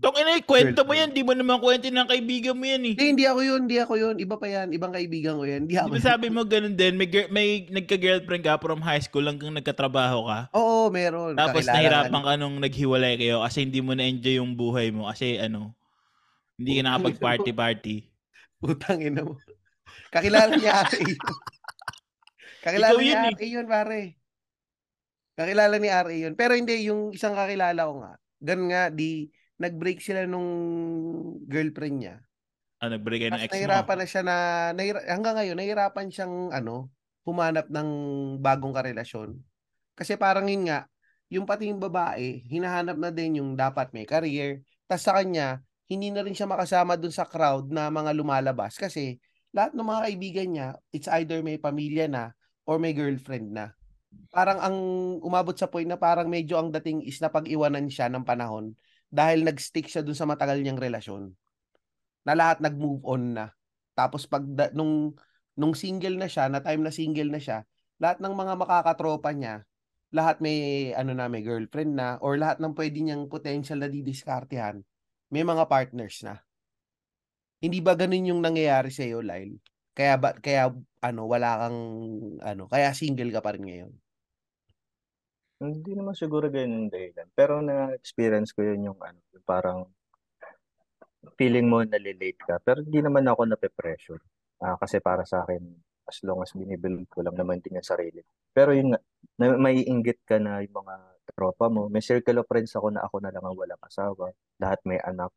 Tong 0.00 0.16
ina, 0.16 0.40
kwento 0.40 0.88
mo 0.88 0.96
yan. 0.96 1.12
Di 1.12 1.20
mo 1.20 1.36
naman 1.36 1.60
kwento 1.60 1.84
ng 1.84 2.08
kaibigan 2.08 2.56
mo 2.56 2.64
yan 2.64 2.80
eh. 2.80 2.96
Hindi, 2.96 3.06
hindi 3.12 3.24
ako 3.28 3.40
yun, 3.44 3.60
hindi 3.68 3.76
ako 3.76 3.94
yun. 4.00 4.16
Iba 4.16 4.40
pa 4.40 4.48
yan, 4.48 4.72
ibang 4.72 4.96
kaibigan 4.96 5.36
ko 5.36 5.44
yan. 5.44 5.68
Hindi 5.68 5.76
Di 5.76 5.84
ako 5.84 5.92
ba 5.92 5.96
yun. 6.00 6.08
sabi 6.08 6.26
mo 6.32 6.48
ganun 6.48 6.72
din, 6.80 6.96
may, 6.96 7.08
may 7.28 7.48
nagka-girlfriend 7.68 8.40
ka 8.40 8.56
from 8.56 8.80
high 8.80 9.04
school 9.04 9.28
hanggang 9.28 9.52
nagkatrabaho 9.52 10.32
ka? 10.32 10.38
Oo, 10.56 10.88
meron. 10.88 11.36
Tapos 11.36 11.68
Kakilala 11.68 11.76
nahirapan 11.76 12.22
ka- 12.24 12.40
nung 12.40 12.56
naghiwalay 12.56 13.20
kayo 13.20 13.44
kasi 13.44 13.68
hindi 13.68 13.84
mo 13.84 13.92
na-enjoy 13.92 14.40
yung 14.40 14.56
buhay 14.56 14.88
mo 14.88 15.12
kasi 15.12 15.36
ano, 15.36 15.76
hindi 16.56 16.80
ka 16.80 16.88
nakapag-party-party. 16.88 17.96
Putang 18.64 19.04
ina 19.04 19.28
mo. 19.28 19.36
Kakilala 20.08 20.56
niya 20.56 20.88
RA 20.88 20.96
yun. 21.04 21.20
Kakilala 22.64 22.96
Ikaw 22.96 23.00
niya 23.04 23.12
yun 23.12 23.20
eh. 23.20 23.34
RA 23.36 23.44
yun, 23.44 23.66
pare. 23.68 24.00
Kakilala 25.38 25.78
ni 25.78 25.86
RA 25.86 26.10
yun. 26.10 26.34
Pero 26.34 26.58
hindi, 26.58 26.90
yung 26.90 27.14
isang 27.14 27.38
kakilala 27.38 27.86
ko 27.86 28.02
nga, 28.02 28.12
ganun 28.42 28.68
nga, 28.74 28.82
di, 28.90 29.30
nag-break 29.62 30.02
sila 30.02 30.26
nung 30.26 30.50
girlfriend 31.46 31.96
niya. 32.02 32.16
Ah, 32.82 32.90
nag-break 32.90 33.22
kayo 33.22 33.30
ng 33.30 33.42
ex 33.46 33.50
mo. 33.50 33.54
nahirapan 33.54 33.96
na 34.02 34.06
siya 34.06 34.22
na, 34.26 34.36
nahira, 34.74 34.98
hanggang 35.06 35.38
ngayon, 35.38 35.56
nahirapan 35.62 36.06
siyang, 36.10 36.50
ano, 36.50 36.90
humanap 37.22 37.70
ng 37.70 37.90
bagong 38.42 38.74
karelasyon. 38.74 39.38
Kasi 39.94 40.18
parang 40.18 40.50
yun 40.50 40.66
nga, 40.66 40.90
yung 41.30 41.46
pati 41.46 41.70
yung 41.70 41.78
babae, 41.78 42.42
hinahanap 42.50 42.98
na 42.98 43.14
din 43.14 43.38
yung 43.38 43.54
dapat 43.54 43.94
may 43.94 44.08
career. 44.10 44.66
Tapos 44.90 45.06
sa 45.06 45.14
kanya, 45.22 45.62
hindi 45.86 46.10
na 46.10 46.26
rin 46.26 46.34
siya 46.34 46.50
makasama 46.50 46.98
dun 46.98 47.14
sa 47.14 47.28
crowd 47.28 47.70
na 47.70 47.92
mga 47.94 48.10
lumalabas. 48.16 48.74
Kasi 48.74 49.22
lahat 49.54 49.76
ng 49.76 49.86
mga 49.86 50.02
kaibigan 50.08 50.48
niya, 50.50 50.68
it's 50.90 51.06
either 51.14 51.44
may 51.44 51.60
pamilya 51.60 52.10
na 52.10 52.32
or 52.64 52.80
may 52.80 52.96
girlfriend 52.96 53.54
na. 53.54 53.76
Parang 54.28 54.58
ang 54.60 54.76
umabot 55.24 55.56
sa 55.56 55.68
point 55.68 55.88
na 55.88 55.96
parang 55.96 56.28
medyo 56.28 56.60
ang 56.60 56.68
dating 56.68 57.04
is 57.04 57.20
na 57.20 57.32
pag-iwanan 57.32 57.88
siya 57.88 58.12
ng 58.12 58.24
panahon 58.24 58.76
dahil 59.08 59.44
nag-stick 59.44 59.88
siya 59.88 60.04
dun 60.04 60.16
sa 60.16 60.28
matagal 60.28 60.60
niyang 60.60 60.80
relasyon. 60.80 61.32
Na 62.28 62.36
lahat 62.36 62.60
nag-move 62.60 63.00
on 63.08 63.36
na. 63.36 63.46
Tapos 63.96 64.28
pag 64.28 64.44
da- 64.44 64.72
nung 64.76 65.16
nung 65.58 65.74
single 65.74 66.20
na 66.20 66.28
siya, 66.30 66.46
na 66.46 66.62
time 66.62 66.86
na 66.86 66.92
single 66.94 67.32
na 67.34 67.40
siya, 67.42 67.66
lahat 67.98 68.22
ng 68.22 68.30
mga 68.30 68.54
makakatropa 68.54 69.34
niya, 69.34 69.66
lahat 70.14 70.38
may 70.38 70.92
ano 70.94 71.12
na 71.12 71.26
may 71.26 71.42
girlfriend 71.42 71.98
na 71.98 72.16
or 72.22 72.38
lahat 72.38 72.62
ng 72.62 72.72
pwede 72.78 73.02
niyang 73.02 73.26
potential 73.26 73.82
na 73.82 73.90
didiskartehan, 73.90 74.80
may 75.34 75.42
mga 75.42 75.66
partners 75.66 76.22
na. 76.22 76.38
Hindi 77.58 77.82
ba 77.82 77.98
ganun 77.98 78.30
yung 78.30 78.40
nangyayari 78.40 78.88
sa 78.94 79.02
iyo, 79.02 79.18
Lyle? 79.18 79.58
Kaya 79.98 80.14
ba 80.14 80.30
kaya 80.38 80.70
ano 81.02 81.20
wala 81.26 81.66
kang 81.66 81.80
ano, 82.38 82.70
kaya 82.70 82.94
single 82.94 83.34
ka 83.34 83.42
pa 83.42 83.58
rin 83.58 83.66
ngayon? 83.66 83.92
Hindi 85.58 85.92
naman 85.98 86.14
siguro 86.14 86.46
ganyan 86.46 86.86
yung 86.86 86.92
dahilan. 86.94 87.26
Pero 87.34 87.58
na-experience 87.58 88.54
ko 88.54 88.62
yun 88.62 88.94
yung 88.94 88.98
ano, 89.02 89.18
yung 89.34 89.42
parang 89.42 89.90
feeling 91.34 91.66
mo 91.66 91.82
nalilate 91.82 92.38
ka. 92.38 92.62
Pero 92.62 92.86
hindi 92.86 93.02
naman 93.02 93.26
ako 93.26 93.50
nape-pressure. 93.50 94.22
Ah, 94.62 94.78
kasi 94.78 95.02
para 95.02 95.26
sa 95.26 95.42
akin, 95.42 95.58
as 96.06 96.22
long 96.22 96.46
as 96.46 96.54
binibuild 96.54 97.10
ko 97.10 97.26
lang 97.26 97.34
naman 97.34 97.58
din 97.58 97.82
yung 97.82 97.86
sarili. 97.86 98.22
Pero 98.54 98.70
yun 98.70 98.94
nga, 98.94 99.00
may 99.58 99.82
inggit 99.82 100.22
ka 100.22 100.38
na 100.38 100.62
yung 100.62 100.78
mga 100.78 100.94
tropa 101.34 101.66
mo. 101.66 101.90
May 101.90 102.06
circle 102.06 102.38
of 102.38 102.46
friends 102.46 102.70
ako 102.78 102.94
na 102.94 103.02
ako 103.02 103.18
na 103.18 103.34
lang 103.34 103.42
ang 103.42 103.58
walang 103.58 103.82
asawa. 103.82 104.30
Lahat 104.62 104.78
may 104.86 105.02
anak. 105.02 105.34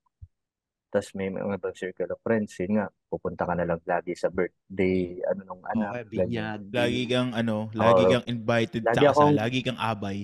Tapos 0.92 1.16
may 1.16 1.32
mga 1.32 1.56
ibang 1.56 1.72
circle 1.72 2.12
of 2.12 2.20
friends. 2.20 2.52
Yun 2.60 2.76
nga, 2.76 2.86
pupunta 3.08 3.48
ka 3.48 3.56
na 3.56 3.64
lang 3.64 3.80
lagi 3.88 4.12
sa 4.12 4.28
birthday, 4.28 5.24
ano 5.24 5.42
nung 5.48 5.64
anak. 5.64 6.04
Okay, 6.04 6.28
binyag. 6.28 6.68
Lagi 6.68 7.02
kang 7.08 7.32
ano, 7.32 7.72
lagi 7.72 8.04
kang 8.12 8.26
invited 8.28 8.84
Lagi 8.84 8.96
sa 9.00 9.02
kasal, 9.08 9.32
akong- 9.32 9.40
lagi 9.40 9.60
kang 9.64 9.80
abay. 9.80 10.20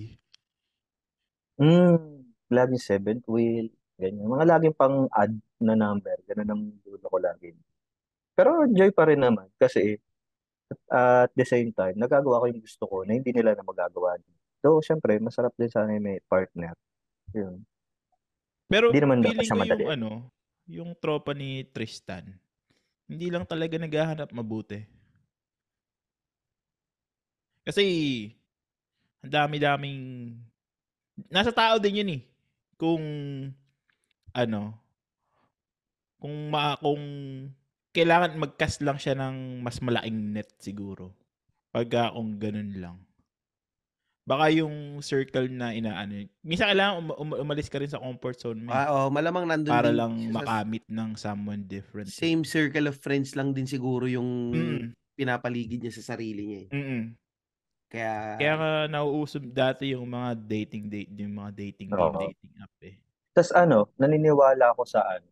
Mm, 1.58 2.28
laging 2.52 2.84
seventh 2.84 3.26
wheel, 3.26 3.72
ganyan. 3.96 4.28
Mga 4.28 4.46
laging 4.46 4.76
pang-add 4.76 5.34
na 5.58 5.74
number, 5.74 6.20
ganun 6.28 6.52
ang 6.52 6.62
dulo 6.84 7.08
ko 7.08 7.18
lagi. 7.18 7.56
Pero 8.38 8.62
enjoy 8.62 8.94
pa 8.94 9.10
rin 9.10 9.24
naman 9.24 9.50
kasi 9.58 9.98
uh, 10.92 11.26
at 11.26 11.34
the 11.34 11.48
same 11.48 11.74
time, 11.74 11.98
nagagawa 11.98 12.44
ko 12.44 12.46
yung 12.46 12.62
gusto 12.62 12.84
ko 12.86 13.02
na 13.02 13.18
hindi 13.18 13.34
nila 13.34 13.56
na 13.56 13.66
magagawa. 13.66 14.20
So, 14.62 14.84
syempre, 14.84 15.18
masarap 15.18 15.56
din 15.56 15.72
sana 15.72 15.96
may 15.96 16.20
partner. 16.28 16.76
Yun. 17.34 17.64
Pero 18.68 18.92
Hindi 18.92 19.02
naman 19.02 19.24
dapat 19.24 19.44
siya 19.48 19.56
madali. 19.58 19.82
yung 19.82 19.94
ano, 19.96 20.10
yung 20.68 20.92
tropa 21.00 21.32
ni 21.32 21.64
Tristan, 21.72 22.28
hindi 23.08 23.32
lang 23.32 23.48
talaga 23.48 23.80
naghahanap 23.80 24.30
mabuti. 24.36 24.84
Kasi, 27.64 27.84
ang 29.24 29.32
dami-daming, 29.32 30.00
nasa 31.32 31.52
tao 31.52 31.80
din 31.80 32.00
yun 32.04 32.16
eh. 32.20 32.22
Kung, 32.76 33.04
ano, 34.36 34.62
kung 36.20 36.36
ma, 36.52 36.76
kung 36.78 37.04
kailangan 37.96 38.38
mag-cast 38.38 38.84
lang 38.86 39.00
siya 39.02 39.18
ng 39.18 39.64
mas 39.64 39.82
malaking 39.82 40.36
net 40.36 40.52
siguro. 40.62 41.16
Pagka 41.74 42.14
kung 42.14 42.38
ganun 42.38 42.72
lang. 42.78 42.98
Baka 44.28 44.52
yung 44.52 45.00
circle 45.00 45.48
na 45.48 45.72
inaano. 45.72 46.28
Minsan 46.44 46.68
kailangan 46.68 46.96
um- 47.00 47.16
um- 47.16 47.40
umalis 47.40 47.72
ka 47.72 47.80
rin 47.80 47.88
sa 47.88 47.96
comfort 47.98 48.36
zone 48.36 48.60
mo. 48.60 48.70
eh 48.70 48.76
Ah, 48.76 48.88
oh, 48.92 49.08
malamang 49.08 49.48
nandun 49.48 49.72
para 49.72 49.88
din 49.88 49.96
lang 49.96 50.14
makamit 50.36 50.84
ng 50.84 51.16
someone 51.16 51.64
different. 51.64 52.12
eh. 52.12 52.14
same 52.14 52.44
circle 52.44 52.92
of 52.92 53.00
friends 53.00 53.40
lang 53.40 53.56
din 53.56 53.64
siguro 53.64 54.04
yung 54.04 54.52
Mm, 54.52 54.84
pinapaligid 55.16 55.80
niya 55.80 55.96
sa 55.96 56.14
sarili 56.14 56.44
niya 56.44 56.60
eh. 56.60 56.70
mm, 56.70 57.04
Kaya, 57.88 58.14
Kaya 58.36 58.54
nga 58.60 58.72
nauuso 58.92 59.40
dati 59.40 59.96
yung 59.96 60.04
mga 60.04 60.36
dating 60.36 60.92
date, 60.92 61.12
yung 61.16 61.40
mga 61.40 61.52
dating 61.56 61.90
Oo. 61.96 62.20
dating 62.20 62.52
app 62.60 62.76
eh. 62.84 63.00
Tapos 63.32 63.56
ano, 63.56 63.88
naniniwala 63.96 64.76
ako 64.76 64.84
sa 64.84 65.08
ano, 65.08 65.32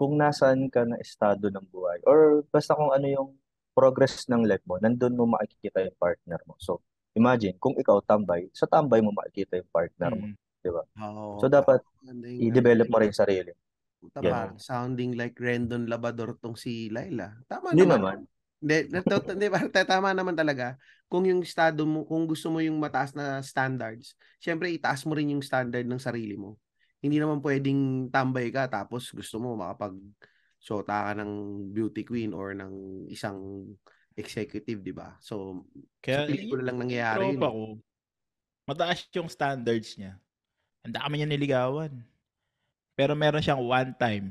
kung 0.00 0.16
nasaan 0.16 0.72
ka 0.72 0.88
na 0.88 0.96
estado 0.96 1.52
ng 1.52 1.66
buhay 1.68 2.00
or 2.08 2.40
basta 2.48 2.72
kung 2.72 2.88
ano 2.88 3.04
yung 3.04 3.28
progress 3.76 4.24
ng 4.32 4.48
life 4.48 4.64
mo, 4.64 4.80
nandun 4.80 5.12
mo 5.12 5.28
makikita 5.28 5.84
yung 5.84 5.98
partner 6.00 6.40
mo. 6.48 6.56
So, 6.56 6.80
imagine, 7.14 7.56
kung 7.58 7.74
ikaw 7.74 7.98
tambay, 8.00 8.46
sa 8.52 8.66
tambay 8.66 9.00
mo 9.00 9.10
makikita 9.10 9.58
yung 9.58 9.70
partner 9.70 10.12
mo. 10.14 10.26
Mm. 10.30 10.36
Oo, 11.00 11.40
So, 11.40 11.48
dapat 11.48 11.80
Ganda 12.04 12.28
yung- 12.28 12.52
i-develop 12.52 12.86
mo 12.88 12.98
rin 13.00 13.14
sarili. 13.16 13.52
Tama, 14.12 14.24
Yan. 14.24 14.50
sounding 14.56 15.12
like 15.12 15.36
Rendon 15.36 15.84
Labador 15.84 16.36
tong 16.40 16.56
si 16.56 16.88
Laila. 16.88 17.36
Tama 17.44 17.72
Hindi 17.72 17.84
naman. 17.84 18.00
naman. 18.00 18.18
Hindi, 18.60 18.76
nato- 18.92 19.24
hindi 19.24 19.48
ba, 19.48 19.60
tama 19.72 20.12
naman 20.12 20.36
talaga. 20.36 20.76
Kung 21.08 21.24
yung 21.24 21.40
estado 21.40 21.88
mo, 21.88 22.04
kung 22.04 22.28
gusto 22.28 22.52
mo 22.52 22.60
yung 22.60 22.76
mataas 22.76 23.16
na 23.16 23.40
standards, 23.40 24.12
syempre 24.36 24.68
itaas 24.68 25.04
mo 25.08 25.16
rin 25.16 25.32
yung 25.32 25.44
standard 25.44 25.84
ng 25.88 26.00
sarili 26.00 26.36
mo. 26.36 26.60
Hindi 27.00 27.16
naman 27.16 27.40
pwedeng 27.40 28.12
tambay 28.12 28.52
ka 28.52 28.68
tapos 28.68 29.08
gusto 29.16 29.40
mo 29.40 29.56
makapag 29.56 29.96
shota 30.60 31.08
ka 31.08 31.12
ng 31.16 31.32
beauty 31.72 32.04
queen 32.04 32.36
or 32.36 32.52
ng 32.52 33.04
isang 33.08 33.64
executive, 34.16 34.80
di 34.82 34.94
ba? 34.94 35.14
So, 35.22 35.64
Kaya 36.02 36.26
sa 36.26 36.30
pelikula 36.30 36.62
lang 36.66 36.78
nangyayari 36.82 37.34
yun. 37.34 37.38
tropa 37.38 37.48
eh. 37.48 37.54
ko, 37.54 37.64
mataas 38.66 38.98
yung 39.14 39.30
standards 39.30 39.94
niya. 39.98 40.18
Ang 40.86 40.94
dami 40.96 41.14
niya 41.18 41.28
niligawan. 41.28 41.92
Pero 42.94 43.16
meron 43.16 43.42
siyang 43.42 43.62
one 43.62 43.92
time, 43.96 44.26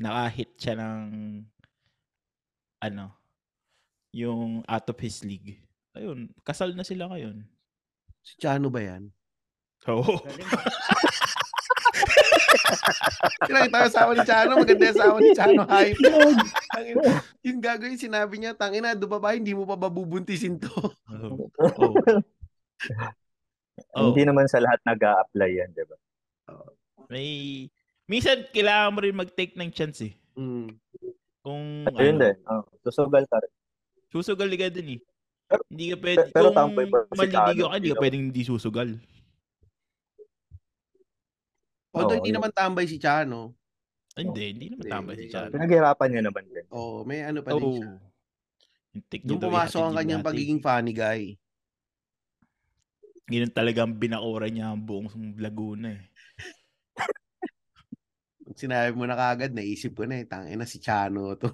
nakahit 0.00 0.50
siya 0.56 0.74
ng 0.78 1.02
ano, 2.78 3.06
yung 4.14 4.62
out 4.64 4.86
of 4.88 4.98
his 5.02 5.20
league. 5.26 5.58
Ayun, 5.92 6.30
kasal 6.46 6.72
na 6.72 6.86
sila 6.86 7.10
ngayon. 7.10 7.42
Si 8.22 8.38
Chano 8.38 8.70
ba 8.70 8.80
yan? 8.80 9.10
Oo. 9.90 10.22
Galing. 10.22 10.48
Kinakita 13.48 13.76
ko 13.76 13.86
asawa 13.88 14.10
ni 14.14 14.22
Chano, 14.24 14.52
maganda 14.60 14.84
yung 14.84 14.94
asawa 14.94 15.16
ni 15.18 15.30
Chano, 15.34 15.62
hype. 15.66 15.98
Tangina, 16.78 17.02
yung 17.42 17.58
gagawin, 17.58 17.98
sinabi 17.98 18.34
niya, 18.38 18.54
tangina, 18.54 18.94
do 18.94 19.10
ba 19.10 19.34
hindi 19.34 19.50
mo 19.50 19.66
pa 19.66 19.74
babubuntisin 19.74 20.62
to? 20.62 20.70
Oo. 21.10 21.50
Oo. 21.58 21.86
Oo. 23.98 24.06
Hindi 24.14 24.22
naman 24.22 24.46
sa 24.46 24.62
lahat 24.62 24.78
nag 24.86 25.02
apply 25.02 25.50
yan, 25.50 25.70
di 25.74 25.82
ba? 25.82 25.96
May 27.10 27.28
minsan 28.06 28.46
kailangan 28.54 28.92
mo 28.94 28.98
rin 29.02 29.16
mag-take 29.16 29.58
ng 29.58 29.70
chance 29.74 30.06
eh. 30.06 30.14
Mm. 30.38 30.78
Kung 31.42 31.88
Ayun 31.98 32.16
ano, 32.20 32.22
din. 32.22 32.36
Oh, 32.46 32.62
susugal 32.86 33.24
ka 33.26 33.42
rin. 33.42 33.52
susugal 34.08 34.50
ka 34.54 34.68
din 34.70 34.98
eh. 34.98 35.00
Pero- 35.48 35.64
Hindi 35.72 35.84
ka 35.90 35.96
pwede, 36.04 36.22
pero 36.30 36.48
kung 36.52 36.76
Chano, 36.76 37.68
ka, 37.72 37.76
hindi 37.80 37.90
ka 37.90 38.00
pwedeng 38.04 38.24
hindi 38.30 38.42
susugal. 38.44 38.90
Although 41.96 42.14
Oo, 42.14 42.20
hindi 42.20 42.30
yun. 42.30 42.38
naman 42.38 42.52
tambay 42.52 42.84
si 42.86 43.00
Chano. 43.00 43.57
Hindi, 44.18 44.44
hindi 44.50 44.66
naman 44.74 44.82
Hindi, 44.82 44.90
tama 44.90 45.10
si. 45.14 45.30
Chano. 45.30 45.54
Pinaghirapan 45.54 46.08
niya 46.10 46.22
naman 46.26 46.44
din. 46.50 46.66
Oh, 46.74 47.06
may 47.06 47.22
ano 47.22 47.38
pa 47.46 47.54
din 47.54 47.62
Oo. 47.62 47.78
siya. 47.78 47.92
Doon 49.22 49.46
pumasok 49.46 49.78
ang 49.78 49.94
kanyang 49.94 50.26
pagiging 50.26 50.58
funny 50.58 50.90
guy. 50.90 51.38
Ganun 53.28 53.54
talagang 53.54 53.94
binakura 53.94 54.48
niya 54.48 54.72
ang 54.72 54.80
buong 54.82 55.36
Laguna 55.38 55.94
eh. 55.94 56.02
Sinabi 58.58 58.96
mo 58.96 59.04
na 59.04 59.14
kagad, 59.14 59.54
naisip 59.54 59.94
ko 59.94 60.08
na 60.08 60.18
eh. 60.18 60.26
Tangina 60.26 60.66
si 60.66 60.82
Chano 60.82 61.38
to. 61.38 61.52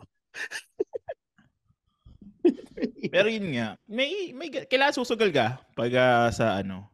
Pero 3.15 3.29
yun 3.29 3.53
nga, 3.53 3.77
may, 3.91 4.33
may 4.33 4.49
kailangan 4.49 5.03
susugal 5.03 5.35
ka 5.35 5.61
pag 5.77 5.93
ah, 5.99 6.31
sa 6.31 6.63
ano, 6.63 6.89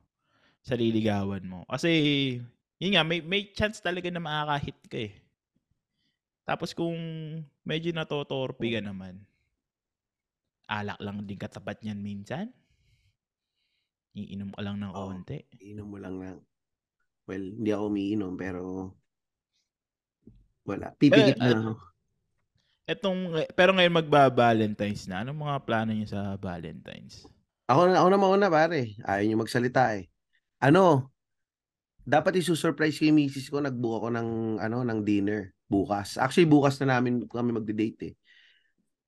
sa 0.64 0.74
liligawan 0.74 1.44
mo. 1.44 1.68
Kasi, 1.68 2.40
yun 2.80 2.92
nga, 2.96 3.04
may, 3.04 3.20
may 3.20 3.52
chance 3.52 3.84
talaga 3.84 4.08
na 4.08 4.24
makakahit 4.24 4.80
ka 4.88 4.98
eh. 4.98 5.12
Tapos 6.44 6.74
kung 6.74 6.96
medyo 7.62 7.92
natotorpe 7.94 8.66
ka 8.72 8.80
naman, 8.82 9.22
alak 10.70 10.98
lang 11.02 11.22
din 11.26 11.38
katapat 11.38 11.82
niyan 11.82 12.00
minsan. 12.00 12.46
Iinom 14.14 14.50
ka 14.54 14.60
lang 14.62 14.82
ng 14.82 14.90
konti. 14.94 15.38
Inom 15.62 15.86
mo 15.86 15.98
lang 15.98 16.18
lang. 16.18 16.38
Well, 17.30 17.42
hindi 17.42 17.70
ako 17.70 17.84
umiinom 17.90 18.32
pero 18.34 18.90
wala. 20.66 20.90
Pipikit 20.98 21.38
Eh, 21.38 21.42
na 21.42 21.54
ako. 21.54 21.72
Etong, 22.90 23.20
pero 23.54 23.70
ngayon 23.70 24.02
magba-Valentine's 24.02 25.06
na. 25.06 25.22
Anong 25.22 25.46
mga 25.46 25.62
plano 25.62 25.94
niyo 25.94 26.10
sa 26.10 26.34
Valentine's? 26.34 27.22
Ako 27.70 27.86
na, 27.86 28.02
ako 28.02 28.08
na 28.10 28.18
mauna 28.18 28.48
pare. 28.50 28.98
Ayaw 29.06 29.22
niyo 29.22 29.38
magsalita 29.38 29.94
eh. 29.94 30.10
Ano? 30.58 31.14
Dapat 32.02 32.42
i-surprise 32.42 32.98
ko 32.98 33.06
yung 33.06 33.18
misis 33.22 33.46
ko. 33.46 33.62
Nag-book 33.62 34.02
ako 34.02 34.08
ng, 34.10 34.58
ano, 34.58 34.82
ng 34.82 35.00
dinner 35.06 35.54
bukas. 35.70 36.18
Actually, 36.18 36.50
bukas 36.50 36.82
na 36.82 36.98
namin 36.98 37.22
kami 37.30 37.54
magde-date 37.54 38.00
eh. 38.10 38.14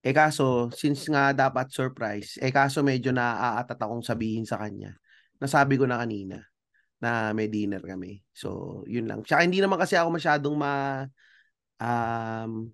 Eh 0.03 0.15
kaso, 0.15 0.71
since 0.75 1.07
nga 1.11 1.35
dapat 1.35 1.71
surprise, 1.71 2.39
eh 2.39 2.51
kaso 2.55 2.83
medyo 2.83 3.11
naaatat 3.11 3.79
akong 3.79 4.03
sabihin 4.03 4.47
sa 4.47 4.59
kanya. 4.59 4.95
Nasabi 5.43 5.75
ko 5.79 5.87
na 5.87 5.99
kanina 5.99 6.39
na 7.03 7.35
may 7.35 7.51
dinner 7.51 7.83
kami. 7.83 8.23
So, 8.31 8.83
yun 8.87 9.11
lang. 9.11 9.27
Tsaka 9.27 9.43
hindi 9.43 9.59
naman 9.59 9.79
kasi 9.79 9.99
ako 9.99 10.15
masyadong 10.15 10.55
ma 10.55 11.03
um 11.83 12.71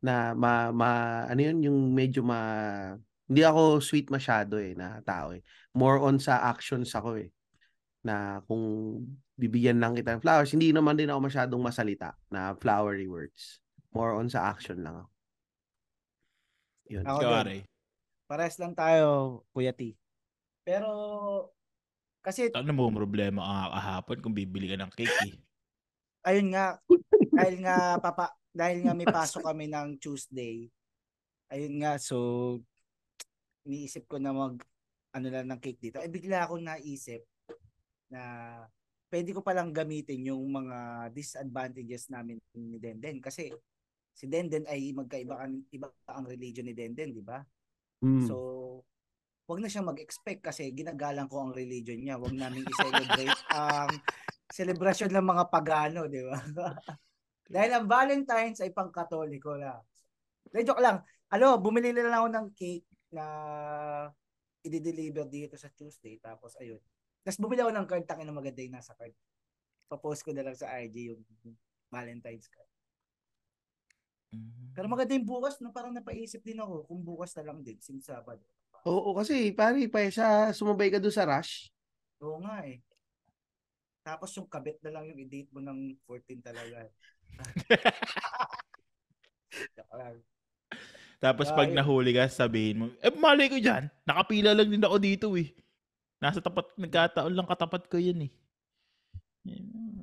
na 0.00 0.32
ma, 0.32 0.72
ma 0.72 0.90
ano 1.28 1.40
yun 1.40 1.60
yung 1.60 1.78
medyo 1.92 2.24
ma 2.24 2.40
hindi 3.28 3.40
ako 3.44 3.80
sweet 3.84 4.08
masyado 4.12 4.56
eh 4.60 4.76
na 4.76 5.00
tao 5.04 5.32
eh. 5.32 5.40
More 5.76 6.00
on 6.04 6.20
sa 6.20 6.40
actions 6.48 6.92
ako 6.92 7.20
eh. 7.20 7.32
Na 8.04 8.40
kung 8.48 8.96
bibigyan 9.40 9.80
lang 9.80 9.96
kita 9.96 10.12
ng 10.12 10.20
flowers, 10.20 10.52
hindi 10.52 10.68
naman 10.68 11.00
din 11.00 11.08
ako 11.08 11.32
masyadong 11.32 11.62
masalita 11.64 12.12
na 12.28 12.52
flowery 12.60 13.08
words. 13.08 13.64
More 13.96 14.12
on 14.20 14.28
sa 14.28 14.52
action 14.52 14.84
lang 14.84 15.00
ako. 15.00 15.10
Yun. 16.92 17.04
Ako 17.08 17.20
din. 17.48 17.64
Pares 18.28 18.60
lang 18.60 18.76
tayo, 18.76 19.42
Kuya 19.50 19.72
T. 19.72 19.96
Pero, 20.62 20.90
kasi, 22.20 22.52
Ano 22.52 22.70
mo 22.76 22.92
problema 22.92 23.40
ka 23.40 23.80
kahapon 23.80 24.18
kung 24.20 24.36
bibili 24.36 24.68
ka 24.68 24.76
ng 24.76 24.92
cake 24.92 25.18
eh? 25.24 25.34
ayun 26.20 26.52
nga, 26.52 26.76
dahil 27.32 27.56
nga, 27.64 27.96
papa, 27.96 28.36
dahil 28.52 28.84
nga 28.84 28.92
may 28.92 29.08
pasok 29.08 29.40
kami 29.40 29.72
ng 29.72 29.96
Tuesday, 29.96 30.68
ayun 31.48 31.80
nga, 31.80 31.96
so, 31.96 32.60
iniisip 33.64 34.04
ko 34.04 34.20
na 34.20 34.36
mag, 34.36 34.60
ano 35.16 35.26
lang 35.32 35.48
ng 35.48 35.60
cake 35.64 35.80
dito. 35.80 35.96
Ay, 35.96 36.12
bigla 36.12 36.44
akong 36.44 36.62
naisip 36.62 37.24
na 38.12 38.20
pwede 39.10 39.34
ko 39.34 39.42
palang 39.42 39.74
gamitin 39.74 40.30
yung 40.30 40.46
mga 40.46 41.10
disadvantages 41.10 42.08
namin 42.14 42.38
ni 42.54 42.78
Denden. 42.78 43.18
Kasi, 43.18 43.50
si 44.14 44.30
Denden 44.30 44.64
ay 44.70 44.94
magkaiba 44.94 45.34
ang, 45.42 45.66
iba 45.74 45.90
ang 46.06 46.24
religion 46.24 46.64
ni 46.64 46.72
Denden, 46.72 47.10
di 47.10 47.20
ba? 47.20 47.42
Mm. 48.06 48.24
So, 48.30 48.36
wag 49.50 49.58
na 49.58 49.66
siyang 49.66 49.90
mag-expect 49.90 50.46
kasi 50.46 50.70
ginagalang 50.70 51.26
ko 51.26 51.42
ang 51.42 51.52
religion 51.52 51.98
niya. 51.98 52.22
Wag 52.22 52.38
namin 52.38 52.62
i-celebrate 52.62 53.34
ang 53.58 53.90
celebration 54.46 55.10
ng 55.10 55.26
mga 55.26 55.44
pagano, 55.50 56.06
di 56.06 56.22
ba? 56.22 56.38
Dahil 57.52 57.70
ang 57.74 57.86
Valentine's 57.90 58.62
ay 58.62 58.70
pang-katoliko 58.70 59.58
na. 59.58 59.74
De, 60.46 60.62
joke 60.62 60.78
lang. 60.78 61.02
Alo, 61.34 61.58
bumili 61.58 61.90
na 61.90 62.06
lang 62.06 62.14
ako 62.22 62.28
ng 62.30 62.46
cake 62.54 62.86
na 63.10 63.24
i-deliver 64.62 65.26
dito 65.26 65.58
sa 65.58 65.66
Tuesday. 65.74 66.14
Tapos, 66.22 66.54
ayun. 66.62 66.78
Tapos 67.20 67.38
bumili 67.40 67.60
ako 67.60 67.72
ng 67.76 67.88
card, 67.88 68.04
takin 68.08 68.26
na 68.28 68.34
maganda 68.34 68.64
yung 68.64 68.76
nasa 68.76 68.96
card. 68.96 69.12
Papost 69.90 70.24
ko 70.24 70.32
na 70.32 70.46
lang 70.46 70.56
sa 70.56 70.72
IG 70.80 71.12
yung 71.12 71.20
Valentine's 71.92 72.48
card. 72.48 72.70
Pero 74.72 74.86
maganda 74.86 75.12
yung 75.18 75.26
bukas 75.26 75.58
na 75.58 75.74
parang 75.74 75.92
napaisip 75.92 76.40
din 76.46 76.62
ako 76.62 76.86
kung 76.86 77.02
bukas 77.02 77.34
na 77.36 77.50
lang 77.50 77.60
din, 77.60 77.76
since 77.82 78.06
Sabado. 78.06 78.46
Oo, 78.86 79.12
kasi 79.12 79.52
pare, 79.52 79.84
pa 79.92 80.06
sa 80.08 80.54
sumabay 80.56 80.88
ka 80.88 81.02
doon 81.02 81.12
sa 81.12 81.28
rush. 81.28 81.68
Oo 82.24 82.40
nga 82.40 82.64
eh. 82.64 82.80
Tapos 84.00 84.32
yung 84.38 84.48
kabit 84.48 84.80
na 84.80 84.96
lang 84.96 85.04
yung 85.12 85.20
i-date 85.20 85.52
mo 85.52 85.60
ng 85.60 86.00
14 86.08 86.40
talaga. 86.40 86.88
Tapos 91.20 91.52
pag 91.52 91.68
nahuli 91.68 92.16
ka, 92.16 92.32
sabihin 92.32 92.76
mo, 92.80 92.86
eh 93.04 93.12
malay 93.12 93.52
ko 93.52 93.60
dyan, 93.60 93.92
nakapila 94.08 94.56
lang 94.56 94.72
din 94.72 94.80
ako 94.80 94.96
dito 94.96 95.36
eh. 95.36 95.52
Nasa 96.20 96.44
tapat, 96.44 96.68
nagkataon 96.76 97.32
lang 97.32 97.48
katapat 97.48 97.88
ko 97.88 97.96
yun 97.96 98.28
eh. 98.28 98.32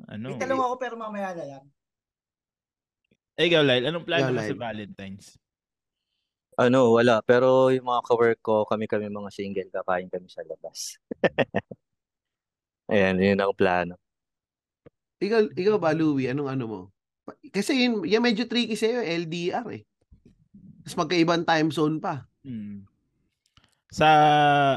Ano? 0.10 0.34
May 0.34 0.42
talong 0.42 0.64
ako 0.66 0.76
pero 0.82 0.96
mamaya 0.98 1.38
na 1.38 1.46
lang. 1.46 1.66
Eh, 3.38 3.54
ikaw, 3.54 3.62
Lyle, 3.62 3.86
anong 3.94 4.08
plano 4.08 4.34
mo 4.34 4.42
sa. 4.42 4.58
Valentine's? 4.58 5.38
Ano, 6.58 6.98
wala. 6.98 7.22
Pero 7.22 7.70
yung 7.70 7.86
mga 7.86 8.02
kawork 8.02 8.40
ko, 8.42 8.66
kami-kami 8.66 9.14
mga 9.14 9.30
single, 9.30 9.70
kakain 9.70 10.10
kami 10.10 10.26
sa 10.26 10.42
labas. 10.42 10.98
Ayan, 12.92 13.22
yun 13.22 13.38
ang 13.38 13.54
plano. 13.54 14.02
Ikaw, 15.22 15.54
ikaw 15.54 15.78
ba, 15.78 15.94
Louie, 15.94 16.34
anong 16.34 16.50
ano 16.50 16.66
mo? 16.66 16.82
Kasi 17.54 17.86
yun, 17.86 18.02
yan 18.10 18.26
medyo 18.26 18.50
tricky 18.50 18.74
sa'yo, 18.74 19.06
LDR 19.06 19.70
eh. 19.70 19.84
Tapos 20.82 20.98
magkaibang 20.98 21.46
time 21.46 21.70
zone 21.70 22.02
pa. 22.02 22.26
Hmm. 22.42 22.90
Sa 23.94 24.08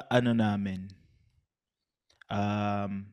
ano 0.04 0.36
namin, 0.36 0.90
um, 2.30 3.10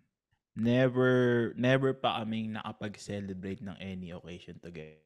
never, 0.56 1.52
never 1.58 1.92
pa 1.98 2.22
kaming 2.22 2.54
nakapag-celebrate 2.54 3.62
ng 3.66 3.78
any 3.82 4.14
occasion 4.14 4.58
together. 4.62 5.02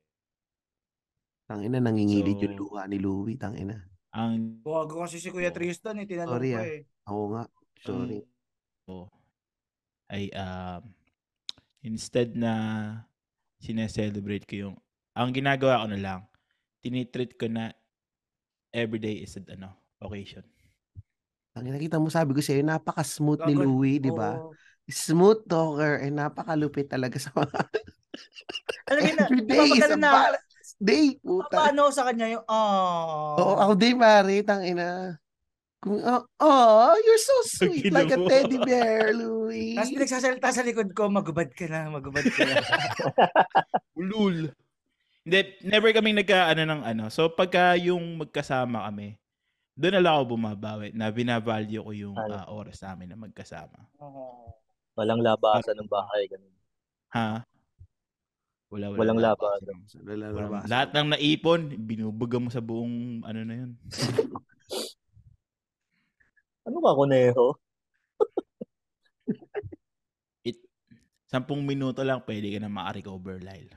Tangina, 1.48 1.80
nangingilid 1.84 2.38
So- 2.40 2.44
yung 2.48 2.56
luha 2.60 2.84
ni 2.88 3.00
Louie, 3.00 3.36
tangina. 3.36 3.84
Ang 4.12 4.60
Gago 4.60 5.08
kasi 5.08 5.24
si 5.24 5.32
Kuya. 5.32 5.56
Tristan 5.56 5.96
eh, 6.00 6.08
tinanong 6.08 6.36
Sorry, 6.36 6.52
ko 6.52 6.60
ah. 6.60 6.68
eh. 6.68 6.82
Oo 7.08 7.26
nga, 7.32 7.44
sorry. 7.80 8.20
oh, 8.92 9.08
ay 10.12 10.28
um, 10.36 10.84
instead 11.82 12.36
na 12.36 12.54
sineselebrate 13.64 14.44
ko 14.44 14.56
yung 14.68 14.76
ang 15.16 15.32
ginagawa 15.32 15.80
ko 15.80 15.88
na 15.96 16.00
lang 16.04 16.22
tinitreat 16.84 17.40
ko 17.40 17.48
na 17.48 17.72
everyday 18.76 19.24
is 19.24 19.40
an 19.40 19.48
ano 19.56 19.72
occasion 20.04 20.44
Tangina, 21.52 21.78
kita 21.78 22.00
mo, 22.00 22.08
sabi 22.08 22.32
ko 22.32 22.40
sa'yo, 22.40 22.64
napaka-smooth 22.64 23.44
ni 23.48 23.56
Louie, 23.56 24.00
di 24.00 24.12
ba? 24.12 24.40
Oo. 24.40 24.56
Smooth 24.92 25.48
talker, 25.48 26.04
eh, 26.04 26.12
napakalupit 26.12 26.92
talaga 26.92 27.16
sa 27.16 27.32
mga 27.32 27.56
Alam 28.92 29.02
mo 29.08 29.14
na, 29.16 29.26
everyday 29.32 29.68
is 29.72 29.88
a 29.88 29.96
napapagano 29.96 29.98
na, 30.00 30.12
Day, 30.82 31.16
puta. 31.22 31.54
paano 31.54 31.92
sa 31.94 32.08
kanya 32.08 32.28
yung, 32.28 32.46
oh. 32.48 33.36
Oo, 33.40 33.56
ako 33.60 33.74
din, 33.78 33.96
pare, 34.00 34.36
tangina. 34.44 35.16
Kung, 35.82 35.98
oh, 36.02 36.24
oh, 36.44 36.94
you're 37.04 37.22
so 37.22 37.38
sweet, 37.48 37.90
Pag 37.90 38.06
like 38.06 38.14
a 38.14 38.20
teddy 38.30 38.58
bear, 38.62 39.12
Louie. 39.18 39.74
Tapos 39.76 39.92
pinagsasalita 39.96 40.50
sa 40.54 40.62
likod 40.62 40.90
ko, 40.94 41.10
magubad 41.10 41.50
ka 41.52 41.66
na, 41.68 41.90
magubad 41.90 42.26
ka 42.28 42.42
na. 42.48 42.56
ulul 44.02 44.50
hindi 45.22 45.40
never 45.62 45.94
kaming 45.94 46.18
nagka 46.18 46.50
ano 46.50 46.66
ng 46.66 46.82
ano 46.82 47.04
so 47.14 47.30
pagka 47.30 47.78
yung 47.78 48.18
magkasama 48.18 48.90
kami 48.90 49.22
doon 49.74 49.94
na 49.94 50.02
lang 50.02 50.14
ako 50.14 50.26
bumabawi 50.32 50.92
na 50.92 51.08
binavalue 51.10 51.80
ko 51.80 51.92
yung 51.92 52.16
ah, 52.16 52.46
oras 52.48 52.80
namin 52.80 53.08
na 53.08 53.18
magkasama 53.18 53.88
Oo. 53.98 54.52
Walang 54.92 55.24
labasan 55.24 55.80
ng 55.80 55.88
bahay. 55.88 56.28
Ganun. 56.28 56.52
ha 57.10 57.48
wala, 58.68 58.88
wala 58.88 59.00
Walang 59.00 59.20
wala. 59.20 59.32
labasan. 59.32 59.64
Walang 59.68 60.32
Walang- 60.32 60.36
labasan. 60.52 60.70
lahat 60.70 60.90
ng 60.92 61.08
naipon 61.10 61.62
binubuga 61.78 62.38
mo 62.38 62.48
sa 62.48 62.60
buong 62.60 63.24
ano 63.24 63.40
na 63.42 63.56
yun 63.58 63.72
Ano 66.62 66.78
ka, 66.78 66.94
kuneho? 66.94 67.58
sampung 71.26 71.64
minuto 71.64 72.04
lang 72.04 72.20
pwede 72.22 72.52
ka 72.52 72.60
na 72.60 72.68
makarecover 72.68 73.40
Lyle 73.40 73.72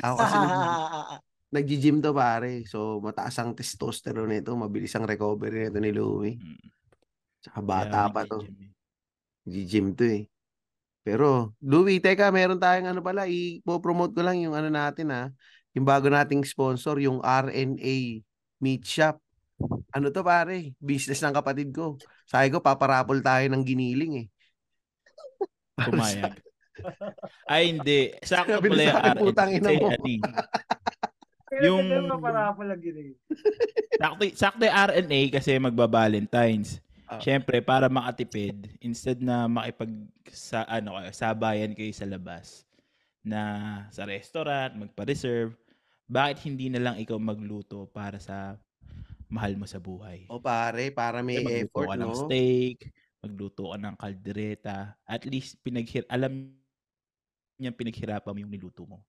Ako 0.00 0.16
kasi 0.16 0.36
nag- 1.52 1.68
nag-gym 1.68 2.00
to 2.00 2.10
pare. 2.16 2.64
So 2.64 2.98
mataas 2.98 3.36
ang 3.38 3.52
testosterone 3.52 4.40
nito, 4.40 4.56
mabilis 4.56 4.96
ang 4.96 5.04
recovery 5.04 5.68
nito 5.68 5.78
ni 5.78 5.92
Louie. 5.92 6.36
Mm. 6.40 6.68
Tsaka 7.44 7.60
bata 7.60 8.08
Kaya 8.08 8.14
pa 8.14 8.22
to. 8.24 8.40
nag-gym 9.44 9.92
eh. 9.92 9.94
To 9.94 10.04
eh. 10.08 10.22
Pero 11.02 11.52
Louie, 11.60 11.98
teka, 11.98 12.30
meron 12.30 12.62
tayong 12.62 12.94
ano 12.94 13.00
pala, 13.02 13.26
i-promote 13.26 14.14
ko 14.14 14.22
lang 14.22 14.38
yung 14.40 14.54
ano 14.54 14.70
natin 14.70 15.10
ha. 15.10 15.28
Yung 15.74 15.84
bago 15.84 16.06
nating 16.06 16.46
sponsor, 16.46 17.00
yung 17.02 17.18
RNA 17.20 18.22
Meat 18.62 18.84
Shop. 18.86 19.18
Ano 19.90 20.10
to 20.14 20.22
pare? 20.22 20.74
Business 20.78 21.22
ng 21.22 21.34
kapatid 21.34 21.74
ko. 21.74 21.98
Sabi 22.28 22.54
ko, 22.54 22.62
paparapol 22.62 23.18
tayo 23.18 23.44
ng 23.50 23.62
giniling 23.66 24.14
eh. 24.24 24.26
Pumayag 25.90 26.38
Ay, 27.52 27.74
hindi. 27.76 28.14
Sakto 28.22 28.58
pala 28.58 28.82
yung 28.82 28.96
RNA. 29.02 29.20
putang 29.20 29.50
ina 29.52 29.70
mo. 29.76 29.88
Yung- 31.60 31.92
sakto, 34.00 34.22
sakto 34.32 34.62
yung 34.64 34.78
RNA 34.88 35.20
kasi 35.36 35.60
magba-Valentines. 35.60 36.80
Ah. 37.12 37.20
Siyempre, 37.20 37.60
para 37.60 37.92
makatipid, 37.92 38.72
instead 38.80 39.20
na 39.20 39.44
makipag 39.44 39.92
sa 40.32 40.64
ano 40.64 40.96
kayo, 40.96 41.12
sabayan 41.12 41.76
kayo 41.76 41.92
sa 41.92 42.08
labas 42.08 42.64
na 43.20 43.40
sa 43.92 44.08
restaurant, 44.08 44.72
magpa-reserve, 44.80 45.52
bakit 46.08 46.40
hindi 46.48 46.72
na 46.72 46.80
lang 46.80 46.96
ikaw 46.96 47.20
magluto 47.20 47.84
para 47.92 48.16
sa 48.16 48.56
mahal 49.28 49.60
mo 49.60 49.68
sa 49.68 49.76
buhay? 49.76 50.24
O 50.32 50.40
pare, 50.40 50.88
para 50.88 51.20
may 51.20 51.44
magluto 51.44 51.68
effort, 51.68 51.88
ka 51.88 51.96
ng 52.00 52.12
no? 52.12 52.20
steak, 52.26 52.78
magluto 53.20 53.62
ka 53.72 53.76
ng 53.76 53.96
kaldereta, 54.00 54.76
at 55.04 55.22
least 55.28 55.60
pinaghir 55.60 56.08
alam 56.08 56.52
niya 57.60 57.70
pinaghirapan 57.76 58.32
mo 58.34 58.38
yung 58.40 58.52
niluto 58.52 58.82
mo. 58.88 59.04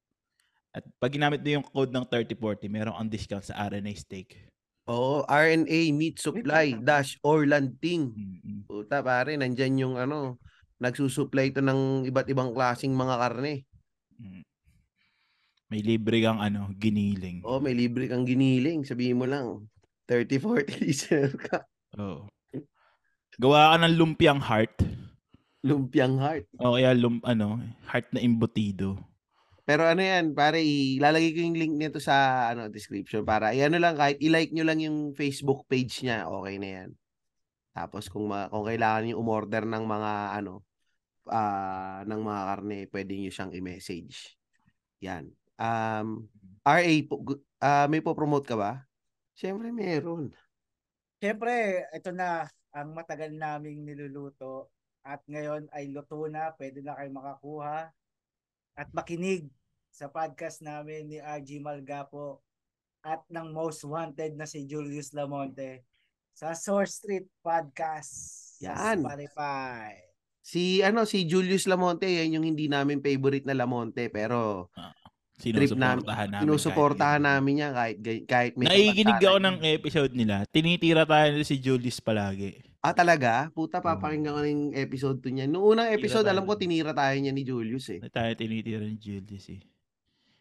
At 0.74 0.84
pag 0.98 1.14
ginamit 1.14 1.46
mo 1.46 1.50
yung 1.54 1.66
code 1.70 1.94
ng 1.94 2.06
3040, 2.10 2.66
meron 2.66 2.98
kang 2.98 3.14
discount 3.14 3.46
sa 3.46 3.70
RNA 3.70 3.94
steak. 3.94 4.50
Oo, 4.90 5.22
RNA 5.30 5.94
Meat 5.94 6.18
Supply 6.18 6.76
dash 6.82 7.22
Orlanding. 7.22 8.10
Mm-mm. 8.10 8.66
Puta 8.66 9.06
pare, 9.06 9.38
nandyan 9.38 9.78
yung 9.80 9.96
ano, 9.96 10.42
nagsusupply 10.82 11.54
ito 11.54 11.62
ng 11.62 12.10
iba't 12.10 12.28
ibang 12.28 12.52
klasing 12.52 12.92
mga 12.92 13.16
karne. 13.22 13.64
Mm. 14.18 14.44
May 15.70 15.82
libre 15.86 16.20
kang 16.26 16.42
ano, 16.42 16.74
giniling. 16.76 17.46
Oh, 17.46 17.62
may 17.62 17.78
libre 17.78 18.10
kang 18.10 18.26
giniling. 18.26 18.82
Sabihin 18.84 19.22
mo 19.22 19.30
lang, 19.30 19.70
30-40 20.10 20.84
listener 20.84 21.32
ka. 21.48 21.64
Oo. 22.02 22.28
Gawa 23.38 23.78
ka 23.78 23.88
ng 23.88 23.96
lumpiang 23.98 24.42
heart. 24.42 24.74
Lumpiang 25.64 26.20
heart. 26.20 26.50
O 26.60 26.76
kaya 26.76 26.92
lum, 26.98 27.24
ano, 27.24 27.62
heart 27.88 28.10
na 28.12 28.20
imbutido. 28.20 29.00
Pero 29.64 29.88
ano 29.88 30.04
yan, 30.04 30.36
pare, 30.36 30.60
ilalagay 30.60 31.32
ko 31.32 31.40
yung 31.40 31.56
link 31.56 31.74
nito 31.80 32.00
sa 32.04 32.48
ano 32.52 32.68
description 32.68 33.24
para 33.24 33.56
i-ano 33.56 33.80
lang 33.80 33.96
kahit 33.96 34.20
i-like 34.20 34.52
nyo 34.52 34.68
lang 34.68 34.84
yung 34.84 35.16
Facebook 35.16 35.64
page 35.72 36.04
niya, 36.04 36.28
okay 36.28 36.60
na 36.60 36.70
yan. 36.84 36.90
Tapos 37.72 38.12
kung 38.12 38.28
ma- 38.28 38.52
kung 38.52 38.68
kailangan 38.68 39.08
niyo 39.08 39.24
umorder 39.24 39.64
ng 39.64 39.84
mga 39.88 40.12
ano 40.36 40.68
ah 41.32 42.04
ng 42.04 42.22
mga 42.22 42.42
karne, 42.52 42.80
pwede 42.92 43.12
niyo 43.16 43.32
siyang 43.32 43.56
i-message. 43.56 44.36
Yan. 45.00 45.32
Um 45.56 46.28
RA 46.68 46.94
po, 47.08 47.24
ah, 47.64 47.88
may 47.88 48.04
po-promote 48.04 48.48
ka 48.48 48.56
ba? 48.60 48.84
Siyempre 49.36 49.72
meron. 49.72 50.32
Siyempre, 51.24 51.88
ito 51.96 52.12
na 52.12 52.48
ang 52.76 52.92
matagal 52.92 53.32
naming 53.32 53.88
niluluto 53.88 54.72
at 55.08 55.24
ngayon 55.28 55.68
ay 55.72 55.88
luto 55.92 56.28
na, 56.28 56.52
pwede 56.56 56.84
na 56.84 56.96
kayo 56.96 57.12
makakuha 57.12 57.92
at 58.74 58.90
makinig 58.94 59.50
sa 59.94 60.10
podcast 60.10 60.66
namin 60.66 61.06
ni 61.06 61.18
RG 61.22 61.62
Malgapo 61.62 62.42
at 63.06 63.22
ng 63.30 63.54
most 63.54 63.86
wanted 63.86 64.34
na 64.34 64.50
si 64.50 64.66
Julius 64.66 65.14
Lamonte 65.14 65.86
sa 66.34 66.58
Source 66.58 66.98
Street 66.98 67.30
Podcast 67.46 68.10
sa 68.58 68.74
Yan. 68.74 69.06
Spotify. 69.06 69.94
Si 70.44 70.82
ano 70.82 71.06
si 71.06 71.30
Julius 71.30 71.70
Lamonte, 71.70 72.10
yan 72.10 72.42
yung 72.42 72.46
hindi 72.48 72.66
namin 72.66 73.00
favorite 73.00 73.46
na 73.46 73.56
Lamonte 73.56 74.10
pero 74.10 74.72
namin. 74.74 75.03
Sinusuportahan 75.34 76.30
namin. 76.30 76.44
sinusuportahan 76.46 77.22
namin 77.22 77.64
yan 77.66 77.72
kahit 77.74 77.98
kahit 78.30 78.54
may 78.54 78.70
Naikinig 78.70 79.18
ako 79.18 79.40
ng 79.42 79.58
episode 79.66 80.12
nila. 80.14 80.46
Tinitira 80.48 81.04
tayo 81.04 81.34
nila 81.34 81.46
si 81.46 81.58
Julius 81.58 81.98
palagi. 82.00 82.62
Ah, 82.84 82.92
talaga? 82.92 83.48
Puta, 83.56 83.80
papakinggan 83.80 84.36
ko 84.36 84.40
na 84.44 84.50
yung 84.52 84.76
episode 84.76 85.18
2 85.24 85.32
niya. 85.32 85.46
Noong 85.48 85.68
unang 85.72 85.90
episode, 85.96 86.28
alam 86.28 86.44
ko 86.44 86.60
tinira 86.60 86.92
tayo 86.92 87.16
niya 87.16 87.32
ni 87.32 87.48
Julius 87.48 87.88
eh. 87.88 88.04
Tayo 88.12 88.32
tinitira 88.36 88.84
ni 88.84 89.00
Julius 89.00 89.48
eh. 89.56 89.64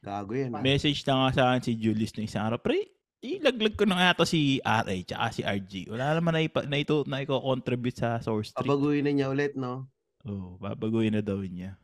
Gago 0.03 0.35
yan. 0.35 0.51
ah. 0.51 0.59
Message 0.59 1.07
na 1.07 1.15
nga 1.15 1.29
sa 1.31 1.43
akin 1.55 1.63
si 1.63 1.73
Julius 1.79 2.11
na 2.19 2.27
isang 2.27 2.43
araw. 2.43 2.59
Pre, 2.59 2.75
ilaglag 3.23 3.79
ko 3.79 3.87
na 3.87 3.95
nga 3.95 4.19
to 4.19 4.27
si 4.27 4.59
RA 4.59 4.83
tsaka 5.07 5.27
si 5.31 5.47
RG. 5.47 5.95
Wala 5.95 6.19
naman 6.19 6.35
na, 6.35 6.43
ipa, 6.43 6.67
na 6.67 6.83
ito 6.83 7.07
na 7.07 7.23
i-contribute 7.23 8.03
sa 8.03 8.19
Source 8.19 8.51
Street. 8.51 8.67
Pabaguhin 8.67 9.07
na 9.07 9.15
niya 9.15 9.31
ulit, 9.31 9.55
no? 9.55 9.87
Oo, 10.27 10.59
babaguhin 10.59 11.15
na 11.15 11.23
daw 11.23 11.39
niya. 11.39 11.79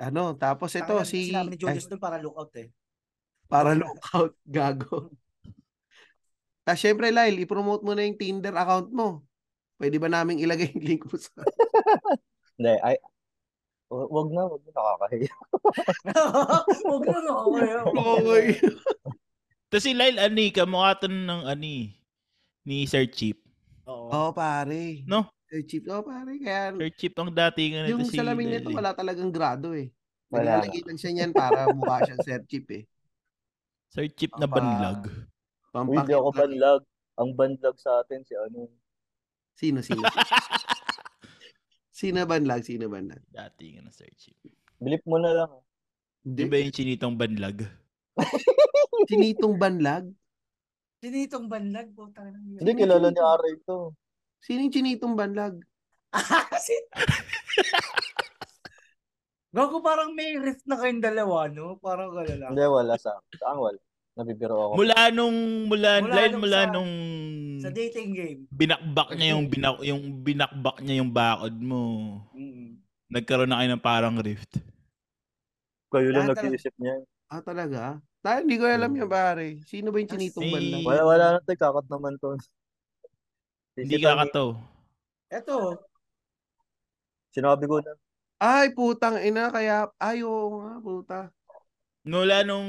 Ano, 0.00 0.34
tapos 0.34 0.72
ito, 0.72 0.88
Tangina, 0.88 1.08
si... 1.08 1.30
Sinabi 1.30 1.54
ni 1.54 1.58
Julius 1.60 1.86
doon 1.86 2.00
para 2.00 2.16
lookout 2.18 2.52
eh. 2.58 2.68
para 3.46 3.76
lookout, 3.76 4.32
gago. 4.48 5.12
Ah, 6.62 6.78
syempre, 6.78 7.10
Lyle, 7.10 7.42
i-promote 7.42 7.82
mo 7.82 7.92
na 7.92 8.06
yung 8.06 8.16
Tinder 8.16 8.54
account 8.54 8.88
mo. 8.94 9.26
Pwede 9.76 9.98
ba 9.98 10.06
naming 10.06 10.38
ilagay 10.38 10.70
yung 10.70 10.86
link 10.86 11.02
mo 11.04 11.18
sa... 11.18 11.42
Hindi, 12.56 12.74
ay, 12.86 12.96
wag 13.90 14.28
na, 14.30 14.42
wag 14.46 14.62
na 14.62 14.70
nakakahiya. 14.70 15.34
Huwag 16.86 17.02
na 17.02 17.18
no. 17.26 17.34
Okay. 18.22 18.62
Tapos 19.72 19.84
si 19.84 19.92
Lyle 19.96 20.22
Ani, 20.22 20.54
kamukha 20.54 21.02
to 21.02 21.08
ng 21.10 21.44
Ani 21.48 21.98
ni 22.62 22.86
Sir 22.86 23.10
Chip. 23.10 23.42
Oo. 23.90 24.08
Oo, 24.08 24.30
pare. 24.30 25.02
No? 25.10 25.26
Sir 25.52 25.68
Chief, 25.68 25.84
oo, 25.84 26.00
pare. 26.00 26.32
Kaya 26.40 26.72
Sir 26.72 26.92
Chip 26.96 27.12
ang 27.20 27.28
datingan 27.28 27.84
nito 27.84 27.92
yung 27.92 28.08
si 28.08 28.16
salamin 28.16 28.56
nito, 28.56 28.72
wala 28.72 28.96
talagang 28.96 29.28
grado 29.28 29.76
eh. 29.76 29.92
Wala. 30.32 30.64
Naglalagay 30.64 30.80
lang 30.88 30.96
siya 30.96 31.12
niyan 31.12 31.32
para 31.36 31.68
mukha 31.76 32.08
siyang 32.08 32.24
Sir 32.24 32.40
Chief 32.48 32.64
eh. 32.72 32.88
Sir 33.92 34.08
Chip 34.16 34.32
na 34.40 34.48
banlag. 34.48 35.12
Uy, 35.76 36.00
di 36.08 36.16
ako 36.16 36.32
banlag. 36.32 36.80
Ang 37.20 37.36
banlag 37.36 37.76
sa 37.76 38.00
atin 38.00 38.24
si 38.24 38.32
ano. 38.32 38.64
Sino, 39.52 39.84
sino? 39.84 40.00
sino 42.00 42.24
banlag? 42.24 42.64
Sino 42.64 42.88
banlag? 42.88 43.20
Datingan 43.28 43.84
na 43.84 43.92
Sir 43.92 44.08
Chip. 44.16 44.40
Bilip 44.80 45.04
mo 45.04 45.20
na 45.20 45.36
lang. 45.36 45.52
Di 46.24 46.48
ba 46.48 46.64
yung 46.64 46.72
chinitong 46.72 47.12
banlag? 47.12 47.60
Sinitong 49.04 49.60
banlag? 49.60 50.08
Sinitong 51.04 51.44
banlag 51.44 51.92
po 51.92 52.08
tayo. 52.08 52.40
Hindi, 52.40 52.72
kilala 52.72 53.12
ni 53.12 53.20
Ara 53.20 53.52
ito. 53.52 54.00
Sino 54.42 54.58
yung 54.60 54.74
chinitong 54.74 55.14
banlag? 55.14 55.62
Kasi... 56.50 56.74
Gago 59.52 59.84
parang 59.84 60.16
may 60.16 60.32
rift 60.34 60.64
na 60.64 60.80
kayong 60.80 61.04
dalawa, 61.04 61.44
no? 61.46 61.76
Parang 61.76 62.08
gano'n 62.10 62.38
lang. 62.40 62.50
Hindi, 62.50 62.64
wala 62.64 62.96
sa 62.96 63.20
Saan 63.36 63.60
wala? 63.60 63.76
Nabibiro 64.12 64.56
ako. 64.56 64.72
Mula 64.76 65.08
nung 65.08 65.36
mula, 65.68 66.00
Mula 66.00 66.22
nung 66.26 66.40
mula 66.40 66.60
sa- 66.62 66.72
nung 66.72 66.92
Sa 67.60 67.68
dating 67.68 68.10
game. 68.12 68.40
binakbak 68.50 69.12
niya 69.12 69.36
yung 69.36 69.44
binak 69.46 69.76
yung 69.82 70.02
binakbak 70.20 70.76
niya 70.80 71.00
yung 71.00 71.12
bakod 71.12 71.52
mo. 71.54 71.82
Mm. 72.32 72.80
Nagkaroon 73.08 73.48
na 73.48 73.60
kayo 73.60 73.68
ng 73.70 73.84
parang 73.84 74.16
rift. 74.18 74.56
Kayo 75.88 76.08
lang 76.10 76.26
Ah, 76.26 76.32
nag-iisip 76.32 76.72
niyan. 76.76 77.04
Ah, 77.28 77.40
talaga? 77.40 78.00
Tayo, 78.20 78.38
hindi 78.40 78.56
ko 78.56 78.64
alam 78.64 78.88
Hmm. 78.90 78.98
yan, 78.98 79.10
pare. 79.10 79.46
Sino 79.62 79.92
ba 79.92 80.00
yung 80.00 80.08
chinitong 80.08 80.44
si- 80.44 80.48
banlag? 80.50 80.80
Wala, 80.82 81.02
wala 81.04 81.24
na 81.28 81.40
tayo. 81.42 81.58
Kakat 81.58 81.86
naman 81.88 82.16
to. 82.16 82.36
Hindi 83.76 83.96
ka 84.00 84.18
kato. 84.20 84.60
Eto, 85.32 85.80
Sinabi 87.32 87.64
ko 87.64 87.80
na. 87.80 87.96
Ay, 88.36 88.76
putang 88.76 89.16
ina, 89.24 89.48
kaya, 89.48 89.88
ay, 89.96 90.20
oo 90.20 90.60
nga, 90.60 90.74
puta. 90.84 91.20
Mula 92.02 92.42
nung 92.42 92.66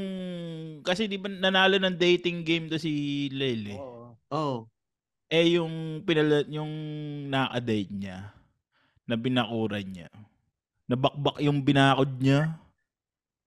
kasi 0.86 1.10
di 1.10 1.18
ba 1.18 1.26
nanalo 1.26 1.82
ng 1.82 1.98
dating 1.98 2.46
game 2.46 2.70
to 2.70 2.78
si 2.78 3.28
Lele. 3.34 3.74
oo. 3.82 4.14
Oh. 4.30 4.58
Eh 5.26 5.58
yung 5.58 6.06
pinala 6.06 6.46
yung 6.46 6.70
naka-date 7.34 7.90
niya 7.90 8.30
na 9.10 9.18
binakuran 9.18 9.90
niya. 9.90 10.10
Nabakbak 10.86 11.42
yung 11.42 11.66
binakod 11.66 12.22
niya. 12.22 12.54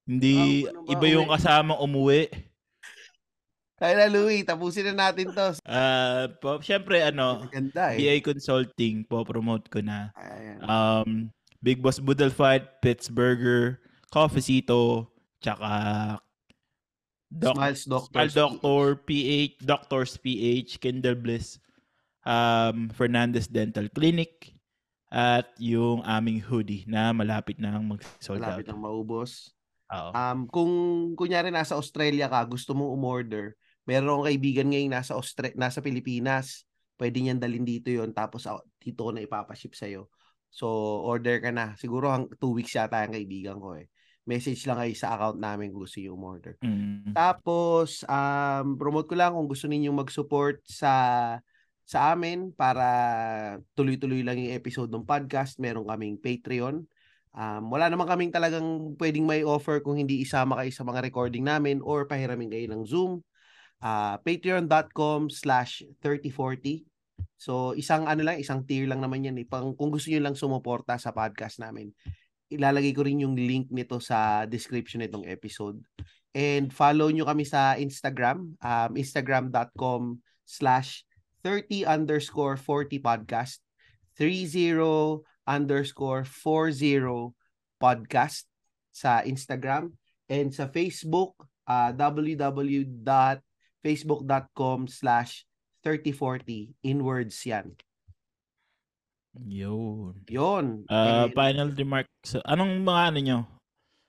Hindi 0.03 0.67
ano 0.67 0.83
ba, 0.83 0.91
iba 0.91 1.07
yung 1.07 1.31
kasama 1.31 1.79
umuwi. 1.79 2.27
Kaya 3.77 3.93
na, 3.93 4.09
Louie, 4.09 4.41
tapusin 4.41 4.89
na 4.89 5.13
natin 5.13 5.37
to. 5.37 5.53
Ah, 5.69 6.33
po, 6.41 6.57
syempre 6.65 7.05
ano, 7.05 7.45
Ganda 7.53 7.93
eh. 7.93 8.01
BI 8.01 8.25
Consulting 8.25 9.05
po 9.05 9.21
promote 9.21 9.69
ko 9.69 9.85
na. 9.85 10.17
Ayan. 10.17 10.59
Um, 10.65 11.11
Big 11.61 11.85
Boss 11.85 12.01
Budal 12.01 12.33
Fight, 12.33 12.81
Pittsburgher, 12.81 13.77
Coffeecito, 14.09 15.13
tsaka 15.45 15.69
Doc, 17.29 17.53
Smiles 17.53 17.85
Doctor. 17.85 18.17
Smile 18.17 18.33
Doctor, 18.33 18.83
PH, 19.05 19.55
Doctors 19.61 20.13
PH, 20.17 20.81
Kindle 20.81 21.19
Bliss, 21.21 21.61
um, 22.25 22.89
Fernandez 22.97 23.45
Dental 23.45 23.93
Clinic, 23.93 24.57
at 25.13 25.53
yung 25.61 26.01
aming 26.09 26.41
hoodie 26.41 26.89
na 26.89 27.13
malapit 27.13 27.61
na 27.61 27.77
mag-sold 27.77 28.41
out. 28.41 28.57
Malapit 28.57 28.73
ang 28.73 28.81
maubos. 28.81 29.53
Oo. 29.93 30.11
Um, 30.17 30.39
kung 30.51 30.73
kunyari 31.15 31.53
nasa 31.53 31.77
Australia 31.77 32.27
ka, 32.27 32.41
gusto 32.49 32.73
mong 32.73 32.91
umorder, 32.91 33.55
meron 33.87 34.11
akong 34.11 34.27
kaibigan 34.29 34.69
ngayon 34.69 34.93
nasa 34.93 35.15
Austra- 35.15 35.55
nasa 35.55 35.81
Pilipinas. 35.81 36.67
Pwede 36.99 37.23
niyan 37.23 37.39
dalhin 37.39 37.65
dito 37.65 37.89
'yon 37.89 38.13
tapos 38.13 38.45
dito 38.83 39.07
ko 39.07 39.11
na 39.15 39.23
ipapaship 39.23 39.73
sa 39.73 39.87
So, 40.57 40.67
order 41.05 41.37
ka 41.45 41.53
na. 41.53 41.77
Siguro 41.77 42.09
hang 42.09 42.33
two 42.41 42.57
weeks 42.57 42.73
yata 42.73 43.05
ang 43.05 43.13
kaibigan 43.13 43.61
ko 43.61 43.77
eh. 43.77 43.93
Message 44.25 44.65
lang 44.65 44.81
kayo 44.81 44.95
sa 44.97 45.15
account 45.15 45.39
namin 45.39 45.69
kung 45.71 45.85
gusto 45.85 46.01
niyo 46.01 46.17
umorder. 46.17 46.57
Mm. 46.65 47.13
Tapos, 47.13 48.03
um, 48.09 48.75
promote 48.75 49.07
ko 49.07 49.15
lang 49.15 49.37
kung 49.37 49.47
gusto 49.47 49.69
ninyong 49.69 50.01
mag-support 50.03 50.65
sa 50.65 50.93
sa 51.87 52.11
amin 52.11 52.51
para 52.51 52.89
tuloy-tuloy 53.79 54.27
lang 54.27 54.43
yung 54.43 54.57
episode 54.57 54.91
ng 54.91 55.07
podcast. 55.07 55.63
Meron 55.63 55.87
kaming 55.87 56.19
Patreon. 56.19 56.83
Um, 57.37 57.63
wala 57.69 57.93
naman 57.93 58.09
kaming 58.09 58.33
talagang 58.33 58.97
pwedeng 58.97 59.29
may 59.29 59.45
offer 59.45 59.85
kung 59.85 60.01
hindi 60.01 60.25
isama 60.25 60.57
kayo 60.57 60.73
sa 60.73 60.83
mga 60.83 61.05
recording 61.05 61.45
namin 61.45 61.85
or 61.85 62.09
pahiramin 62.09 62.49
kayo 62.49 62.67
ng 62.73 62.83
Zoom. 62.89 63.21
Uh, 63.81 64.17
patreon.com 64.25 65.29
slash 65.29 65.85
3040. 66.01 66.85
So, 67.37 67.77
isang 67.77 68.09
ano 68.09 68.25
lang, 68.25 68.41
isang 68.41 68.65
tier 68.65 68.89
lang 68.89 69.05
naman 69.05 69.25
yan. 69.25 69.37
Eh. 69.37 69.47
Pang, 69.49 69.77
kung 69.77 69.93
gusto 69.93 70.09
nyo 70.09 70.21
lang 70.25 70.37
sumuporta 70.37 70.97
sa 70.97 71.13
podcast 71.13 71.61
namin, 71.61 71.93
ilalagay 72.49 72.97
ko 72.97 73.05
rin 73.05 73.21
yung 73.21 73.37
link 73.37 73.69
nito 73.69 74.01
sa 74.01 74.49
description 74.49 75.05
nitong 75.05 75.29
episode. 75.29 75.81
And 76.37 76.69
follow 76.73 77.09
nyo 77.09 77.25
kami 77.25 77.49
sa 77.49 77.77
Instagram, 77.81 78.61
um, 78.61 78.91
instagram.com 78.97 80.21
slash 80.45 81.05
30 81.45 81.89
underscore 81.89 82.57
40 82.61 83.01
podcast. 83.01 83.61
30 84.17 85.21
underscore 85.47 86.25
40 86.25 87.37
podcast 87.77 88.49
sa 88.93 89.21
Instagram 89.29 89.93
and 90.29 90.51
sa 90.51 90.67
Facebook 90.73 91.37
uh, 91.69 91.93
www.facebook.com 93.87 94.91
slash 94.91 95.47
3040 95.87 96.75
inwards 96.83 97.39
yan. 97.47 97.71
Yun. 99.47 100.27
Yun. 100.27 100.67
Uh, 100.91 101.31
And- 101.31 101.35
final 101.37 101.69
remarks. 101.71 102.35
Anong 102.43 102.83
mga 102.83 103.03
ano 103.07 103.19
nyo? 103.23 103.39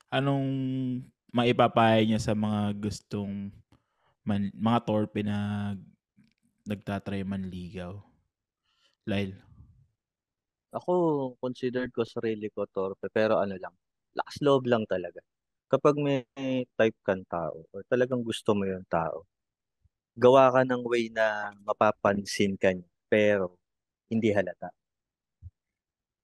Anong 0.09 0.49
maipapaya 1.29 2.01
nyo 2.01 2.17
sa 2.17 2.33
mga 2.33 2.73
gustong 2.81 3.53
man, 4.25 4.49
mga 4.55 4.79
torpe 4.87 5.21
na 5.21 5.75
nagtatry 6.65 7.21
manligaw? 7.21 7.93
Lyle. 9.05 9.37
Ako, 10.73 11.35
considered 11.39 11.93
ko 11.95 12.03
sarili 12.03 12.51
ko 12.51 12.67
torpe, 12.67 13.07
pero 13.07 13.39
ano 13.39 13.55
lang, 13.55 13.71
lakas 14.17 14.35
loob 14.43 14.67
lang 14.67 14.83
talaga. 14.83 15.23
Kapag 15.67 15.95
may 15.99 16.23
type 16.75 16.95
kang 17.03 17.23
tao, 17.27 17.63
or 17.71 17.83
talagang 17.87 18.23
gusto 18.23 18.51
mo 18.55 18.67
yung 18.67 18.83
tao, 18.87 19.23
gawa 20.17 20.49
ka 20.49 20.65
ng 20.65 20.81
way 20.89 21.13
na 21.13 21.53
mapapansin 21.61 22.57
ka 22.57 22.73
niya, 22.73 22.89
pero 23.05 23.53
hindi 24.09 24.33
halata. 24.33 24.73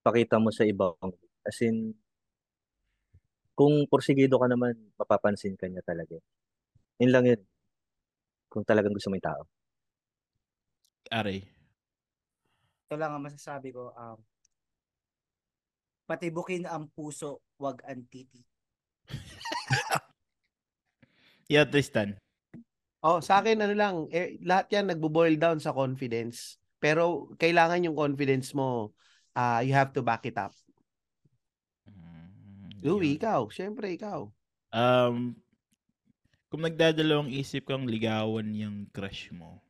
Pakita 0.02 0.42
mo 0.42 0.50
sa 0.50 0.66
ibang 0.66 0.98
way. 0.98 1.30
As 1.46 1.62
in, 1.62 1.94
kung 3.54 3.86
porsigido 3.86 4.36
ka 4.42 4.50
naman, 4.50 4.74
mapapansin 4.98 5.54
ka 5.54 5.70
niya 5.70 5.80
talaga. 5.86 6.18
Yun 6.98 7.12
lang 7.14 7.24
yun. 7.30 7.40
Kung 8.50 8.66
talagang 8.66 8.92
gusto 8.92 9.08
mo 9.08 9.16
yung 9.16 9.28
tao. 9.30 9.42
Aray. 11.14 11.46
Ito 12.90 12.98
lang 12.98 13.14
ang 13.14 13.24
masasabi 13.24 13.70
ko. 13.70 13.94
Um, 13.94 14.18
patibukin 16.10 16.66
ang 16.66 16.90
puso, 16.90 17.46
wag 17.62 17.78
ang 17.86 18.02
titi. 18.10 18.42
Yeah, 21.44 21.68
Tristan. 21.68 22.23
Oh, 23.04 23.20
sa 23.20 23.44
akin 23.44 23.60
ano 23.60 23.76
lang, 23.76 23.94
eh, 24.08 24.40
lahat 24.40 24.72
'yan 24.72 24.88
nagbo-boil 24.88 25.36
down 25.36 25.60
sa 25.60 25.76
confidence. 25.76 26.56
Pero 26.80 27.28
kailangan 27.36 27.84
yung 27.84 27.92
confidence 27.92 28.56
mo, 28.56 28.96
ah 29.36 29.60
you 29.60 29.76
have 29.76 29.92
to 29.92 30.00
back 30.00 30.24
it 30.24 30.40
up. 30.40 30.56
Mm, 31.84 32.80
Louie, 32.80 33.20
ikaw, 33.20 33.44
syempre 33.52 33.92
ikaw. 33.92 34.32
Um, 34.72 35.36
kung 36.48 36.64
nagdadalawang 36.64 37.28
isip 37.28 37.68
kang 37.68 37.84
ligawan 37.84 38.56
yung 38.56 38.88
crush 38.88 39.28
mo, 39.36 39.60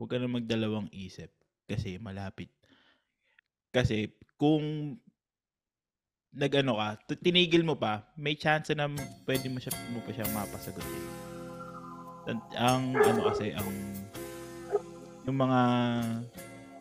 huwag 0.00 0.08
ka 0.08 0.16
na 0.16 0.32
magdalawang 0.32 0.88
isip 0.96 1.28
kasi 1.68 2.00
malapit. 2.00 2.48
Kasi 3.76 4.08
kung 4.40 4.96
nag-ano 6.32 6.80
ka, 6.80 6.88
tinigil 7.20 7.60
mo 7.60 7.76
pa, 7.76 8.08
may 8.16 8.40
chance 8.40 8.72
na 8.72 8.88
pwede 9.28 9.52
mo 9.52 9.60
siya 9.60 9.76
mo 9.92 10.00
pa 10.00 10.16
siya 10.16 10.24
mapasagutin. 10.32 11.25
Ang 12.26 12.98
ano 12.98 13.20
kasi 13.30 13.54
ang 13.54 13.68
yung 15.26 15.38
mga 15.38 15.60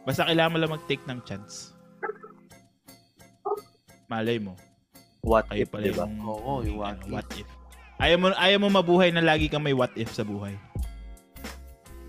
basta 0.06 0.26
kailangan 0.26 0.54
mo 0.54 0.58
lang 0.58 0.74
mag-take 0.74 1.06
ng 1.06 1.20
chance. 1.26 1.74
Malay 4.06 4.38
mo, 4.38 4.54
What 5.26 5.50
kayo 5.50 5.66
if, 5.66 5.70
pala 5.74 5.86
di 5.90 5.94
ba? 5.98 6.06
yung, 6.06 6.22
Oo, 6.22 6.62
yung 6.62 6.78
what 6.78 6.94
ano, 6.94 7.02
if. 7.02 7.10
what 7.10 7.30
if. 7.34 7.48
Ayaw 7.98 8.18
mo, 8.22 8.28
ayaw 8.38 8.58
mo 8.62 8.70
mabuhay 8.70 9.10
na 9.10 9.26
lagi 9.26 9.50
kang 9.50 9.66
may 9.66 9.74
what 9.74 9.90
if 9.98 10.14
sa 10.14 10.22
buhay. 10.22 10.54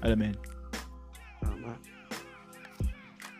Alam 0.04 0.16
mo 0.20 0.24
yun? 0.28 0.38
Tama. 1.40 1.72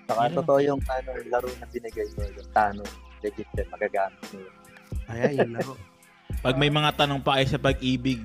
Saka 0.09 0.23
Yun. 0.25 0.37
totoo 0.41 0.59
yung 0.65 0.81
ano, 0.89 1.11
laro 1.29 1.49
na 1.61 1.67
binigay 1.69 2.09
mo, 2.17 2.25
yung 2.25 2.49
Tano, 2.57 2.81
legit 3.21 3.45
din, 3.53 3.69
magagamit 3.69 4.23
mo 4.33 4.37
yun. 4.41 4.55
Ayan, 5.13 5.33
yung 5.37 5.53
laro. 5.61 5.73
Pag 6.41 6.57
may 6.57 6.73
mga 6.73 6.91
tanong 6.97 7.21
pa 7.21 7.37
kayo 7.37 7.49
sa 7.53 7.61
pag-ibig, 7.61 8.25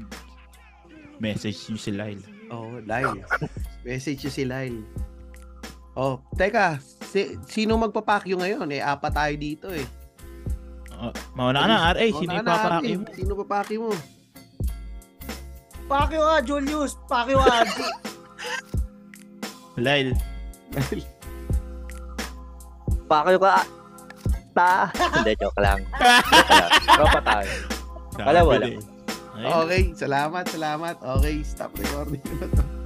message 1.22 1.70
nyo 1.70 1.78
si 1.78 1.92
Lyle. 1.94 2.24
Oh, 2.50 2.82
Lyle. 2.82 3.22
Message 3.86 4.26
nyo 4.26 4.32
si 4.34 4.44
Lyle. 4.44 4.82
Oh, 5.94 6.18
teka, 6.34 6.82
si, 7.06 7.38
sino 7.46 7.78
magpapakyo 7.78 8.42
ngayon? 8.42 8.66
Eh, 8.74 8.82
apat 8.82 9.14
tayo 9.14 9.34
dito 9.38 9.68
eh. 9.70 9.86
Oh, 10.98 11.14
mauna 11.38 11.62
ka 11.62 11.68
na, 11.70 11.78
RA. 11.94 12.06
Sino 12.10 12.26
na- 12.26 12.38
yung 12.42 12.48
na, 12.48 12.54
papakyo 12.58 12.78
Ate, 12.82 12.98
mo? 12.98 13.06
Sino 13.14 13.32
papakyo 13.46 13.78
mo? 13.86 13.92
Pakyo 15.86 16.22
ka, 16.24 16.36
Julius! 16.42 16.92
Pakyo 17.06 17.38
ka! 17.44 17.58
G- 17.68 17.96
Lyle. 19.78 20.14
Pakyo 23.06 23.38
ka! 23.38 23.56
Ta! 24.52 24.72
Hindi, 24.96 25.34
joke 25.38 25.60
lang. 25.60 25.80
Joke 25.86 26.48
lang. 26.50 26.72
Tropa 26.96 27.20
tayo. 27.24 27.52
Wala, 28.20 28.40
wala. 28.44 28.68
Okay, 29.42 29.98
salamat, 29.98 30.46
salamat. 30.46 30.96
Okay, 31.02 31.42
stop 31.42 31.74
recording. 31.74 32.22